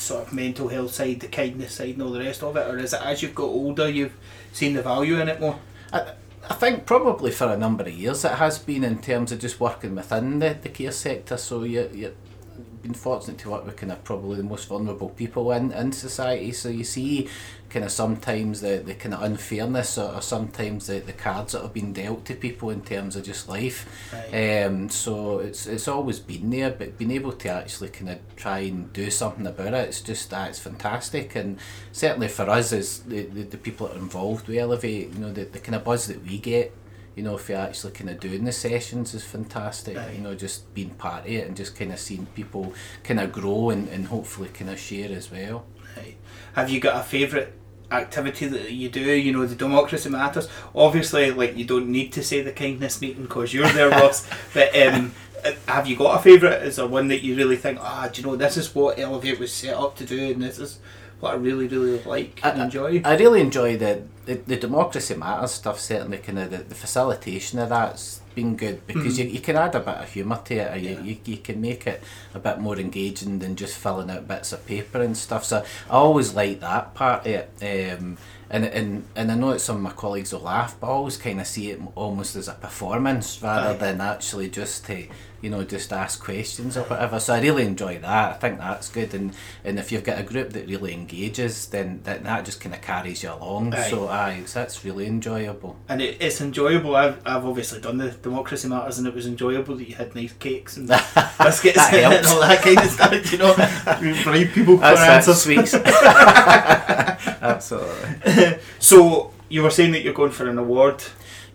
sort 0.04 0.28
of 0.28 0.34
mental 0.34 0.68
health 0.68 0.94
side, 0.94 1.20
the 1.20 1.28
kindness 1.28 1.76
side, 1.76 1.96
and 1.96 2.02
all 2.02 2.12
the 2.12 2.20
rest 2.20 2.44
of 2.44 2.56
it, 2.56 2.68
or 2.68 2.78
is 2.78 2.94
it 2.94 3.02
as 3.02 3.22
you've 3.22 3.36
got 3.36 3.46
older 3.46 3.90
you've 3.90 4.16
seen 4.52 4.74
the 4.74 4.82
value 4.82 5.20
in 5.20 5.30
it 5.30 5.40
more? 5.40 5.60
I, 5.92 6.14
I 6.50 6.54
think 6.56 6.86
probably 6.86 7.32
for 7.32 7.48
a 7.48 7.58
number 7.58 7.84
of 7.84 7.94
years 7.94 8.26
it 8.26 8.34
has 8.34 8.60
been 8.60 8.84
in 8.84 9.02
terms 9.02 9.32
of 9.32 9.40
just 9.40 9.60
working 9.60 9.96
within 9.96 10.40
the, 10.40 10.58
the 10.62 10.70
care 10.70 10.92
sector. 10.92 11.38
So 11.38 11.64
you 11.64 11.90
you 11.94 12.16
been 12.84 12.94
fortunate 12.94 13.40
to 13.40 13.50
work 13.50 13.66
with 13.66 13.78
kind 13.78 13.92
of 13.92 14.04
probably 14.04 14.38
the 14.38 14.44
most 14.44 14.68
vulnerable 14.68 15.10
people 15.10 15.52
in, 15.54 15.72
in 15.72 15.92
society. 15.92 16.52
So 16.52 16.70
you 16.70 16.84
see 16.84 17.30
kind 17.70 17.86
of 17.86 17.92
sometimes 17.92 18.62
the, 18.62 18.84
the 18.86 18.94
kind 18.94 19.16
of 19.16 19.24
unfairness 19.24 19.98
or, 19.98 20.14
or 20.14 20.22
sometimes 20.22 20.88
the, 20.88 21.00
the 21.00 21.14
cards 21.14 21.54
that 21.54 21.64
have 21.64 21.74
been 21.74 21.94
dealt 21.94 22.26
to 22.26 22.36
people 22.36 22.70
in 22.70 22.82
terms 22.82 23.16
of 23.16 23.24
just 23.24 23.50
life. 23.50 23.88
Aye. 24.14 24.64
Um, 24.64 24.90
so 24.90 25.40
it's 25.40 25.66
it's 25.66 25.88
always 25.88 26.20
been 26.20 26.50
there, 26.52 26.70
but 26.72 26.98
being 26.98 27.12
able 27.12 27.32
to 27.32 27.50
actually 27.50 27.90
kind 27.90 28.12
of 28.12 28.20
try 28.36 28.60
and 28.60 28.94
do 28.94 29.10
something 29.10 29.48
about 29.48 29.74
it, 29.74 29.88
it's 29.88 30.02
just 30.02 30.30
that 30.30 30.50
it's 30.50 30.60
fantastic. 30.60 31.36
And 31.36 31.58
certainly 31.92 32.28
for 32.28 32.50
us 32.50 32.74
as 32.74 33.00
the, 33.00 33.24
the, 33.24 33.44
the 33.44 33.58
people 33.58 33.88
that 33.88 33.96
are 33.96 34.00
involved 34.00 34.48
with 34.48 34.58
Elevate, 34.58 35.14
you 35.14 35.20
know, 35.20 35.32
the, 35.32 35.46
the 35.46 35.60
kind 35.60 35.76
of 35.76 35.84
buzz 35.84 36.08
that 36.08 36.22
we 36.24 36.38
get, 36.38 36.74
you 37.16 37.24
know, 37.24 37.36
if 37.36 37.50
you're 37.50 37.58
actually 37.58 37.94
kind 37.94 38.10
of 38.10 38.20
doing 38.20 38.44
the 38.44 38.52
sessions 38.52 39.14
is 39.14 39.24
fantastic. 39.24 39.98
Aye. 39.98 40.14
You 40.16 40.22
know, 40.22 40.36
just 40.36 40.74
being 40.74 40.92
part 40.92 41.26
of 41.26 41.32
it 41.32 41.48
and 41.48 41.56
just 41.56 41.76
kind 41.76 41.92
of 41.92 42.00
seeing 42.00 42.26
people 42.28 42.74
kind 43.04 43.20
of 43.20 43.32
grow 43.32 43.70
and, 43.70 43.88
and 43.90 44.08
hopefully 44.08 44.50
kind 44.50 44.70
of 44.70 44.80
share 44.80 45.12
as 45.12 45.32
well. 45.32 45.66
Right. 45.96 46.18
Have 46.54 46.70
you 46.70 46.80
got 46.80 47.00
a 47.00 47.04
favourite 47.04 47.50
activity 47.92 48.48
that 48.48 48.72
you 48.72 48.90
do? 48.90 49.02
You 49.02 49.32
know, 49.32 49.46
the 49.46 49.56
democracy 49.56 50.10
matters. 50.10 50.48
Obviously, 50.74 51.32
like 51.32 51.56
you 51.56 51.66
don't 51.66 51.90
need 51.90 52.12
to 52.14 52.24
say 52.24 52.42
the 52.42 52.52
kindness 52.52 53.02
meeting 53.02 53.24
because 53.24 53.54
you're 53.54 53.70
there, 53.70 53.90
Ross. 53.92 54.28
But 54.54 54.76
um, 54.76 55.14
have 55.68 55.88
you 55.88 55.96
got 55.96 56.20
a 56.20 56.24
favourite? 56.24 56.64
Is 56.64 56.78
there 56.78 56.88
one 56.88 57.10
that 57.10 57.22
you 57.22 57.36
really 57.36 57.58
think, 57.58 57.80
ah, 57.82 58.10
do 58.12 58.22
you 58.22 58.28
know, 58.28 58.36
this 58.36 58.58
is 58.58 58.74
what 58.74 58.98
Elevate 58.98 59.40
was 59.40 59.52
set 59.52 59.76
up 59.76 59.96
to 59.98 60.06
do, 60.06 60.32
and 60.32 60.42
this 60.42 60.60
is 60.60 60.80
what 61.24 61.34
I 61.34 61.38
really, 61.38 61.68
really 61.68 62.02
like 62.04 62.40
and 62.44 62.62
I- 62.62 62.66
enjoy? 62.66 63.02
I 63.06 63.16
really 63.16 63.40
enjoy 63.42 63.78
the, 63.78 64.04
the, 64.26 64.36
the 64.36 64.58
democracy 64.58 65.16
matters 65.16 65.52
stuff. 65.54 65.80
Certainly, 65.80 66.18
kind 66.18 66.38
of 66.40 66.52
the, 66.52 66.58
the 66.58 66.76
facilitation 66.76 67.60
of 67.60 67.70
that's 67.70 68.20
been 68.36 68.56
good 68.58 68.86
because 68.88 69.18
you, 69.20 69.26
you 69.26 69.40
can 69.40 69.56
add 69.56 69.76
a 69.76 69.80
bit 69.80 69.96
of 69.96 70.12
humour 70.12 70.42
to 70.46 70.56
it, 70.56 70.74
or 70.74 70.78
you, 70.78 70.90
Yeah. 70.96 71.02
you, 71.02 71.18
you 71.24 71.38
can 71.38 71.62
make 71.62 71.88
it 71.88 72.04
a 72.34 72.40
bit 72.40 72.60
more 72.60 72.78
engaging 72.78 73.40
than 73.40 73.56
just 73.56 73.78
filling 73.78 74.10
out 74.10 74.28
bits 74.28 74.52
of 74.52 74.66
paper 74.66 75.02
and 75.02 75.16
stuff. 75.16 75.46
So 75.46 75.64
I 75.90 75.94
always 75.94 76.34
like 76.34 76.60
that 76.60 76.94
part 76.94 77.26
of 77.26 77.48
it. 77.62 77.94
Um, 78.02 78.18
and, 78.54 78.64
and 78.66 79.04
and 79.16 79.32
I 79.32 79.36
know 79.36 79.52
that 79.52 79.60
some 79.60 79.76
of 79.76 79.82
my 79.82 79.92
colleagues 79.92 80.32
will 80.32 80.42
laugh, 80.42 80.76
but 80.80 80.88
I 80.88 80.92
always 80.92 81.18
kind 81.18 81.42
of 81.42 81.48
see 81.48 81.72
it 81.72 81.82
almost 81.96 82.36
as 82.38 82.48
a 82.48 82.54
performance 82.54 83.42
rather 83.42 83.78
than 83.78 84.00
actually 84.00 84.50
just 84.50 84.86
to 84.86 85.08
you 85.42 85.50
know 85.50 85.64
just 85.66 85.92
ask 85.92 86.24
questions 86.24 86.78
or 86.78 86.84
whatever. 86.84 87.20
So 87.20 87.34
I 87.34 87.42
really 87.42 87.66
enjoy 87.66 87.98
that. 88.00 88.30
I 88.32 88.38
think 88.38 88.60
that's 88.60 88.88
good. 88.90 89.14
And 89.14 89.34
and 89.66 89.78
if 89.80 89.92
you've 89.92 90.04
got 90.06 90.20
a 90.20 90.24
group 90.24 90.52
that 90.52 90.68
really 90.68 90.94
engages, 90.94 91.66
then 91.68 92.00
that, 92.04 92.24
that 92.24 92.46
just 92.46 92.62
kind 92.62 92.74
of 92.76 92.82
carries 92.82 93.24
you 93.24 93.32
along. 93.34 93.74
Aye. 93.74 93.90
So 93.90 94.08
aye, 94.08 94.44
so 94.46 94.60
that's 94.60 94.86
really 94.86 95.08
enjoyable. 95.08 95.76
and 95.90 96.02
it, 96.02 96.18
it's 96.22 96.40
enjoyable. 96.40 96.96
I've, 96.96 97.18
I've 97.26 97.46
obviously 97.46 97.82
done 97.82 97.98
the 97.98 98.12
democracy 98.12 98.68
matters, 98.70 99.00
and 99.00 99.08
it 99.08 99.14
was 99.16 99.26
enjoyable 99.28 99.76
that 99.78 99.90
you 99.90 99.96
had 99.96 100.14
nice 100.16 100.34
cakes 100.34 100.78
and 100.78 100.88
biscuits 101.40 101.76
That 101.78 101.94
and 101.94 102.14
helps. 102.14 102.32
all 102.32 102.40
that 102.42 102.62
kind 102.62 102.78
of 102.78 102.90
stuff. 102.92 103.32
You 103.32 103.38
know, 103.40 103.56
bribe 104.24 104.50
people 104.54 104.76
for 104.78 104.82
That's 104.82 105.00
that 105.02 105.28
answers. 105.28 105.42
sweets. 105.42 105.74
Absolutely. 107.44 108.43
So 108.80 109.32
you 109.50 109.64
were 109.64 109.70
saying 109.70 109.92
that 109.92 110.04
you're 110.04 110.14
going 110.14 110.32
for 110.32 110.50
an 110.50 110.58
award. 110.58 111.04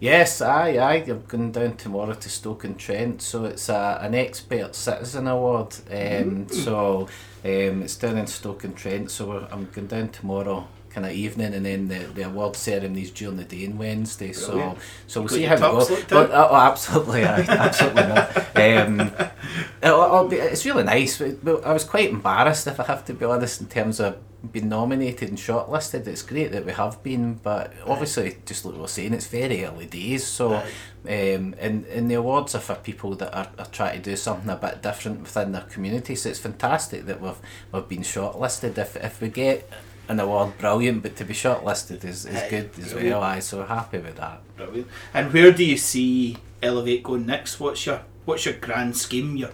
Yes, 0.00 0.40
aye, 0.40 0.76
aye. 0.78 1.04
I'm 1.08 1.24
going 1.26 1.50
down 1.50 1.76
tomorrow 1.76 2.14
to 2.14 2.28
Stoke-on-Trent, 2.28 3.20
so 3.20 3.46
it's 3.46 3.68
a, 3.68 3.98
an 4.00 4.14
expert 4.14 4.74
citizen 4.74 5.26
award. 5.26 5.74
Um, 5.90 6.48
so 6.48 7.08
um, 7.44 7.82
it's 7.82 7.96
down 7.96 8.16
in 8.16 8.26
Stoke-on-Trent, 8.28 9.10
so 9.10 9.26
we're, 9.26 9.48
I'm 9.50 9.68
going 9.72 9.88
down 9.88 10.10
tomorrow 10.10 10.68
kind 10.98 11.12
of 11.12 11.16
evening, 11.16 11.54
and 11.54 11.64
then 11.64 11.88
the, 11.88 11.98
the 12.14 12.22
award 12.22 12.56
ceremonies 12.56 13.10
during 13.10 13.36
the 13.36 13.44
day 13.44 13.66
on 13.66 13.78
Wednesday. 13.78 14.32
So 14.32 14.52
Brilliant. 14.52 14.78
so 15.06 15.20
we'll 15.20 15.28
got 15.28 15.34
see 15.34 15.42
how 15.44 15.54
it 15.54 15.60
goes. 15.60 16.04
But, 16.08 16.30
out? 16.32 16.50
oh, 16.50 16.56
absolutely, 16.56 17.24
aye, 17.24 17.40
absolutely 17.48 18.02
not. 18.02 18.36
Um, 18.56 19.00
it'll, 19.82 20.02
it'll 20.02 20.28
be, 20.28 20.36
it's 20.36 20.66
really 20.66 20.82
nice. 20.84 21.20
I 21.20 21.72
was 21.72 21.84
quite 21.84 22.10
embarrassed, 22.10 22.66
if 22.66 22.80
I 22.80 22.84
have 22.84 23.04
to 23.06 23.14
be 23.14 23.24
honest, 23.24 23.60
in 23.60 23.68
terms 23.68 24.00
of 24.00 24.18
being 24.52 24.68
nominated 24.68 25.28
and 25.28 25.38
shortlisted. 25.38 26.06
It's 26.06 26.22
great 26.22 26.52
that 26.52 26.64
we 26.64 26.72
have 26.72 27.02
been, 27.02 27.34
but 27.34 27.72
obviously, 27.86 28.38
just 28.46 28.64
like 28.64 28.74
we 28.74 28.80
were 28.80 28.88
saying, 28.88 29.12
it's 29.12 29.26
very 29.26 29.64
early 29.64 29.86
days. 29.86 30.26
So, 30.26 30.54
um, 30.54 30.64
and, 31.04 31.84
and 31.86 32.10
the 32.10 32.14
awards 32.14 32.54
are 32.54 32.60
for 32.60 32.76
people 32.76 33.14
that 33.16 33.34
are, 33.34 33.50
are 33.58 33.66
trying 33.66 34.02
to 34.02 34.10
do 34.10 34.16
something 34.16 34.48
a 34.48 34.56
bit 34.56 34.82
different 34.82 35.22
within 35.22 35.52
their 35.52 35.62
community. 35.62 36.14
So 36.14 36.30
it's 36.30 36.38
fantastic 36.38 37.06
that 37.06 37.20
we've 37.20 37.38
we've 37.72 37.88
been 37.88 38.02
shortlisted. 38.02 38.78
If 38.78 38.96
if 38.96 39.20
we 39.20 39.28
get 39.28 39.68
an 40.08 40.20
award, 40.20 40.58
brilliant. 40.58 41.02
But 41.02 41.16
to 41.16 41.24
be 41.24 41.34
shortlisted 41.34 42.04
is, 42.04 42.26
is 42.26 42.42
good 42.50 42.70
as 42.78 42.92
brilliant. 42.92 43.20
well. 43.20 43.22
Aye, 43.22 43.40
so 43.40 43.64
happy 43.64 43.98
with 43.98 44.16
that. 44.16 44.40
Brilliant. 44.56 44.88
And 45.14 45.32
where 45.32 45.52
do 45.52 45.64
you 45.64 45.76
see 45.76 46.36
Elevate 46.62 47.02
going 47.02 47.26
next? 47.26 47.60
What's 47.60 47.84
your 47.86 48.02
what's 48.24 48.44
your 48.44 48.54
grand 48.54 48.96
scheme? 48.96 49.36
Your 49.36 49.50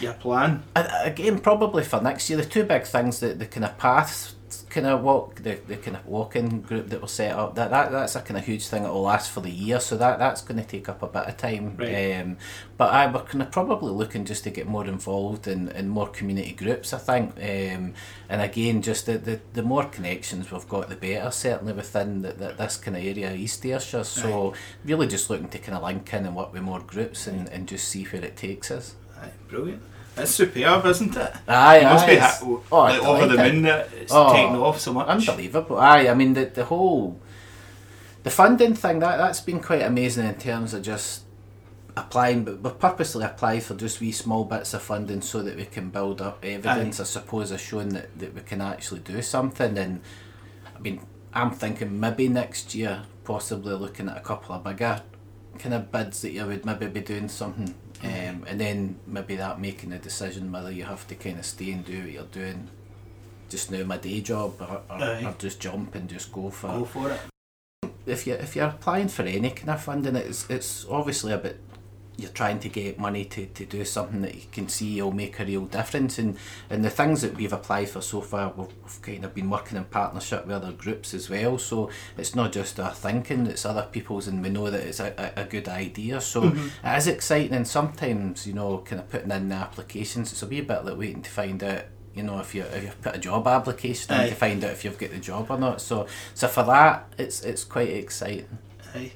your 0.00 0.14
plan? 0.14 0.62
And 0.74 0.88
again, 1.04 1.38
probably 1.38 1.84
for 1.84 2.00
next 2.00 2.28
year, 2.30 2.38
the 2.38 2.44
two 2.44 2.64
big 2.64 2.84
things 2.84 3.20
that 3.20 3.38
the 3.38 3.46
kind 3.46 3.64
of 3.64 3.76
paths 3.78 4.34
kind 4.70 4.86
of 4.86 5.02
walk 5.02 5.34
the, 5.42 5.58
the 5.66 5.76
kind 5.76 5.96
of 5.96 6.06
walking 6.06 6.60
group 6.62 6.88
that 6.88 7.02
was 7.02 7.10
set 7.10 7.34
up 7.36 7.56
that, 7.56 7.70
that 7.70 7.90
that's 7.90 8.14
a 8.14 8.20
kind 8.20 8.38
of 8.38 8.44
huge 8.44 8.66
thing 8.68 8.84
that 8.84 8.92
will 8.92 9.02
last 9.02 9.30
for 9.30 9.40
the 9.40 9.50
year 9.50 9.80
so 9.80 9.96
that 9.96 10.18
that's 10.18 10.42
going 10.42 10.58
to 10.58 10.66
take 10.66 10.88
up 10.88 11.02
a 11.02 11.08
bit 11.08 11.26
of 11.26 11.36
time. 11.36 11.76
Right. 11.76 12.20
um, 12.20 12.38
but 12.76 12.92
I 12.92 13.10
we're 13.10 13.22
kind 13.22 13.42
of 13.42 13.50
probably 13.50 13.92
looking 13.92 14.24
just 14.24 14.44
to 14.44 14.50
get 14.50 14.66
more 14.66 14.86
involved 14.86 15.48
in, 15.48 15.68
in 15.68 15.88
more 15.88 16.08
community 16.08 16.52
groups 16.52 16.92
I 16.92 16.98
think. 16.98 17.32
Um, 17.36 17.94
and 18.28 18.40
again 18.40 18.80
just 18.80 19.06
the, 19.06 19.18
the, 19.18 19.40
the 19.52 19.62
more 19.62 19.84
connections 19.84 20.50
we've 20.50 20.68
got 20.68 20.88
the 20.88 20.96
better 20.96 21.30
certainly 21.30 21.72
within 21.72 22.22
the, 22.22 22.32
the, 22.32 22.48
this 22.52 22.76
kind 22.76 22.96
of 22.96 23.02
area 23.04 23.32
of 23.32 23.36
East 23.36 23.66
Ayrshire. 23.66 24.04
So 24.04 24.54
really 24.84 25.08
just 25.08 25.28
looking 25.28 25.48
to 25.48 25.58
kind 25.58 25.76
of 25.76 25.82
link 25.82 26.12
in 26.14 26.26
and 26.26 26.36
work 26.36 26.52
with 26.52 26.62
more 26.62 26.80
groups 26.80 27.26
and, 27.26 27.48
and 27.48 27.66
just 27.66 27.88
see 27.88 28.04
where 28.04 28.24
it 28.24 28.36
takes 28.36 28.70
us. 28.70 28.94
Aye, 29.20 29.30
brilliant. 29.48 29.82
That's 30.20 30.32
superb, 30.32 30.84
isn't 30.86 31.16
it? 31.16 31.32
Aye, 31.48 31.78
You 31.80 31.84
must 31.84 32.04
aye, 32.06 32.10
be 32.14 32.16
ha- 32.16 32.38
oh, 32.42 32.62
like, 32.72 33.02
over 33.02 33.26
the 33.26 33.36
moon 33.36 33.62
that 33.62 33.88
it's 33.92 34.12
Oh, 34.14 34.32
taken 34.32 34.56
off 34.56 34.78
so 34.80 34.92
much. 34.92 35.08
Unbelievable. 35.08 35.76
Ah, 35.78 35.92
aye, 35.94 36.08
I 36.08 36.14
mean 36.14 36.34
the 36.34 36.44
the 36.46 36.64
whole 36.64 37.18
the 38.22 38.30
funding 38.30 38.74
thing 38.74 38.98
that 39.00 39.16
that's 39.16 39.40
been 39.40 39.60
quite 39.60 39.82
amazing 39.82 40.26
in 40.26 40.34
terms 40.34 40.74
of 40.74 40.82
just 40.82 41.22
applying 41.96 42.44
but 42.44 42.62
we 42.62 42.70
purposely 42.70 43.24
applied 43.24 43.62
for 43.62 43.74
just 43.74 44.00
wee 44.00 44.12
small 44.12 44.44
bits 44.44 44.74
of 44.74 44.82
funding 44.82 45.20
so 45.20 45.42
that 45.42 45.56
we 45.56 45.64
can 45.64 45.90
build 45.90 46.20
up 46.22 46.44
evidence 46.44 47.00
I 47.00 47.04
suppose 47.04 47.50
of 47.50 47.60
showing 47.60 47.88
that, 47.90 48.16
that 48.18 48.34
we 48.34 48.42
can 48.42 48.60
actually 48.60 49.00
do 49.00 49.20
something 49.22 49.76
and 49.76 50.00
I 50.76 50.78
mean 50.80 51.00
I'm 51.34 51.50
thinking 51.50 51.98
maybe 51.98 52.28
next 52.28 52.74
year 52.74 53.02
possibly 53.24 53.74
looking 53.74 54.08
at 54.08 54.16
a 54.16 54.20
couple 54.20 54.54
of 54.54 54.62
bigger 54.64 55.02
kind 55.58 55.74
of 55.74 55.90
bids 55.90 56.22
that 56.22 56.30
you 56.32 56.46
would 56.46 56.64
maybe 56.64 56.86
be 56.86 57.00
doing 57.00 57.28
something 57.28 57.74
um, 58.02 58.44
and 58.46 58.60
then 58.60 58.98
maybe 59.06 59.36
that 59.36 59.60
making 59.60 59.92
a 59.92 59.98
decision 59.98 60.50
whether 60.52 60.70
you 60.72 60.84
have 60.84 61.06
to 61.08 61.14
kind 61.14 61.38
of 61.38 61.44
stay 61.44 61.70
and 61.72 61.84
do 61.84 62.00
what 62.02 62.10
you're 62.10 62.24
doing 62.24 62.68
just 63.48 63.70
now 63.70 63.84
my 63.84 63.96
day 63.98 64.20
job 64.20 64.54
or, 64.60 64.82
or, 64.90 65.26
or 65.26 65.34
just 65.38 65.60
jump 65.60 65.94
and 65.94 66.08
just 66.08 66.32
go 66.32 66.50
for 66.50 66.68
Go 66.68 66.84
for 66.84 67.10
it. 67.10 67.20
if 68.06 68.26
you 68.26 68.34
if 68.34 68.56
you're 68.56 68.66
applying 68.68 69.08
for 69.08 69.22
any 69.22 69.50
kind 69.50 69.70
of 69.70 69.82
funding 69.82 70.16
it's 70.16 70.48
it's 70.48 70.86
obviously 70.88 71.32
a 71.32 71.38
bit 71.38 71.60
you're 72.16 72.30
trying 72.30 72.58
to 72.60 72.68
get 72.68 72.98
money 72.98 73.24
to, 73.24 73.46
to 73.46 73.64
do 73.64 73.84
something 73.84 74.20
that 74.22 74.34
you 74.34 74.42
can 74.52 74.68
see 74.68 75.00
will 75.00 75.12
make 75.12 75.40
a 75.40 75.44
real 75.44 75.64
difference. 75.64 76.18
And 76.18 76.36
and 76.68 76.84
the 76.84 76.90
things 76.90 77.22
that 77.22 77.36
we've 77.36 77.52
applied 77.52 77.88
for 77.88 78.00
so 78.00 78.20
far 78.20 78.52
we've, 78.56 78.68
we've 78.82 79.02
kind 79.02 79.24
of 79.24 79.34
been 79.34 79.48
working 79.48 79.78
in 79.78 79.84
partnership 79.84 80.46
with 80.46 80.56
other 80.56 80.72
groups 80.72 81.14
as 81.14 81.30
well. 81.30 81.58
So 81.58 81.90
it's 82.16 82.34
not 82.34 82.52
just 82.52 82.78
our 82.78 82.92
thinking 82.92 83.46
it's 83.46 83.64
other 83.64 83.88
people's 83.90 84.28
and 84.28 84.42
we 84.42 84.50
know 84.50 84.70
that 84.70 84.80
it's 84.80 85.00
a, 85.00 85.32
a, 85.36 85.42
a 85.42 85.44
good 85.44 85.68
idea. 85.68 86.20
So 86.20 86.42
mm-hmm. 86.42 86.86
it 86.86 86.98
is 86.98 87.06
exciting 87.06 87.54
and 87.54 87.66
sometimes 87.66 88.46
you 88.46 88.52
know 88.52 88.78
kind 88.78 89.00
of 89.00 89.08
putting 89.08 89.30
in 89.30 89.48
the 89.48 89.54
applications. 89.56 90.32
It's 90.32 90.42
a 90.42 90.46
wee 90.46 90.60
bit 90.60 90.84
like 90.84 90.98
waiting 90.98 91.22
to 91.22 91.30
find 91.30 91.62
out 91.64 91.84
you 92.14 92.22
know 92.22 92.40
if 92.40 92.54
you 92.54 92.62
if 92.62 92.84
you 92.84 92.90
put 93.00 93.16
a 93.16 93.18
job 93.18 93.46
application 93.46 94.14
in 94.14 94.20
Aye. 94.20 94.28
to 94.28 94.34
find 94.34 94.62
out 94.64 94.72
if 94.72 94.84
you've 94.84 94.98
got 94.98 95.10
the 95.10 95.18
job 95.18 95.50
or 95.50 95.58
not. 95.58 95.80
So 95.80 96.06
so 96.34 96.48
for 96.48 96.64
that 96.64 97.12
it's 97.18 97.42
it's 97.42 97.64
quite 97.64 97.90
exciting. 97.90 98.58
Aye. 98.94 99.12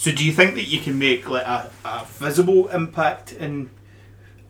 So 0.00 0.10
do 0.10 0.24
you 0.24 0.32
think 0.32 0.54
that 0.54 0.66
you 0.66 0.80
can 0.80 0.98
make 0.98 1.28
like 1.28 1.46
a, 1.46 1.70
a 1.84 2.06
visible 2.06 2.68
impact 2.68 3.34
in 3.34 3.68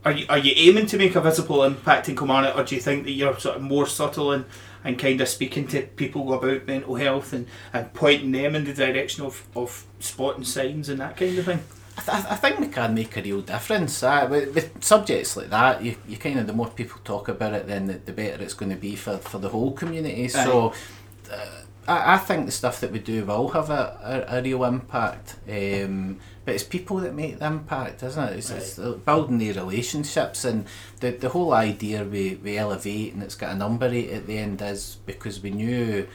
are 0.05 0.12
you 0.12 0.24
are 0.28 0.38
you 0.38 0.53
aiming 0.55 0.86
to 0.86 0.96
make 0.96 1.16
a 1.16 1.20
visible 1.20 1.64
impact 1.64 2.09
in 2.09 2.14
Kilmarnock 2.14 2.57
or 2.57 2.62
do 2.62 2.76
you 2.76 2.80
think 2.80 3.03
that 3.03 3.11
you're 3.11 3.36
sort 3.40 3.57
of 3.57 3.62
more 3.62 3.84
subtle 3.88 4.30
and, 4.30 4.44
and 4.84 4.96
kind 4.96 5.20
of 5.20 5.26
speaking 5.26 5.66
to 5.66 5.82
people 5.82 6.32
about 6.32 6.68
mental 6.68 6.94
health 6.94 7.32
and, 7.32 7.48
and 7.72 7.92
pointing 7.94 8.30
them 8.30 8.55
in 8.55 8.62
the 8.62 8.72
direction 8.72 9.24
of, 9.24 9.44
of 9.57 9.84
spotting 9.98 10.44
signs 10.44 10.88
and 10.88 11.01
that 11.01 11.16
kind 11.16 11.36
of 11.36 11.44
thing? 11.44 11.64
I, 11.98 12.01
th- 12.01 12.26
I 12.30 12.36
think 12.36 12.61
we 12.61 12.68
can 12.68 12.94
make 12.94 13.16
a 13.16 13.20
real 13.20 13.40
difference. 13.40 14.05
Uh, 14.05 14.28
with, 14.30 14.55
with 14.55 14.84
subjects 14.84 15.36
like 15.36 15.51
that, 15.51 15.82
you, 15.82 15.96
you 16.07 16.16
kind 16.16 16.38
of 16.38 16.46
the 16.46 16.53
more 16.53 16.70
people 16.70 17.01
talk 17.03 17.28
about 17.28 17.55
it, 17.55 17.66
then 17.66 17.86
the, 17.86 17.94
the 17.94 18.12
better 18.12 18.40
it's 18.40 18.55
going 18.55 18.70
to 18.70 18.78
be 18.78 18.94
for, 18.94 19.18
for 19.18 19.38
the 19.38 19.48
whole 19.48 19.72
community. 19.72 20.28
So, 20.28 20.74
uh, 21.28 21.62
I, 21.91 22.14
I 22.14 22.18
think 22.18 22.47
the 22.47 22.53
stuff 22.53 22.80
that 22.80 22.93
we 22.93 22.99
do 22.99 23.24
will 23.24 23.49
have 23.49 23.70
a, 23.70 24.26
a, 24.30 24.38
a 24.38 24.43
real 24.43 24.64
impact. 24.64 25.36
Um, 25.49 26.18
but 26.45 26.55
it's 26.55 26.64
people 26.64 26.99
that 26.99 27.14
make 27.14 27.38
the 27.38 27.47
impact, 27.47 28.03
isn't 28.03 28.28
it? 28.28 28.36
It's, 28.38 28.51
it's 28.51 28.78
building 28.78 29.38
the 29.38 29.53
relationships 29.53 30.45
and 30.45 30.66
the, 31.01 31.11
the 31.11 31.28
whole 31.28 31.53
idea 31.53 32.05
we, 32.05 32.36
we 32.43 32.57
elevate 32.57 33.12
and 33.12 33.22
it's 33.22 33.34
got 33.34 33.55
a 33.55 33.59
number 33.59 33.86
eight 33.86 34.11
at 34.11 34.26
the 34.26 34.38
end 34.38 34.62
is 34.62 34.97
because 35.07 35.43
we 35.43 35.51
knew 35.51 36.07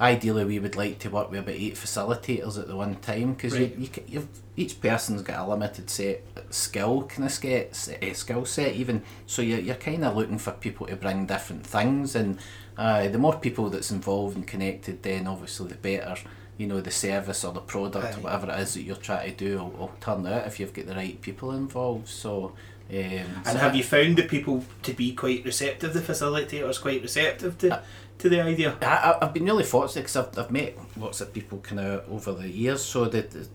ideally 0.00 0.44
we 0.46 0.58
would 0.58 0.76
like 0.76 0.98
to 0.98 1.10
work 1.10 1.30
with 1.30 1.40
about 1.40 1.54
eight 1.54 1.74
facilitators 1.74 2.58
at 2.58 2.66
the 2.68 2.76
one 2.76 2.94
time 2.96 3.34
because 3.34 3.52
Right. 3.54 3.76
you, 3.76 3.88
you, 3.94 4.02
you've, 4.08 4.28
each 4.56 4.80
person's 4.80 5.22
got 5.22 5.46
a 5.46 5.50
limited 5.50 5.90
set 5.90 6.22
skill 6.50 7.02
kind 7.04 7.24
of 7.26 7.32
set, 7.32 7.98
uh, 8.02 8.14
skill 8.14 8.44
set 8.46 8.74
even 8.74 9.02
so 9.26 9.42
you're, 9.42 9.58
you're 9.60 9.74
kind 9.74 10.04
of 10.04 10.16
looking 10.16 10.38
for 10.38 10.52
people 10.52 10.86
to 10.86 10.96
bring 10.96 11.26
different 11.26 11.66
things 11.66 12.14
and 12.16 12.38
uh, 12.80 13.08
the 13.08 13.18
more 13.18 13.36
people 13.38 13.68
that's 13.68 13.90
involved 13.90 14.36
and 14.36 14.46
connected 14.46 15.02
then 15.02 15.26
obviously 15.26 15.68
the 15.68 15.74
better 15.74 16.16
you 16.56 16.66
know 16.66 16.80
the 16.80 16.90
service 16.90 17.44
or 17.44 17.52
the 17.52 17.60
product 17.60 18.16
or 18.16 18.20
whatever 18.20 18.50
it 18.50 18.58
is 18.60 18.74
that 18.74 18.82
you're 18.82 18.96
trying 18.96 19.30
to 19.30 19.36
do 19.36 19.58
will, 19.58 19.70
will 19.70 19.92
turn 20.00 20.26
out 20.26 20.46
if 20.46 20.58
you've 20.58 20.72
got 20.72 20.86
the 20.86 20.94
right 20.94 21.20
people 21.20 21.52
involved 21.52 22.08
so 22.08 22.52
um, 22.92 22.96
And 22.96 23.46
so 23.46 23.58
have 23.58 23.76
you 23.76 23.84
found 23.84 24.16
the 24.16 24.24
people 24.24 24.64
to 24.82 24.92
be 24.92 25.12
quite 25.12 25.44
receptive, 25.44 25.94
the 25.94 26.00
facilitators 26.00 26.80
quite 26.82 27.00
receptive 27.02 27.56
to, 27.58 27.82
to 28.18 28.28
the 28.28 28.40
idea? 28.40 28.76
I, 28.82 29.16
I've 29.22 29.32
been 29.32 29.44
really 29.44 29.62
fortunate 29.62 30.02
because 30.02 30.16
I've, 30.16 30.36
I've 30.36 30.50
met 30.50 30.76
lots 30.96 31.20
of 31.20 31.32
people 31.32 31.58
kind 31.58 31.80
of 31.80 32.10
over 32.10 32.32
the 32.32 32.48
years, 32.48 32.82
so 32.82 33.04
that 33.04 33.30
the, 33.30 33.46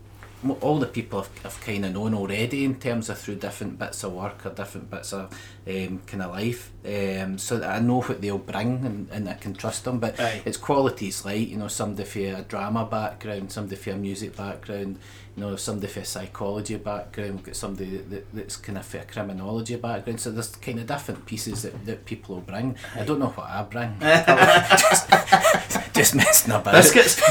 all 0.62 0.78
the 0.78 0.86
people 0.86 1.18
I've, 1.20 1.30
I've 1.44 1.60
kind 1.60 1.84
of 1.84 1.92
known 1.92 2.14
already 2.14 2.64
in 2.64 2.76
terms 2.76 3.10
of 3.10 3.18
through 3.18 3.36
different 3.36 3.78
bits 3.78 4.02
of 4.04 4.14
work 4.14 4.46
or 4.46 4.50
different 4.50 4.90
bits 4.90 5.12
of 5.12 5.38
um, 5.68 6.00
kind 6.06 6.22
of 6.22 6.30
life, 6.30 6.72
um, 6.84 7.38
so 7.38 7.58
that 7.58 7.70
I 7.70 7.80
know 7.80 8.00
what 8.00 8.20
they'll 8.20 8.38
bring 8.38 8.86
and, 8.86 9.08
and 9.10 9.28
I 9.28 9.34
can 9.34 9.54
trust 9.54 9.84
them. 9.84 9.98
But 9.98 10.18
Aye. 10.20 10.42
it's 10.44 10.56
qualities 10.56 11.24
like 11.24 11.48
you 11.48 11.56
know 11.56 11.68
somebody 11.68 12.08
for 12.08 12.38
a 12.38 12.42
drama 12.42 12.84
background, 12.84 13.50
somebody 13.50 13.76
for 13.76 13.90
a 13.90 13.96
music 13.96 14.36
background, 14.36 14.98
you 15.36 15.42
know 15.42 15.56
somebody 15.56 15.88
for 15.88 16.00
a 16.00 16.04
psychology 16.04 16.76
background, 16.76 17.34
we've 17.34 17.44
got 17.44 17.56
somebody 17.56 17.96
that, 17.96 18.32
that's 18.32 18.56
kind 18.56 18.78
of 18.78 18.86
for 18.86 18.98
a 18.98 19.04
criminology 19.04 19.76
background. 19.76 20.20
So 20.20 20.30
there's 20.30 20.54
kind 20.54 20.78
of 20.78 20.86
different 20.86 21.26
pieces 21.26 21.62
that, 21.62 21.84
that 21.84 22.04
people 22.04 22.36
will 22.36 22.42
bring. 22.42 22.76
I 22.94 23.04
don't 23.04 23.18
know 23.18 23.28
what 23.28 23.48
I 23.48 23.62
bring. 23.64 23.96
just, 24.00 25.94
just 25.94 26.14
messing 26.14 26.52
about. 26.52 26.74
Biscuits. 26.74 27.20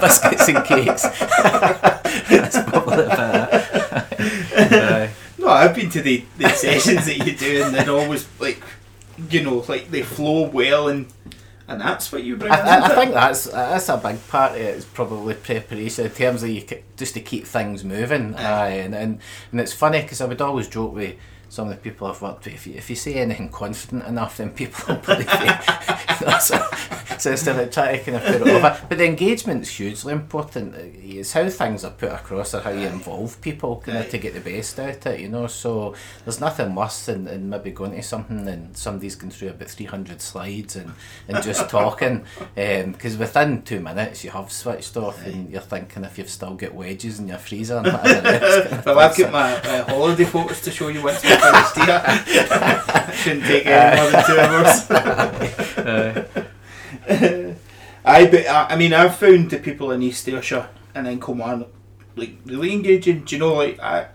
biscuits 0.00 0.48
and 0.48 0.64
cakes. 0.64 1.02
That's 2.28 2.62
probably 2.64 3.04
about 3.04 3.48
it. 3.52 4.97
No, 5.48 5.54
I've 5.54 5.74
been 5.74 5.88
to 5.90 6.02
the, 6.02 6.24
the 6.36 6.48
sessions 6.50 7.06
that 7.06 7.26
you 7.26 7.34
do, 7.34 7.62
and 7.64 7.74
they're 7.74 7.88
always 7.88 8.28
like, 8.38 8.62
you 9.30 9.42
know, 9.42 9.64
like 9.66 9.90
they 9.90 10.02
flow 10.02 10.46
well, 10.46 10.88
and 10.88 11.06
and 11.66 11.80
that's 11.80 12.12
what 12.12 12.22
you 12.22 12.36
bring. 12.36 12.52
I, 12.52 12.56
I, 12.58 12.84
I 12.84 12.94
think 12.94 13.14
that's 13.14 13.44
that's 13.44 13.88
a 13.88 13.96
big 13.96 14.28
part 14.28 14.52
of 14.52 14.58
it. 14.58 14.76
Is 14.76 14.84
probably 14.84 15.32
preparation 15.32 16.04
in 16.04 16.10
terms 16.12 16.42
of 16.42 16.50
you, 16.50 16.62
just 16.98 17.14
to 17.14 17.20
keep 17.20 17.46
things 17.46 17.82
moving. 17.82 18.34
Aye, 18.34 18.72
and, 18.72 18.94
and 18.94 19.20
and 19.50 19.60
it's 19.60 19.72
funny 19.72 20.02
because 20.02 20.20
I 20.20 20.26
would 20.26 20.42
always 20.42 20.68
joke 20.68 20.94
with 20.94 21.16
some 21.48 21.68
of 21.68 21.74
the 21.74 21.80
people 21.80 22.06
I've 22.06 22.20
worked 22.20 22.44
with, 22.44 22.54
if 22.54 22.66
you, 22.66 22.74
if 22.74 22.90
you 22.90 22.96
say 22.96 23.14
anything 23.14 23.48
confident 23.48 24.04
enough, 24.04 24.36
then 24.36 24.50
people 24.50 24.94
will 24.94 25.02
believe 25.02 25.30
you. 25.40 26.26
Know, 26.26 26.38
so, 26.38 26.62
so 27.18 27.30
instead 27.30 27.58
of 27.58 27.70
trying 27.70 27.98
to 27.98 28.04
kind 28.04 28.16
of 28.16 28.22
put 28.24 28.34
it 28.34 28.54
over, 28.54 28.80
but 28.88 28.98
the 28.98 29.06
engagement's 29.06 29.70
hugely 29.70 30.12
important. 30.12 30.74
It's 30.76 31.32
how 31.32 31.48
things 31.48 31.84
are 31.84 31.90
put 31.90 32.12
across 32.12 32.54
or 32.54 32.60
how 32.60 32.70
you 32.70 32.86
involve 32.86 33.40
people 33.40 33.82
kind 33.84 33.98
of 33.98 34.10
to 34.10 34.18
get 34.18 34.34
the 34.34 34.40
best 34.40 34.78
out 34.78 35.06
of 35.06 35.06
it. 35.06 35.20
You 35.20 35.28
know, 35.28 35.46
so 35.46 35.94
there's 36.24 36.40
nothing 36.40 36.74
worse 36.74 37.06
than, 37.06 37.24
than 37.24 37.48
maybe 37.48 37.70
going 37.70 37.92
to 37.92 38.02
something 38.02 38.46
and 38.46 38.76
somebody's 38.76 39.16
going 39.16 39.30
through 39.30 39.50
about 39.50 39.68
three 39.68 39.86
hundred 39.86 40.20
slides 40.20 40.76
and, 40.76 40.92
and 41.28 41.42
just 41.42 41.68
talking, 41.70 42.24
because 42.54 43.14
um, 43.14 43.20
within 43.20 43.62
two 43.62 43.80
minutes 43.80 44.22
you 44.22 44.30
have 44.30 44.52
switched 44.52 44.96
off 44.96 45.24
and 45.24 45.50
you're 45.50 45.60
thinking 45.60 46.04
if 46.04 46.18
you've 46.18 46.30
still 46.30 46.54
got 46.54 46.74
wedges 46.74 47.18
in 47.18 47.28
your 47.28 47.38
freezer. 47.38 47.78
And 47.78 47.86
whatever, 47.92 48.82
well, 48.84 48.98
I've 48.98 49.16
got 49.16 49.32
my, 49.32 49.60
my 49.64 49.78
holiday 49.78 50.24
photos 50.24 50.60
to 50.62 50.70
show 50.70 50.88
you 50.88 51.02
once 51.02 51.22
we 51.22 51.30
Shouldn't 53.14 53.44
take 53.44 53.66
any 53.66 54.00
more 54.00 54.10
than 54.10 54.24
two 54.26 54.38
hours. 54.38 54.90
I, 58.04 58.26
but 58.26 58.48
I, 58.48 58.76
mean, 58.76 58.92
I've 58.92 59.16
found 59.16 59.50
the 59.50 59.58
people 59.58 59.90
in 59.90 60.02
East 60.02 60.28
Ayrshire 60.28 60.68
and 60.94 61.06
in 61.06 61.20
Kilmarnock 61.20 61.68
like 62.16 62.38
really 62.44 62.72
engaging. 62.72 63.24
Do 63.24 63.36
you 63.36 63.40
know, 63.40 63.54
like 63.54 63.78
I, 63.80 64.08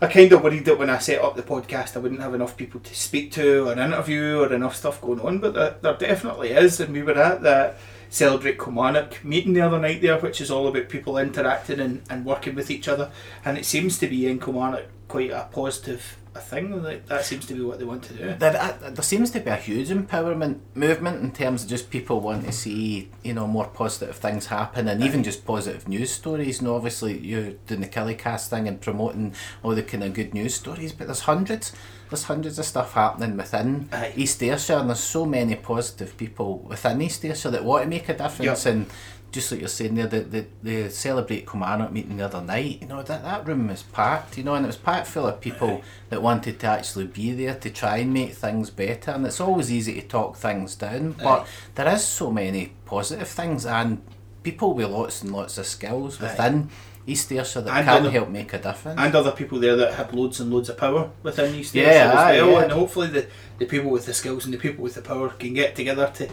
I 0.00 0.06
kind 0.06 0.32
of 0.32 0.42
worried 0.42 0.64
that 0.64 0.78
when 0.78 0.90
I 0.90 0.98
set 0.98 1.22
up 1.22 1.36
the 1.36 1.42
podcast, 1.42 1.96
I 1.96 2.00
wouldn't 2.00 2.20
have 2.20 2.34
enough 2.34 2.56
people 2.56 2.80
to 2.80 2.94
speak 2.94 3.32
to 3.32 3.68
or 3.68 3.72
interview 3.72 4.40
or 4.40 4.52
enough 4.52 4.76
stuff 4.76 5.00
going 5.00 5.20
on. 5.20 5.38
But 5.38 5.54
there, 5.54 5.76
there 5.82 5.96
definitely 5.96 6.50
is, 6.50 6.80
and 6.80 6.92
we 6.92 7.02
were 7.02 7.18
at 7.18 7.42
that 7.42 7.78
Celebrate 8.12 8.58
Kilmarnock 8.58 9.24
meeting 9.24 9.52
the 9.52 9.60
other 9.60 9.78
night 9.78 10.02
there, 10.02 10.18
which 10.18 10.40
is 10.40 10.50
all 10.50 10.66
about 10.66 10.88
people 10.88 11.16
interacting 11.16 11.78
and, 11.78 12.02
and 12.10 12.24
working 12.24 12.56
with 12.56 12.70
each 12.70 12.88
other. 12.88 13.12
And 13.44 13.56
it 13.56 13.64
seems 13.64 13.98
to 13.98 14.08
be 14.08 14.26
in 14.26 14.40
Kilmarnock 14.40 14.86
quite 15.06 15.30
a 15.30 15.48
positive 15.52 16.18
a 16.34 16.40
thing. 16.40 16.82
Like, 16.82 17.06
that 17.06 17.24
seems 17.24 17.46
to 17.46 17.54
be 17.54 17.60
what 17.62 17.78
they 17.78 17.84
want 17.84 18.02
to 18.04 18.14
do. 18.14 18.34
There, 18.38 18.56
uh, 18.56 18.90
there 18.90 19.02
seems 19.02 19.30
to 19.32 19.40
be 19.40 19.50
a 19.50 19.56
huge 19.56 19.88
empowerment 19.88 20.60
movement 20.74 21.22
in 21.22 21.32
terms 21.32 21.64
of 21.64 21.68
just 21.68 21.90
people 21.90 22.20
wanting 22.20 22.46
to 22.46 22.52
see, 22.52 23.10
you 23.22 23.34
know, 23.34 23.46
more 23.46 23.66
positive 23.66 24.16
things 24.16 24.46
happen 24.46 24.88
and 24.88 25.02
even 25.02 25.22
just 25.22 25.44
positive 25.44 25.88
news 25.88 26.10
stories. 26.10 26.62
Know, 26.62 26.76
obviously 26.76 27.18
you're 27.18 27.52
doing 27.66 27.80
the 27.80 27.88
Killiecast 27.88 28.48
thing 28.48 28.68
and 28.68 28.80
promoting 28.80 29.34
all 29.62 29.74
the 29.74 29.82
kind 29.82 30.04
of 30.04 30.14
good 30.14 30.34
news 30.34 30.54
stories, 30.54 30.92
but 30.92 31.06
there's 31.06 31.20
hundreds. 31.20 31.72
There's 32.08 32.24
hundreds 32.24 32.58
of 32.58 32.64
stuff 32.64 32.94
happening 32.94 33.36
within 33.36 33.88
Aye. 33.92 34.12
East 34.16 34.42
Ayrshire, 34.42 34.78
and 34.78 34.88
there's 34.88 34.98
so 34.98 35.24
many 35.24 35.54
positive 35.54 36.16
people 36.16 36.58
within 36.58 37.00
East 37.00 37.24
Ayrshire 37.24 37.52
that 37.52 37.64
want 37.64 37.84
to 37.84 37.88
make 37.88 38.08
a 38.08 38.16
difference. 38.16 38.66
Yep. 38.66 38.74
And 38.74 38.86
just 39.32 39.50
like 39.52 39.60
you're 39.60 39.68
saying 39.68 39.94
there, 39.94 40.06
the, 40.06 40.20
the, 40.20 40.46
the 40.62 40.90
Celebrate 40.90 41.46
Kilmarnock 41.48 41.92
meeting 41.92 42.16
the 42.16 42.24
other 42.24 42.40
night, 42.40 42.78
you 42.82 42.88
know, 42.88 43.02
that, 43.02 43.22
that 43.22 43.46
room 43.46 43.68
was 43.68 43.82
packed, 43.82 44.36
you 44.36 44.44
know, 44.44 44.54
and 44.54 44.64
it 44.64 44.68
was 44.68 44.76
packed 44.76 45.06
full 45.06 45.26
of 45.26 45.40
people 45.40 45.82
that 46.08 46.20
wanted 46.22 46.58
to 46.60 46.66
actually 46.66 47.06
be 47.06 47.32
there 47.32 47.54
to 47.54 47.70
try 47.70 47.98
and 47.98 48.12
make 48.12 48.32
things 48.34 48.70
better. 48.70 49.12
And 49.12 49.24
it's 49.26 49.40
always 49.40 49.70
easy 49.70 50.00
to 50.00 50.06
talk 50.06 50.36
things 50.36 50.74
down, 50.74 51.12
but 51.12 51.46
there 51.76 51.88
is 51.94 52.04
so 52.04 52.30
many 52.30 52.72
positive 52.86 53.28
things 53.28 53.64
and 53.66 54.02
people 54.42 54.74
with 54.74 54.88
lots 54.90 55.22
and 55.22 55.32
lots 55.32 55.58
of 55.58 55.66
skills 55.66 56.18
within 56.20 56.70
East 57.06 57.30
Ayrshire 57.32 57.62
that 57.62 57.76
And 57.76 57.86
can 57.86 57.96
other- 58.02 58.10
help 58.10 58.28
make 58.28 58.52
a 58.52 58.58
difference. 58.58 59.00
And 59.00 59.14
other 59.14 59.32
people 59.32 59.58
there 59.58 59.76
that 59.76 59.94
have 59.94 60.12
loads 60.14 60.38
and 60.40 60.52
loads 60.52 60.68
of 60.68 60.76
power 60.76 61.10
within 61.22 61.54
East 61.54 61.74
Ayrshire 61.76 62.12
aye, 62.16 62.36
as 62.36 62.42
well. 62.42 62.50
yeah. 62.52 62.62
And 62.62 62.72
hopefully 62.72 63.08
the, 63.08 63.26
the 63.58 63.66
people 63.66 63.90
with 63.90 64.06
the 64.06 64.14
skills 64.14 64.44
and 64.44 64.52
the 64.54 64.58
people 64.58 64.82
with 64.84 64.94
the 64.94 65.02
power 65.02 65.28
can 65.30 65.54
get 65.54 65.74
together 65.76 66.10
to 66.16 66.28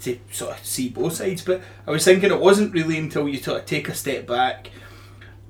to 0.00 0.18
sort 0.30 0.58
of 0.58 0.64
see 0.64 0.88
both 0.88 1.14
sides. 1.14 1.42
But 1.42 1.62
I 1.86 1.90
was 1.90 2.04
thinking 2.04 2.30
it 2.30 2.40
wasn't 2.40 2.72
really 2.72 2.98
until 2.98 3.28
you 3.28 3.38
sort 3.38 3.60
of 3.60 3.66
take 3.66 3.88
a 3.88 3.94
step 3.94 4.26
back 4.26 4.70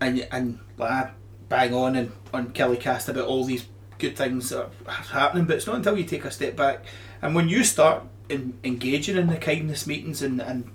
and 0.00 0.26
and 0.30 0.58
like, 0.76 0.90
ah, 0.90 1.10
bang 1.48 1.74
on 1.74 1.96
and 1.96 2.12
on 2.32 2.52
Killiecast 2.52 3.08
about 3.08 3.26
all 3.26 3.44
these 3.44 3.66
good 3.98 4.16
things 4.16 4.48
that 4.50 4.70
are 4.86 4.92
happening. 4.92 5.44
But 5.44 5.56
it's 5.56 5.66
not 5.66 5.76
until 5.76 5.98
you 5.98 6.04
take 6.04 6.24
a 6.24 6.30
step 6.30 6.56
back 6.56 6.84
and 7.22 7.34
when 7.34 7.48
you 7.48 7.64
start 7.64 8.04
in, 8.28 8.58
engaging 8.64 9.16
in 9.16 9.26
the 9.26 9.36
kindness 9.36 9.86
meetings 9.86 10.22
and, 10.22 10.40
and 10.40 10.70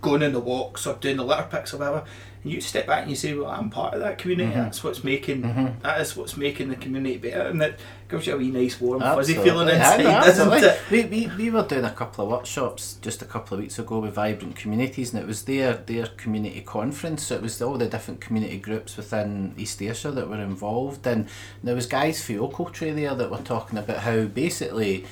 going 0.00 0.22
on 0.22 0.32
the 0.32 0.40
walks 0.40 0.86
or 0.86 0.94
doing 0.94 1.16
the 1.16 1.24
litter 1.24 1.48
picks 1.50 1.74
or 1.74 1.78
whatever, 1.78 2.04
and 2.42 2.52
you 2.52 2.60
step 2.60 2.86
back 2.86 3.02
and 3.02 3.10
you 3.10 3.16
say, 3.16 3.34
"Well, 3.34 3.50
I'm 3.50 3.70
part 3.70 3.94
of 3.94 4.00
that 4.00 4.18
community. 4.18 4.50
Mm-hmm. 4.50 4.62
That's 4.62 4.82
what's 4.82 5.04
making 5.04 5.42
mm-hmm. 5.42 5.80
that 5.82 6.00
is 6.00 6.16
what's 6.16 6.36
making 6.36 6.68
the 6.68 6.76
community 6.76 7.18
better," 7.18 7.42
and 7.42 7.60
it 7.62 7.78
gives 8.08 8.26
you 8.26 8.34
a 8.34 8.38
wee 8.38 8.50
nice 8.50 8.80
warm 8.80 9.00
fuzzy 9.00 9.34
feeling 9.34 9.68
Absolutely. 9.68 9.74
inside, 9.74 10.02
Yeah, 10.02 10.24
doesn't 10.24 10.52
absolutely. 10.52 10.98
it? 10.98 11.10
We, 11.10 11.26
we, 11.26 11.36
we 11.36 11.50
were 11.50 11.62
doing 11.62 11.84
a 11.84 11.90
couple 11.90 12.24
of 12.24 12.30
workshops 12.30 12.98
just 13.02 13.22
a 13.22 13.24
couple 13.24 13.56
of 13.56 13.60
weeks 13.62 13.78
ago 13.78 13.98
with 14.00 14.14
Vibrant 14.14 14.56
Communities, 14.56 15.12
and 15.12 15.22
it 15.22 15.26
was 15.26 15.44
their 15.44 15.74
their 15.74 16.06
community 16.06 16.62
conference. 16.62 17.24
So 17.24 17.36
it 17.36 17.42
was 17.42 17.60
all 17.60 17.76
the 17.76 17.88
different 17.88 18.20
community 18.20 18.58
groups 18.58 18.96
within 18.96 19.54
East 19.56 19.80
Ayrshire 19.82 20.12
that 20.12 20.28
were 20.28 20.40
involved, 20.40 21.06
and 21.06 21.28
there 21.62 21.74
was 21.74 21.86
guys 21.86 22.24
from 22.24 22.36
Ochiltree 22.36 22.94
there 22.94 23.14
that 23.14 23.30
were 23.30 23.38
talking 23.38 23.78
about 23.78 23.98
how 23.98 24.24
basically. 24.24 25.04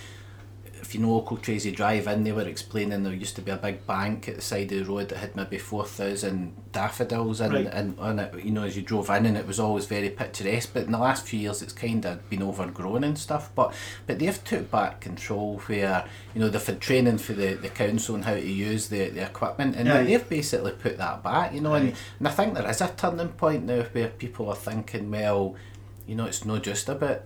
If 0.89 0.95
you 0.95 1.03
know 1.03 1.39
as 1.49 1.67
you 1.67 1.73
drive 1.73 2.07
in, 2.07 2.25
they 2.25 2.33
were 2.33 2.49
explaining 2.49 3.03
there 3.03 3.13
used 3.13 3.37
to 3.37 3.43
be 3.43 3.51
a 3.51 3.59
big 3.59 3.87
bank 3.87 4.27
at 4.27 4.37
the 4.37 4.41
side 4.41 4.73
of 4.73 4.79
the 4.79 4.85
road 4.91 5.11
that 5.11 5.19
had 5.19 5.37
maybe 5.37 5.59
4,000 5.59 6.55
daffodils 6.73 7.43
in, 7.43 7.53
Right. 7.53 7.67
and 7.71 7.99
on 7.99 8.19
it, 8.19 8.43
you 8.43 8.51
know, 8.53 8.63
as 8.63 8.75
you 8.75 8.81
drove 8.81 9.11
in, 9.11 9.27
and 9.27 9.37
it 9.37 9.47
was 9.47 9.61
always 9.61 9.85
very 9.85 10.09
picturesque. 10.09 10.71
But 10.73 10.85
in 10.85 10.93
the 10.93 10.99
last 10.99 11.27
few 11.27 11.41
years, 11.41 11.61
it's 11.61 11.75
kind 11.75 12.07
of 12.07 12.27
been 12.31 12.43
overgrown 12.43 13.05
and 13.05 13.19
stuff. 13.19 13.51
But 13.55 13.75
but 14.07 14.19
they've 14.19 14.43
took 14.45 14.71
back 14.71 15.01
control 15.01 15.59
where 15.67 16.07
you 16.35 16.41
know 16.41 16.49
they've 16.49 16.67
had 16.67 16.81
training 16.81 17.19
for 17.19 17.35
the, 17.35 17.53
the 17.53 17.69
council 17.69 18.15
on 18.15 18.23
how 18.23 18.33
to 18.33 18.41
use 18.49 18.89
the, 18.89 19.11
the 19.11 19.27
equipment, 19.27 19.77
and 19.77 19.91
Aye. 19.93 20.05
they've 20.05 20.27
basically 20.31 20.73
put 20.73 20.97
that 20.97 21.23
back. 21.23 21.53
You 21.53 21.61
know, 21.61 21.75
and, 21.75 21.95
and 22.19 22.29
I 22.29 22.31
think 22.31 22.55
there 22.55 22.67
is 22.67 22.81
a 22.81 22.89
turning 22.97 23.29
point 23.29 23.65
now 23.67 23.83
where 23.93 24.09
people 24.09 24.49
are 24.49 24.57
thinking, 24.57 25.11
well, 25.11 25.55
you 26.07 26.15
know, 26.15 26.25
it's 26.25 26.47
not 26.47 26.63
just 26.63 26.89
about 26.89 27.25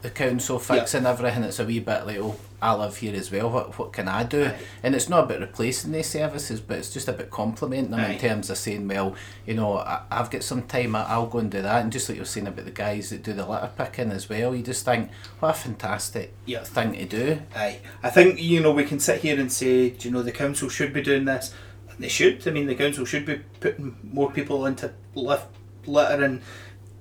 the 0.00 0.08
council 0.10 0.58
fixing 0.58 1.04
everything. 1.06 1.42
It's 1.44 1.58
a 1.58 1.64
wee 1.64 1.80
bit 1.80 2.06
like, 2.06 2.18
oh, 2.18 2.36
I 2.64 2.72
live 2.74 2.96
here 2.96 3.14
as 3.14 3.30
well. 3.30 3.50
What 3.50 3.78
what 3.78 3.92
can 3.92 4.08
I 4.08 4.24
do? 4.24 4.50
And 4.82 4.94
it's 4.94 5.08
not 5.10 5.24
about 5.24 5.40
replacing 5.40 5.92
these 5.92 6.06
services, 6.08 6.60
but 6.60 6.78
it's 6.78 6.90
just 6.92 7.08
about 7.08 7.28
complementing 7.30 7.90
them 7.90 8.00
Aye. 8.00 8.14
in 8.14 8.18
terms 8.18 8.48
of 8.48 8.56
saying, 8.56 8.88
well, 8.88 9.14
you 9.46 9.52
know, 9.52 9.76
I, 9.76 10.00
I've 10.10 10.30
got 10.30 10.42
some 10.42 10.62
time. 10.62 10.96
I- 10.96 11.04
I'll 11.04 11.26
go 11.26 11.40
and 11.40 11.50
do 11.50 11.60
that. 11.60 11.82
And 11.82 11.92
just 11.92 12.08
like 12.08 12.16
you're 12.16 12.24
saying 12.24 12.46
about 12.46 12.64
the 12.64 12.70
guys 12.70 13.10
that 13.10 13.22
do 13.22 13.34
the 13.34 13.46
litter 13.46 13.70
picking 13.76 14.10
as 14.12 14.28
well, 14.30 14.54
you 14.56 14.62
just 14.62 14.84
think, 14.84 15.10
what 15.40 15.50
a 15.50 15.52
fantastic 15.58 16.32
Yeah. 16.46 16.64
thing 16.64 16.94
to 16.94 17.04
do. 17.04 17.42
Aye, 17.54 17.80
I 18.02 18.08
think 18.08 18.40
you 18.40 18.60
know 18.60 18.72
we 18.72 18.84
can 18.84 18.98
sit 18.98 19.20
here 19.20 19.38
and 19.38 19.52
say, 19.52 19.90
do 19.90 20.08
you 20.08 20.14
know, 20.14 20.22
the 20.22 20.32
council 20.32 20.70
should 20.70 20.94
be 20.94 21.02
doing 21.02 21.26
this. 21.26 21.52
They 21.98 22.08
should. 22.08 22.48
I 22.48 22.50
mean, 22.50 22.66
the 22.66 22.74
council 22.74 23.04
should 23.04 23.26
be 23.26 23.42
putting 23.60 23.96
more 24.02 24.30
people 24.32 24.64
into 24.66 24.92
lift, 25.14 25.46
litter 25.86 26.24
and 26.24 26.40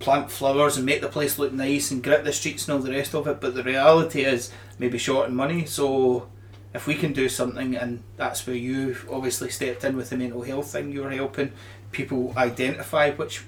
plant 0.03 0.29
flowers 0.29 0.75
and 0.75 0.85
make 0.85 1.01
the 1.01 1.07
place 1.07 1.39
look 1.39 1.53
nice 1.53 1.89
and 1.89 2.03
grit 2.03 2.25
the 2.25 2.33
streets 2.33 2.67
and 2.67 2.75
all 2.75 2.83
the 2.83 2.91
rest 2.91 3.15
of 3.15 3.25
it. 3.25 3.39
But 3.39 3.55
the 3.55 3.63
reality 3.63 4.23
is 4.23 4.51
maybe 4.77 4.97
short 4.97 5.29
in 5.29 5.35
money. 5.35 5.65
So 5.65 6.27
if 6.73 6.85
we 6.85 6.95
can 6.95 7.13
do 7.13 7.29
something, 7.29 7.75
and 7.75 8.03
that's 8.17 8.45
where 8.45 8.55
you 8.55 8.97
obviously 9.09 9.49
stepped 9.49 9.83
in 9.83 9.95
with 9.95 10.09
the 10.09 10.17
mental 10.17 10.41
health 10.41 10.71
thing, 10.71 10.91
you 10.91 11.03
were 11.03 11.11
helping 11.11 11.53
people 11.91 12.33
identify 12.35 13.11
which 13.11 13.43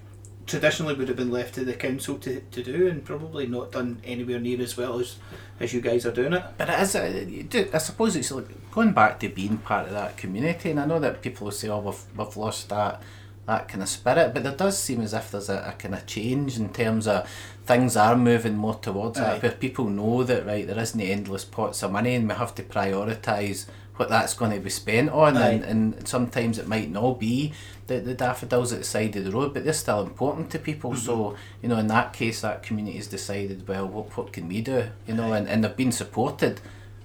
traditionally 0.45 0.93
would 0.93 1.07
have 1.07 1.17
been 1.17 1.31
left 1.31 1.55
to 1.55 1.65
the 1.65 1.73
council 1.73 2.17
to, 2.19 2.39
to 2.39 2.63
do 2.63 2.87
and 2.87 3.03
probably 3.03 3.47
not 3.47 3.71
done 3.71 3.99
anywhere 4.03 4.39
near 4.39 4.61
as 4.61 4.77
well 4.77 4.99
as, 4.99 5.17
as 5.59 5.73
you 5.73 5.81
guys 5.81 6.05
are 6.05 6.11
doing 6.11 6.33
it. 6.33 6.43
But 6.57 6.69
it 6.69 7.53
is, 7.53 7.73
I 7.73 7.77
suppose 7.79 8.15
it's 8.15 8.31
like 8.31 8.71
going 8.71 8.93
back 8.93 9.19
to 9.19 9.29
being 9.29 9.57
part 9.57 9.87
of 9.87 9.93
that 9.93 10.17
community. 10.17 10.71
And 10.71 10.79
I 10.79 10.85
know 10.85 10.99
that 10.99 11.21
people 11.21 11.45
will 11.45 11.51
say, 11.51 11.67
oh, 11.67 11.79
we've, 11.79 12.03
we've 12.15 12.37
lost 12.37 12.69
that 12.69 13.01
that 13.45 13.67
kind 13.67 13.83
of 13.83 13.89
spirit, 13.89 14.33
but 14.33 14.43
there 14.43 14.55
does 14.55 14.77
seem 14.77 15.01
as 15.01 15.13
if 15.13 15.31
there's 15.31 15.49
a, 15.49 15.65
a 15.67 15.71
kind 15.73 15.93
of 15.93 16.05
change 16.05 16.57
in 16.57 16.69
terms 16.73 17.07
of 17.07 17.29
things 17.65 17.95
are 17.95 18.15
moving 18.15 18.55
more 18.55 18.75
towards 18.75 19.19
Aye. 19.19 19.23
that, 19.23 19.43
where 19.43 19.51
people 19.51 19.87
know 19.89 20.23
that, 20.23 20.45
right, 20.45 20.65
there 20.65 20.79
isn't 20.79 20.99
endless 20.99 21.45
pots 21.45 21.83
of 21.83 21.91
money 21.91 22.15
and 22.15 22.27
we 22.27 22.35
have 22.35 22.55
to 22.55 22.63
prioritise 22.63 23.67
what 23.97 24.09
that's 24.09 24.33
going 24.33 24.51
to 24.51 24.59
be 24.59 24.69
spent 24.69 25.09
on. 25.09 25.37
Aye. 25.37 25.51
And, 25.51 25.63
and 25.63 26.07
sometimes 26.07 26.57
it 26.57 26.67
might 26.67 26.89
not 26.89 27.19
be 27.19 27.53
the, 27.87 27.99
the 27.99 28.13
daffodils 28.13 28.73
at 28.73 28.79
the 28.79 28.85
side 28.85 29.15
of 29.15 29.23
the 29.23 29.31
road, 29.31 29.53
but 29.53 29.63
they're 29.63 29.73
still 29.73 30.01
important 30.01 30.49
to 30.51 30.59
people. 30.59 30.91
Mm-hmm. 30.91 31.05
So, 31.05 31.35
you 31.61 31.69
know, 31.69 31.77
in 31.77 31.87
that 31.87 32.13
case, 32.13 32.41
that 32.41 32.63
community 32.63 32.97
has 32.97 33.07
decided, 33.07 33.67
well, 33.67 33.87
what, 33.87 34.17
what 34.17 34.33
can 34.33 34.47
we 34.47 34.61
do? 34.61 34.87
You 35.07 35.13
know, 35.13 35.33
and, 35.33 35.47
and 35.47 35.63
they've 35.63 35.75
been 35.75 35.91
supported 35.91 36.61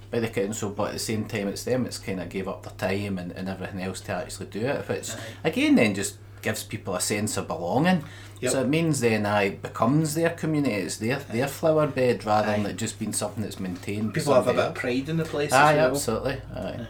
by 0.09 0.19
the 0.19 0.27
council, 0.27 0.71
but 0.71 0.87
at 0.87 0.93
the 0.93 0.99
same 0.99 1.25
time, 1.25 1.47
it's 1.47 1.63
them. 1.63 1.85
It's 1.85 1.97
kind 1.97 2.19
of 2.19 2.29
gave 2.29 2.47
up 2.47 2.63
their 2.63 2.89
time 2.89 3.17
and, 3.17 3.31
and 3.31 3.47
everything 3.47 3.81
else 3.81 4.01
to 4.01 4.11
actually 4.11 4.47
do 4.47 4.61
it. 4.61 4.89
Which 4.89 5.11
again, 5.43 5.75
then 5.75 5.95
just 5.95 6.17
gives 6.41 6.63
people 6.63 6.95
a 6.95 7.01
sense 7.01 7.37
of 7.37 7.47
belonging. 7.47 8.03
Yep. 8.39 8.51
So 8.51 8.61
it 8.61 8.67
means 8.67 8.99
then 9.01 9.25
I 9.25 9.49
becomes 9.51 10.15
their 10.15 10.31
community. 10.31 10.73
It's 10.75 10.97
their 10.97 11.19
their 11.19 11.47
flower 11.47 11.87
bed 11.87 12.25
rather 12.25 12.51
than 12.51 12.65
it 12.65 12.75
just 12.75 12.97
being 12.97 13.13
something 13.13 13.43
that's 13.43 13.59
maintained. 13.59 14.13
People 14.13 14.33
have 14.33 14.47
a 14.47 14.53
bit 14.53 14.65
of 14.65 14.75
pride 14.75 15.09
in 15.09 15.17
the 15.17 15.25
place 15.25 15.51
Aye, 15.53 15.73
as 15.73 15.77
well. 15.77 15.91
absolutely. 15.91 16.41
Aye. 16.55 16.87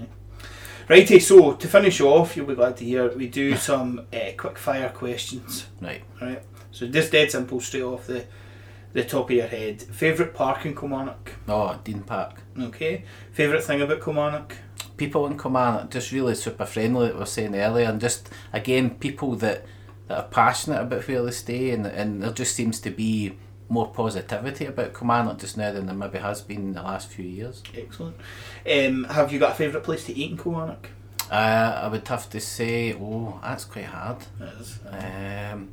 Righty, 0.88 1.20
so 1.20 1.54
to 1.54 1.68
finish 1.68 2.02
off, 2.02 2.36
you'll 2.36 2.45
be 2.47 2.56
glad 2.56 2.76
to 2.78 2.86
hear 2.86 3.10
we 3.16 3.28
do 3.28 3.56
some 3.70 4.08
uh, 4.14 4.32
quick 4.38 4.58
fire 4.58 4.89
questions. 4.89 5.68
Right. 5.82 6.04
Right. 6.22 6.41
So 6.72 6.88
just 6.88 7.12
dead 7.12 7.32
simple, 7.32 7.60
straight 7.60 7.84
off 7.84 8.08
the 8.08 8.26
the 8.93 9.04
top 9.04 9.30
of 9.30 9.36
your 9.36 9.47
head. 9.47 9.82
Favourite 9.82 10.34
park 10.34 10.66
in 10.66 10.76
Kilmarnock? 10.76 11.32
Oh, 11.47 11.80
Dean 11.84 12.02
Park. 12.02 12.41
Okay. 12.60 13.06
Favourite 13.32 13.64
thing 13.64 13.82
about 13.82 14.04
Kilmarnock? 14.04 14.56
People 15.02 15.26
in 15.26 15.36
Kilmarnock 15.36 15.89
just 15.89 16.12
really 16.12 16.36
super 16.36 16.64
friendly 16.64 17.06
like 17.06 17.14
we 17.14 17.20
were 17.22 17.26
saying 17.26 17.56
earlier 17.56 17.89
and 17.89 17.99
just 17.99 18.30
again 18.54 18.91
people 18.91 19.36
that 19.38 19.66
that 20.08 20.16
are 20.16 20.28
passionate 20.28 20.80
about 20.80 21.08
where 21.08 21.24
they 21.24 21.32
stay 21.32 21.72
and, 21.72 21.88
and 21.88 22.22
there 22.22 22.32
just 22.32 22.54
seems 22.54 22.80
to 22.80 22.91
be 22.91 23.36
more 23.68 23.88
positivity 23.88 24.66
about 24.66 24.93
Kilmarnock 24.93 25.39
just 25.39 25.58
now 25.58 25.72
than 25.72 25.88
there 25.88 25.95
maybe 25.95 26.20
has 26.20 26.41
been 26.43 26.58
in 26.58 26.74
the 26.74 26.84
last 26.84 27.08
few 27.08 27.26
years. 27.26 27.64
Excellent. 27.76 28.16
Um, 28.72 29.06
have 29.06 29.34
you 29.34 29.39
got 29.39 29.54
a 29.54 29.56
favourite 29.56 29.84
place 29.84 30.06
to 30.06 30.16
eat 30.16 30.30
in 30.30 30.38
Kilmarnock? 30.38 30.89
Uh, 31.32 31.82
I 31.84 31.88
would 31.88 32.08
have 32.08 32.30
to 32.30 32.39
say, 32.39 32.93
oh, 32.93 33.39
that's 33.41 33.66
quite 33.66 33.86
hard. 33.86 34.18
It 34.39 34.54
is. 34.60 34.80
Um, 34.86 35.70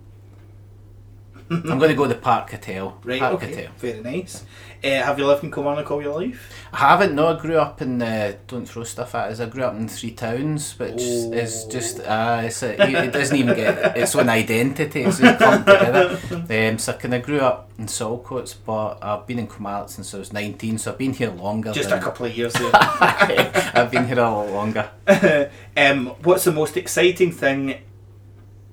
I'm 1.51 1.79
going 1.79 1.91
to 1.91 1.95
go 1.95 2.07
the 2.07 2.15
Park 2.15 2.51
Hotel. 2.51 2.99
Right, 3.05 3.21
Park 3.21 3.35
okay. 3.35 3.55
Hotel. 3.55 3.73
Very 3.79 4.01
nice. 4.01 4.45
Uh, 4.85 4.89
have 4.89 5.19
you 5.19 5.27
lived 5.27 5.43
in 5.43 5.51
Kilmarnock 5.51 5.91
all 5.91 6.01
your 6.01 6.15
life? 6.15 6.53
I 6.73 6.77
haven't. 6.77 7.15
No, 7.15 7.29
I 7.29 7.41
grew 7.41 7.59
up 7.59 7.83
in. 7.83 8.01
Uh, 8.01 8.35
don't 8.47 8.67
throw 8.67 8.85
stuff 8.85 9.15
at 9.15 9.33
us. 9.33 9.41
I 9.41 9.47
grew 9.47 9.65
up 9.65 9.75
in 9.75 9.89
Three 9.89 10.13
Towns, 10.13 10.79
which 10.79 11.01
is 11.01 11.65
just. 11.65 12.01
Uh, 12.01 12.43
it's 12.45 12.63
a, 12.63 13.07
it 13.07 13.13
doesn't 13.13 13.37
even 13.37 13.57
get 13.57 13.97
its 13.97 14.15
own 14.15 14.29
identity. 14.29 15.03
It's 15.03 15.19
just 15.19 15.39
come 15.39 15.65
together. 15.65 16.21
Um, 16.31 16.79
so 16.79 16.93
I 16.93 16.97
kind 16.97 17.15
of 17.15 17.23
grew 17.23 17.41
up 17.41 17.71
in 17.79 17.87
Saltcoats, 17.87 18.55
but 18.65 18.99
I've 19.03 19.27
been 19.27 19.41
in 19.41 19.49
Kilmarnock 19.49 19.89
since 19.89 20.15
I 20.15 20.19
was 20.19 20.33
19, 20.33 20.79
so 20.79 20.93
I've 20.93 20.99
been 20.99 21.13
here 21.13 21.31
longer. 21.31 21.73
Just 21.73 21.89
than, 21.89 21.99
a 21.99 22.03
couple 22.03 22.27
of 22.27 22.37
years 22.37 22.53
there. 22.53 22.71
I've 22.75 23.91
been 23.91 24.07
here 24.07 24.21
a 24.21 24.31
lot 24.31 24.51
longer. 24.51 24.91
um, 25.77 26.07
what's 26.23 26.45
the 26.45 26.53
most 26.53 26.77
exciting 26.77 27.33
thing 27.33 27.81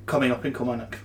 coming 0.05 0.31
up 0.31 0.45
in 0.45 0.53
Kilmarnock? 0.53 0.99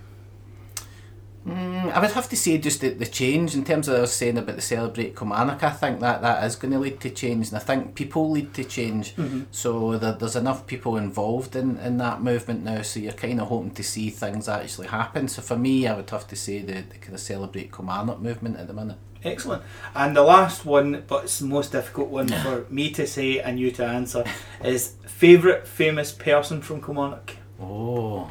Mm, 1.46 1.90
I 1.92 2.00
would 2.00 2.10
have 2.10 2.28
to 2.28 2.36
say 2.36 2.58
just 2.58 2.82
the, 2.82 2.90
the 2.90 3.06
change 3.06 3.54
in 3.54 3.64
terms 3.64 3.88
of 3.88 3.96
I 3.96 4.00
was 4.02 4.12
saying 4.12 4.36
about 4.36 4.56
the 4.56 4.62
celebrate 4.62 5.16
Kilmarnock. 5.16 5.62
I 5.62 5.70
think 5.70 6.00
that 6.00 6.20
that 6.20 6.44
is 6.44 6.54
going 6.54 6.72
to 6.72 6.78
lead 6.78 7.00
to 7.00 7.08
change, 7.10 7.48
and 7.48 7.56
I 7.56 7.60
think 7.60 7.94
people 7.94 8.30
lead 8.30 8.52
to 8.54 8.64
change. 8.64 9.14
So 9.50 9.96
there, 9.96 10.12
there's 10.12 10.36
enough 10.36 10.66
people 10.66 10.98
involved 10.98 11.56
in, 11.56 11.78
in 11.78 11.96
that 11.96 12.20
movement 12.22 12.62
now. 12.62 12.82
So 12.82 13.00
you're 13.00 13.12
kind 13.14 13.40
of 13.40 13.48
hoping 13.48 13.70
to 13.72 13.82
see 13.82 14.10
things 14.10 14.48
actually 14.50 14.88
happen. 14.88 15.28
So 15.28 15.40
for 15.40 15.56
me, 15.56 15.86
I 15.86 15.94
would 15.96 16.10
have 16.10 16.28
to 16.28 16.36
say 16.36 16.58
the, 16.60 16.82
the 16.82 16.98
kind 16.98 17.14
of 17.14 17.20
celebrate 17.20 17.72
Kilmarnock 17.72 18.20
movement 18.20 18.58
at 18.58 18.66
the 18.66 18.74
minute. 18.74 18.98
Excellent. 19.24 19.62
And 19.94 20.14
the 20.14 20.22
last 20.22 20.66
one, 20.66 21.04
but 21.06 21.24
it's 21.24 21.38
the 21.38 21.46
most 21.46 21.72
difficult 21.72 22.08
one 22.08 22.28
for 22.42 22.66
me 22.68 22.90
to 22.90 23.06
say 23.06 23.38
and 23.40 23.58
you 23.58 23.70
to 23.72 23.84
answer, 23.86 24.24
is 24.62 24.94
favourite 25.06 25.66
famous 25.66 26.12
person 26.12 26.60
from 26.60 26.82
Kilmarnock. 26.82 27.36
Oh, 27.58 28.30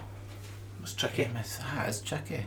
It's 0.83 0.93
tricky. 0.93 1.23
famous. 1.23 1.57
That 1.57 1.89
is 1.89 2.01
tricky. 2.01 2.45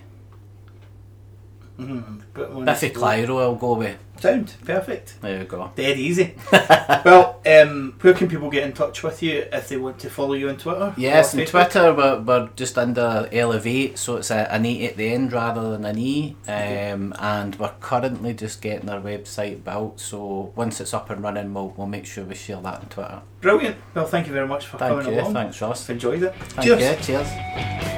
Mm-hmm. 1.86 2.18
Put 2.34 2.50
'em 2.50 2.56
on 2.58 2.64
Biffy. 2.64 2.90
Clyro, 2.90 3.40
I'll 3.40 3.54
go 3.56 3.74
with. 3.74 3.98
Sound 4.20 4.54
perfect. 4.64 5.20
There 5.20 5.40
we 5.40 5.44
go. 5.46 5.72
Dead 5.74 5.98
easy. 5.98 6.34
well, 6.52 7.40
um, 7.44 7.94
where 8.00 8.14
can 8.14 8.28
people 8.28 8.50
get 8.50 8.62
in 8.62 8.72
touch 8.72 9.02
with 9.02 9.20
you 9.20 9.46
if 9.52 9.68
they 9.68 9.76
want 9.76 9.98
to 10.00 10.10
follow 10.10 10.34
you 10.34 10.48
on 10.48 10.56
Twitter? 10.58 10.94
Yes, 10.96 11.34
on 11.34 11.44
Twitter 11.44 11.92
we're, 11.92 12.20
we're 12.20 12.48
just 12.54 12.78
under 12.78 13.28
Elevate, 13.32 13.98
so 13.98 14.16
it's 14.18 14.30
a, 14.30 14.52
an 14.52 14.64
E 14.64 14.86
at 14.86 14.96
the 14.96 15.12
end 15.12 15.32
rather 15.32 15.70
than 15.72 15.84
an 15.84 15.98
E. 15.98 16.36
Um, 16.46 17.12
and 17.18 17.56
we're 17.56 17.72
currently 17.80 18.32
just 18.34 18.60
getting 18.62 18.88
our 18.88 19.00
website 19.00 19.64
built, 19.64 19.98
so 19.98 20.52
once 20.54 20.80
it's 20.80 20.94
up 20.94 21.10
and 21.10 21.20
running, 21.20 21.52
we'll, 21.52 21.74
we'll 21.76 21.88
make 21.88 22.06
sure 22.06 22.24
we 22.24 22.36
share 22.36 22.60
that 22.60 22.80
on 22.80 22.86
Twitter. 22.90 23.22
Brilliant. 23.40 23.76
Well, 23.92 24.06
thank 24.06 24.28
you 24.28 24.32
very 24.32 24.46
much 24.46 24.66
for 24.66 24.78
Thank 24.78 25.00
coming 25.00 25.14
you, 25.14 25.20
along. 25.20 25.32
thanks 25.34 25.60
Ross. 25.60 25.88
Enjoyed 25.90 26.22
it. 26.22 26.34
Thank 26.36 26.68
Cheers. 26.68 27.08
you, 27.08 27.16
cheers. 27.16 27.91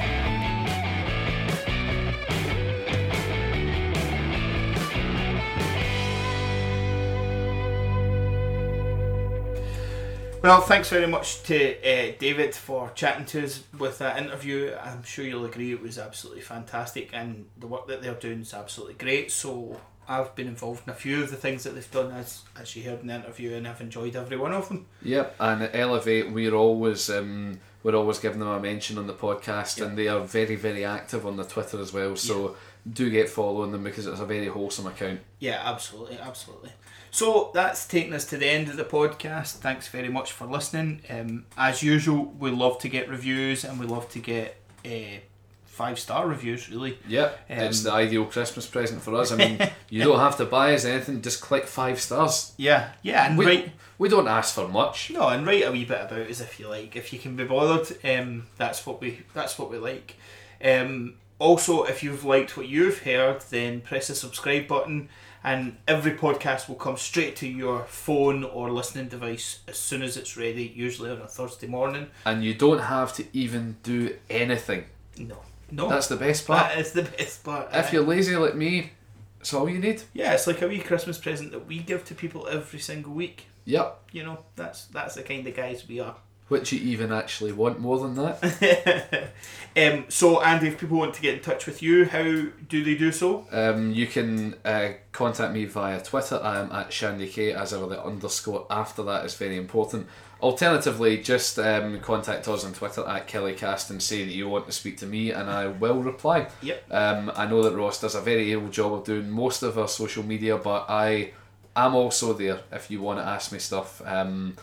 Well, 10.45 10.61
thanks 10.61 10.89
very 10.89 11.07
much 11.07 11.41
to 11.45 11.75
uh, 11.79 12.13
David 12.19 12.53
for 12.53 12.91
chatting 12.91 13.25
to 13.25 13.45
us 13.45 13.63
with 13.79 13.97
that 13.97 14.19
interview. 14.21 14.75
I'm 14.79 15.01
sure 15.01 15.25
you'll 15.25 15.45
agree 15.45 15.71
it 15.71 15.81
was 15.81 15.97
absolutely 15.97 16.43
fantastic, 16.43 17.09
and 17.13 17.47
the 17.57 17.65
work 17.65 17.87
that 17.87 18.03
they're 18.03 18.13
doing 18.13 18.41
is 18.41 18.53
absolutely 18.53 18.93
great. 18.93 19.31
So 19.31 19.81
I've 20.07 20.35
been 20.35 20.45
involved 20.45 20.83
in 20.85 20.93
a 20.93 20.95
few 20.95 21.23
of 21.23 21.31
the 21.31 21.35
things 21.35 21.63
that 21.63 21.71
they've 21.71 21.89
done, 21.89 22.11
as 22.11 22.43
as 22.61 22.75
you 22.75 22.83
heard 22.83 22.99
in 22.99 23.07
the 23.07 23.15
interview, 23.15 23.55
and 23.55 23.67
I've 23.67 23.81
enjoyed 23.81 24.15
every 24.15 24.37
one 24.37 24.53
of 24.53 24.67
them. 24.67 24.85
Yep, 25.01 25.35
and 25.39 25.63
at 25.63 25.75
Elevate, 25.75 26.29
we're 26.29 26.53
always 26.53 27.09
um, 27.09 27.59
we're 27.81 27.95
always 27.95 28.19
giving 28.19 28.37
them 28.37 28.49
a 28.49 28.59
mention 28.59 28.99
on 28.99 29.07
the 29.07 29.13
podcast, 29.13 29.83
and 29.83 29.97
they 29.97 30.09
are 30.09 30.19
very 30.19 30.57
very 30.57 30.85
active 30.85 31.25
on 31.25 31.37
the 31.37 31.43
Twitter 31.43 31.81
as 31.81 31.91
well. 31.91 32.15
So 32.15 32.55
do 32.87 33.09
get 33.09 33.29
following 33.29 33.71
them 33.71 33.83
because 33.83 34.05
it's 34.05 34.19
a 34.19 34.25
very 34.27 34.45
wholesome 34.45 34.85
account. 34.85 35.21
Yeah, 35.39 35.59
absolutely, 35.65 36.19
absolutely. 36.19 36.69
So 37.15 37.49
that's 37.53 37.87
taken 37.87 38.11
us 38.11 38.25
to 38.25 38.35
the 38.35 38.45
end 38.45 38.67
of 38.67 38.75
the 38.75 38.83
podcast. 38.83 39.53
Thanks 39.59 39.87
very 39.87 40.09
much 40.09 40.33
for 40.33 40.45
listening. 40.45 40.99
Um, 41.09 41.45
as 41.57 41.81
usual, 41.81 42.25
we 42.37 42.51
love 42.51 42.77
to 42.79 42.89
get 42.89 43.07
reviews 43.07 43.63
and 43.63 43.79
we 43.79 43.85
love 43.85 44.09
to 44.09 44.19
get 44.19 44.57
uh, 44.85 45.19
five 45.63 45.97
star 45.97 46.27
reviews. 46.27 46.69
Really, 46.69 46.99
Yeah, 47.07 47.31
Um, 47.49 47.59
it's 47.59 47.83
the 47.83 47.93
ideal 47.93 48.25
Christmas 48.25 48.67
present 48.67 49.01
for 49.01 49.15
us. 49.15 49.31
I 49.31 49.37
mean, 49.37 49.57
you 49.89 50.03
don't 50.03 50.19
have 50.19 50.35
to 50.39 50.45
buy 50.45 50.73
us 50.73 50.83
anything; 50.83 51.21
just 51.21 51.39
click 51.39 51.67
five 51.67 52.01
stars. 52.01 52.51
yeah, 52.57 52.89
yeah, 53.01 53.27
and 53.29 53.37
We, 53.37 53.45
write 53.45 53.71
we 53.97 54.09
don't 54.09 54.27
ask 54.27 54.53
for 54.53 54.67
much. 54.67 55.09
no, 55.11 55.29
and 55.29 55.47
write 55.47 55.63
a 55.65 55.71
wee 55.71 55.85
bit 55.85 56.01
about 56.01 56.29
us 56.29 56.41
if 56.41 56.59
you 56.59 56.67
like. 56.67 56.97
If 56.97 57.13
you 57.13 57.19
can 57.19 57.37
be 57.37 57.45
bothered, 57.45 57.97
um, 58.03 58.47
that's 58.57 58.85
what 58.85 58.99
we 58.99 59.21
that's 59.33 59.57
what 59.57 59.71
we 59.71 59.77
like. 59.77 60.15
Um, 60.61 61.13
also, 61.39 61.83
if 61.83 62.03
you've 62.03 62.25
liked 62.25 62.57
what 62.57 62.67
you've 62.67 63.03
heard, 63.03 63.39
then 63.51 63.79
press 63.79 64.09
the 64.09 64.15
subscribe 64.15 64.67
button, 64.67 65.07
and 65.45 65.77
every 65.87 66.13
podcast 66.13 66.67
will 66.67 66.75
come 66.75 66.97
straight 66.97 67.35
to 67.35 67.47
your 67.47 67.83
phone 67.83 68.43
or 68.43 68.71
listening 68.71 69.07
device 69.07 69.59
as 69.67 69.77
soon 69.77 70.01
as 70.01 70.17
it's 70.17 70.35
ready. 70.35 70.73
Usually 70.75 71.11
on 71.11 71.21
a 71.21 71.27
Thursday 71.27 71.67
morning. 71.67 72.07
And 72.25 72.43
you 72.43 72.55
don't 72.55 72.79
have 72.79 73.13
to 73.13 73.25
even 73.31 73.77
do 73.83 74.15
anything. 74.27 74.85
No, 75.19 75.37
no, 75.71 75.87
That's 75.87 76.07
the 76.07 76.15
best 76.15 76.47
part. 76.47 76.69
that 76.69 76.79
is 76.79 76.93
the 76.93 77.03
best 77.03 77.43
part. 77.43 77.67
If 77.71 77.85
eh? 77.85 77.89
you're 77.93 78.03
lazy 78.03 78.35
like 78.35 78.55
me, 78.55 78.93
it's 79.39 79.53
all 79.53 79.69
you 79.69 79.77
need. 79.77 80.01
yeah, 80.13 80.33
it's 80.33 80.47
like 80.47 80.63
a 80.63 80.67
wee 80.67 80.79
Christmas 80.79 81.19
present 81.19 81.51
that 81.51 81.67
we 81.67 81.77
give 81.77 82.03
to 82.05 82.15
people 82.15 82.47
every 82.47 82.79
single 82.79 83.13
week. 83.13 83.45
Yep. 83.65 84.01
You 84.13 84.23
know, 84.23 84.39
that's 84.55 84.85
that's 84.85 85.13
the 85.13 85.21
kind 85.21 85.45
of 85.45 85.55
guys 85.55 85.87
we 85.87 85.99
are. 85.99 86.15
Which 86.47 86.71
you 86.71 86.79
even 86.79 87.11
actually 87.11 87.53
want 87.53 87.79
more 87.79 87.97
than 87.97 88.13
that. 88.15 89.31
um, 89.75 90.05
so, 90.09 90.43
Andy, 90.43 90.67
if 90.67 90.79
people 90.79 90.99
want 90.99 91.15
to 91.15 91.21
get 91.21 91.33
in 91.33 91.41
touch 91.41 91.65
with 91.65 91.81
you, 91.81 92.05
how 92.05 92.21
do 92.21 92.83
they 92.83 92.93
do 92.93 93.11
so? 93.11 93.47
Um, 93.51 93.91
you 93.91 94.05
can 94.05 94.53
uh, 94.63 94.89
contact 95.11 95.53
me 95.53 95.65
via 95.65 95.99
Twitter. 96.03 96.39
I 96.43 96.59
am 96.59 96.71
at 96.71 96.93
Shandy 96.93 97.27
K, 97.27 97.51
as 97.51 97.73
ever. 97.73 97.87
The 97.87 98.03
underscore 98.03 98.67
after 98.69 99.01
that 99.03 99.25
is 99.25 99.33
very 99.33 99.57
important. 99.57 100.05
Alternatively, 100.39 101.17
just 101.17 101.57
um, 101.57 101.99
contact 102.01 102.47
us 102.47 102.63
on 102.63 102.73
Twitter 102.73 103.03
at 103.07 103.27
Killiecast 103.27 103.89
and 103.89 104.03
say 104.03 104.23
that 104.23 104.31
you 104.31 104.47
want 104.47 104.67
to 104.67 104.71
speak 104.71 104.97
to 104.97 105.07
me, 105.07 105.31
and 105.31 105.49
I 105.49 105.65
will 105.65 106.03
reply. 106.03 106.47
Yep. 106.61 106.83
Um, 106.91 107.31
I 107.35 107.47
know 107.47 107.63
that 107.63 107.75
Ross 107.75 108.01
does 108.01 108.13
a 108.13 108.21
very 108.21 108.51
able 108.51 108.69
job 108.69 108.93
of 108.93 109.03
doing 109.03 109.31
most 109.31 109.63
of 109.63 109.79
our 109.79 109.87
social 109.87 110.21
media, 110.21 110.57
but 110.57 110.85
I 110.89 111.31
am 111.75 111.95
also 111.95 112.33
there 112.33 112.59
if 112.71 112.91
you 112.91 113.01
want 113.01 113.17
to 113.17 113.25
ask 113.25 113.51
me 113.51 113.57
stuff. 113.57 114.03
Um, 114.05 114.55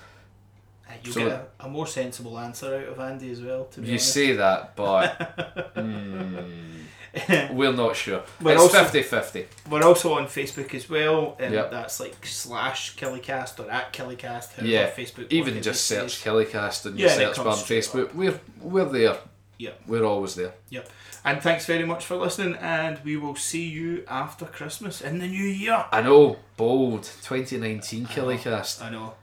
You 1.04 1.12
So- 1.12 1.20
get 1.28 1.50
a, 1.60 1.64
a 1.66 1.68
more 1.68 1.86
sensible 1.86 2.38
answer 2.38 2.74
out 2.76 2.88
of 2.88 2.98
Andy 3.00 3.30
as 3.30 3.40
well. 3.40 3.64
To 3.66 3.80
be 3.80 3.86
you 3.88 3.92
honest. 3.94 4.12
say 4.12 4.32
that, 4.32 4.76
but 4.76 5.74
mm, 5.76 7.52
we're 7.52 7.72
not 7.72 7.94
sure. 7.96 8.22
We're 8.40 8.52
it's 8.54 8.62
also- 8.62 8.82
50 8.84 9.02
50. 9.02 9.46
We're 9.70 9.82
also 9.84 10.14
on 10.14 10.26
Facebook 10.26 10.74
as 10.74 10.88
well, 10.88 11.36
and 11.38 11.52
Yep. 11.54 11.70
that's 11.70 12.00
like 12.00 12.24
slash 12.26 12.96
Killiecast 12.96 13.58
or 13.64 13.70
at 13.70 13.92
Killiecast. 13.92 14.62
Yeah, 14.62 14.90
Facebook. 14.90 15.26
Even 15.30 15.62
just 15.62 15.84
search 15.86 16.16
say. 16.16 16.30
Killiecast 16.30 16.86
and 16.86 16.98
Yeah, 16.98 17.06
your 17.18 17.34
search 17.34 17.36
bar 17.44 17.48
on 17.48 17.58
Facebook. 17.58 18.14
We're 18.14 18.40
we're 18.60 18.84
there. 18.88 19.16
Yep. 19.58 19.80
We're 19.86 20.04
always 20.04 20.34
there. 20.34 20.54
Yep. 20.70 20.88
And 21.24 21.40
thanks 21.40 21.66
very 21.66 21.84
much 21.84 22.04
for 22.04 22.16
listening, 22.16 22.56
and 22.56 22.98
we 23.04 23.16
will 23.16 23.36
see 23.36 23.68
you 23.68 24.04
after 24.08 24.44
Christmas 24.44 25.00
in 25.00 25.20
the 25.20 25.28
new 25.28 25.44
year. 25.44 25.84
I 25.92 26.02
know, 26.02 26.38
bold 26.56 27.04
2019 27.04 28.06
Killiecast, 28.06 28.82
I 28.82 28.90
know 28.90 29.14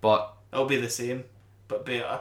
but 0.00 0.32
it'll 0.52 0.66
be 0.66 0.80
the 0.80 0.90
same, 0.90 1.24
but 1.68 1.84
better. 1.84 2.20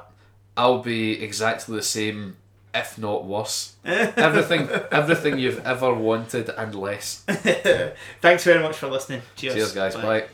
I'll 0.56 0.80
be 0.82 1.24
exactly 1.24 1.76
the 1.76 1.84
same, 1.84 2.38
if 2.74 2.98
not 2.98 3.26
worse. 3.26 3.76
everything, 3.86 4.70
everything 4.92 5.38
you've 5.38 5.66
ever 5.66 5.94
wanted 5.94 6.50
and 6.50 6.74
less. 6.74 7.24
Thanks 8.22 8.44
very 8.44 8.62
much 8.62 8.78
for 8.78 8.88
listening. 8.88 9.22
Cheers. 9.36 9.54
Cheers, 9.54 9.72
guys. 9.74 9.96
Bye. 9.96 10.26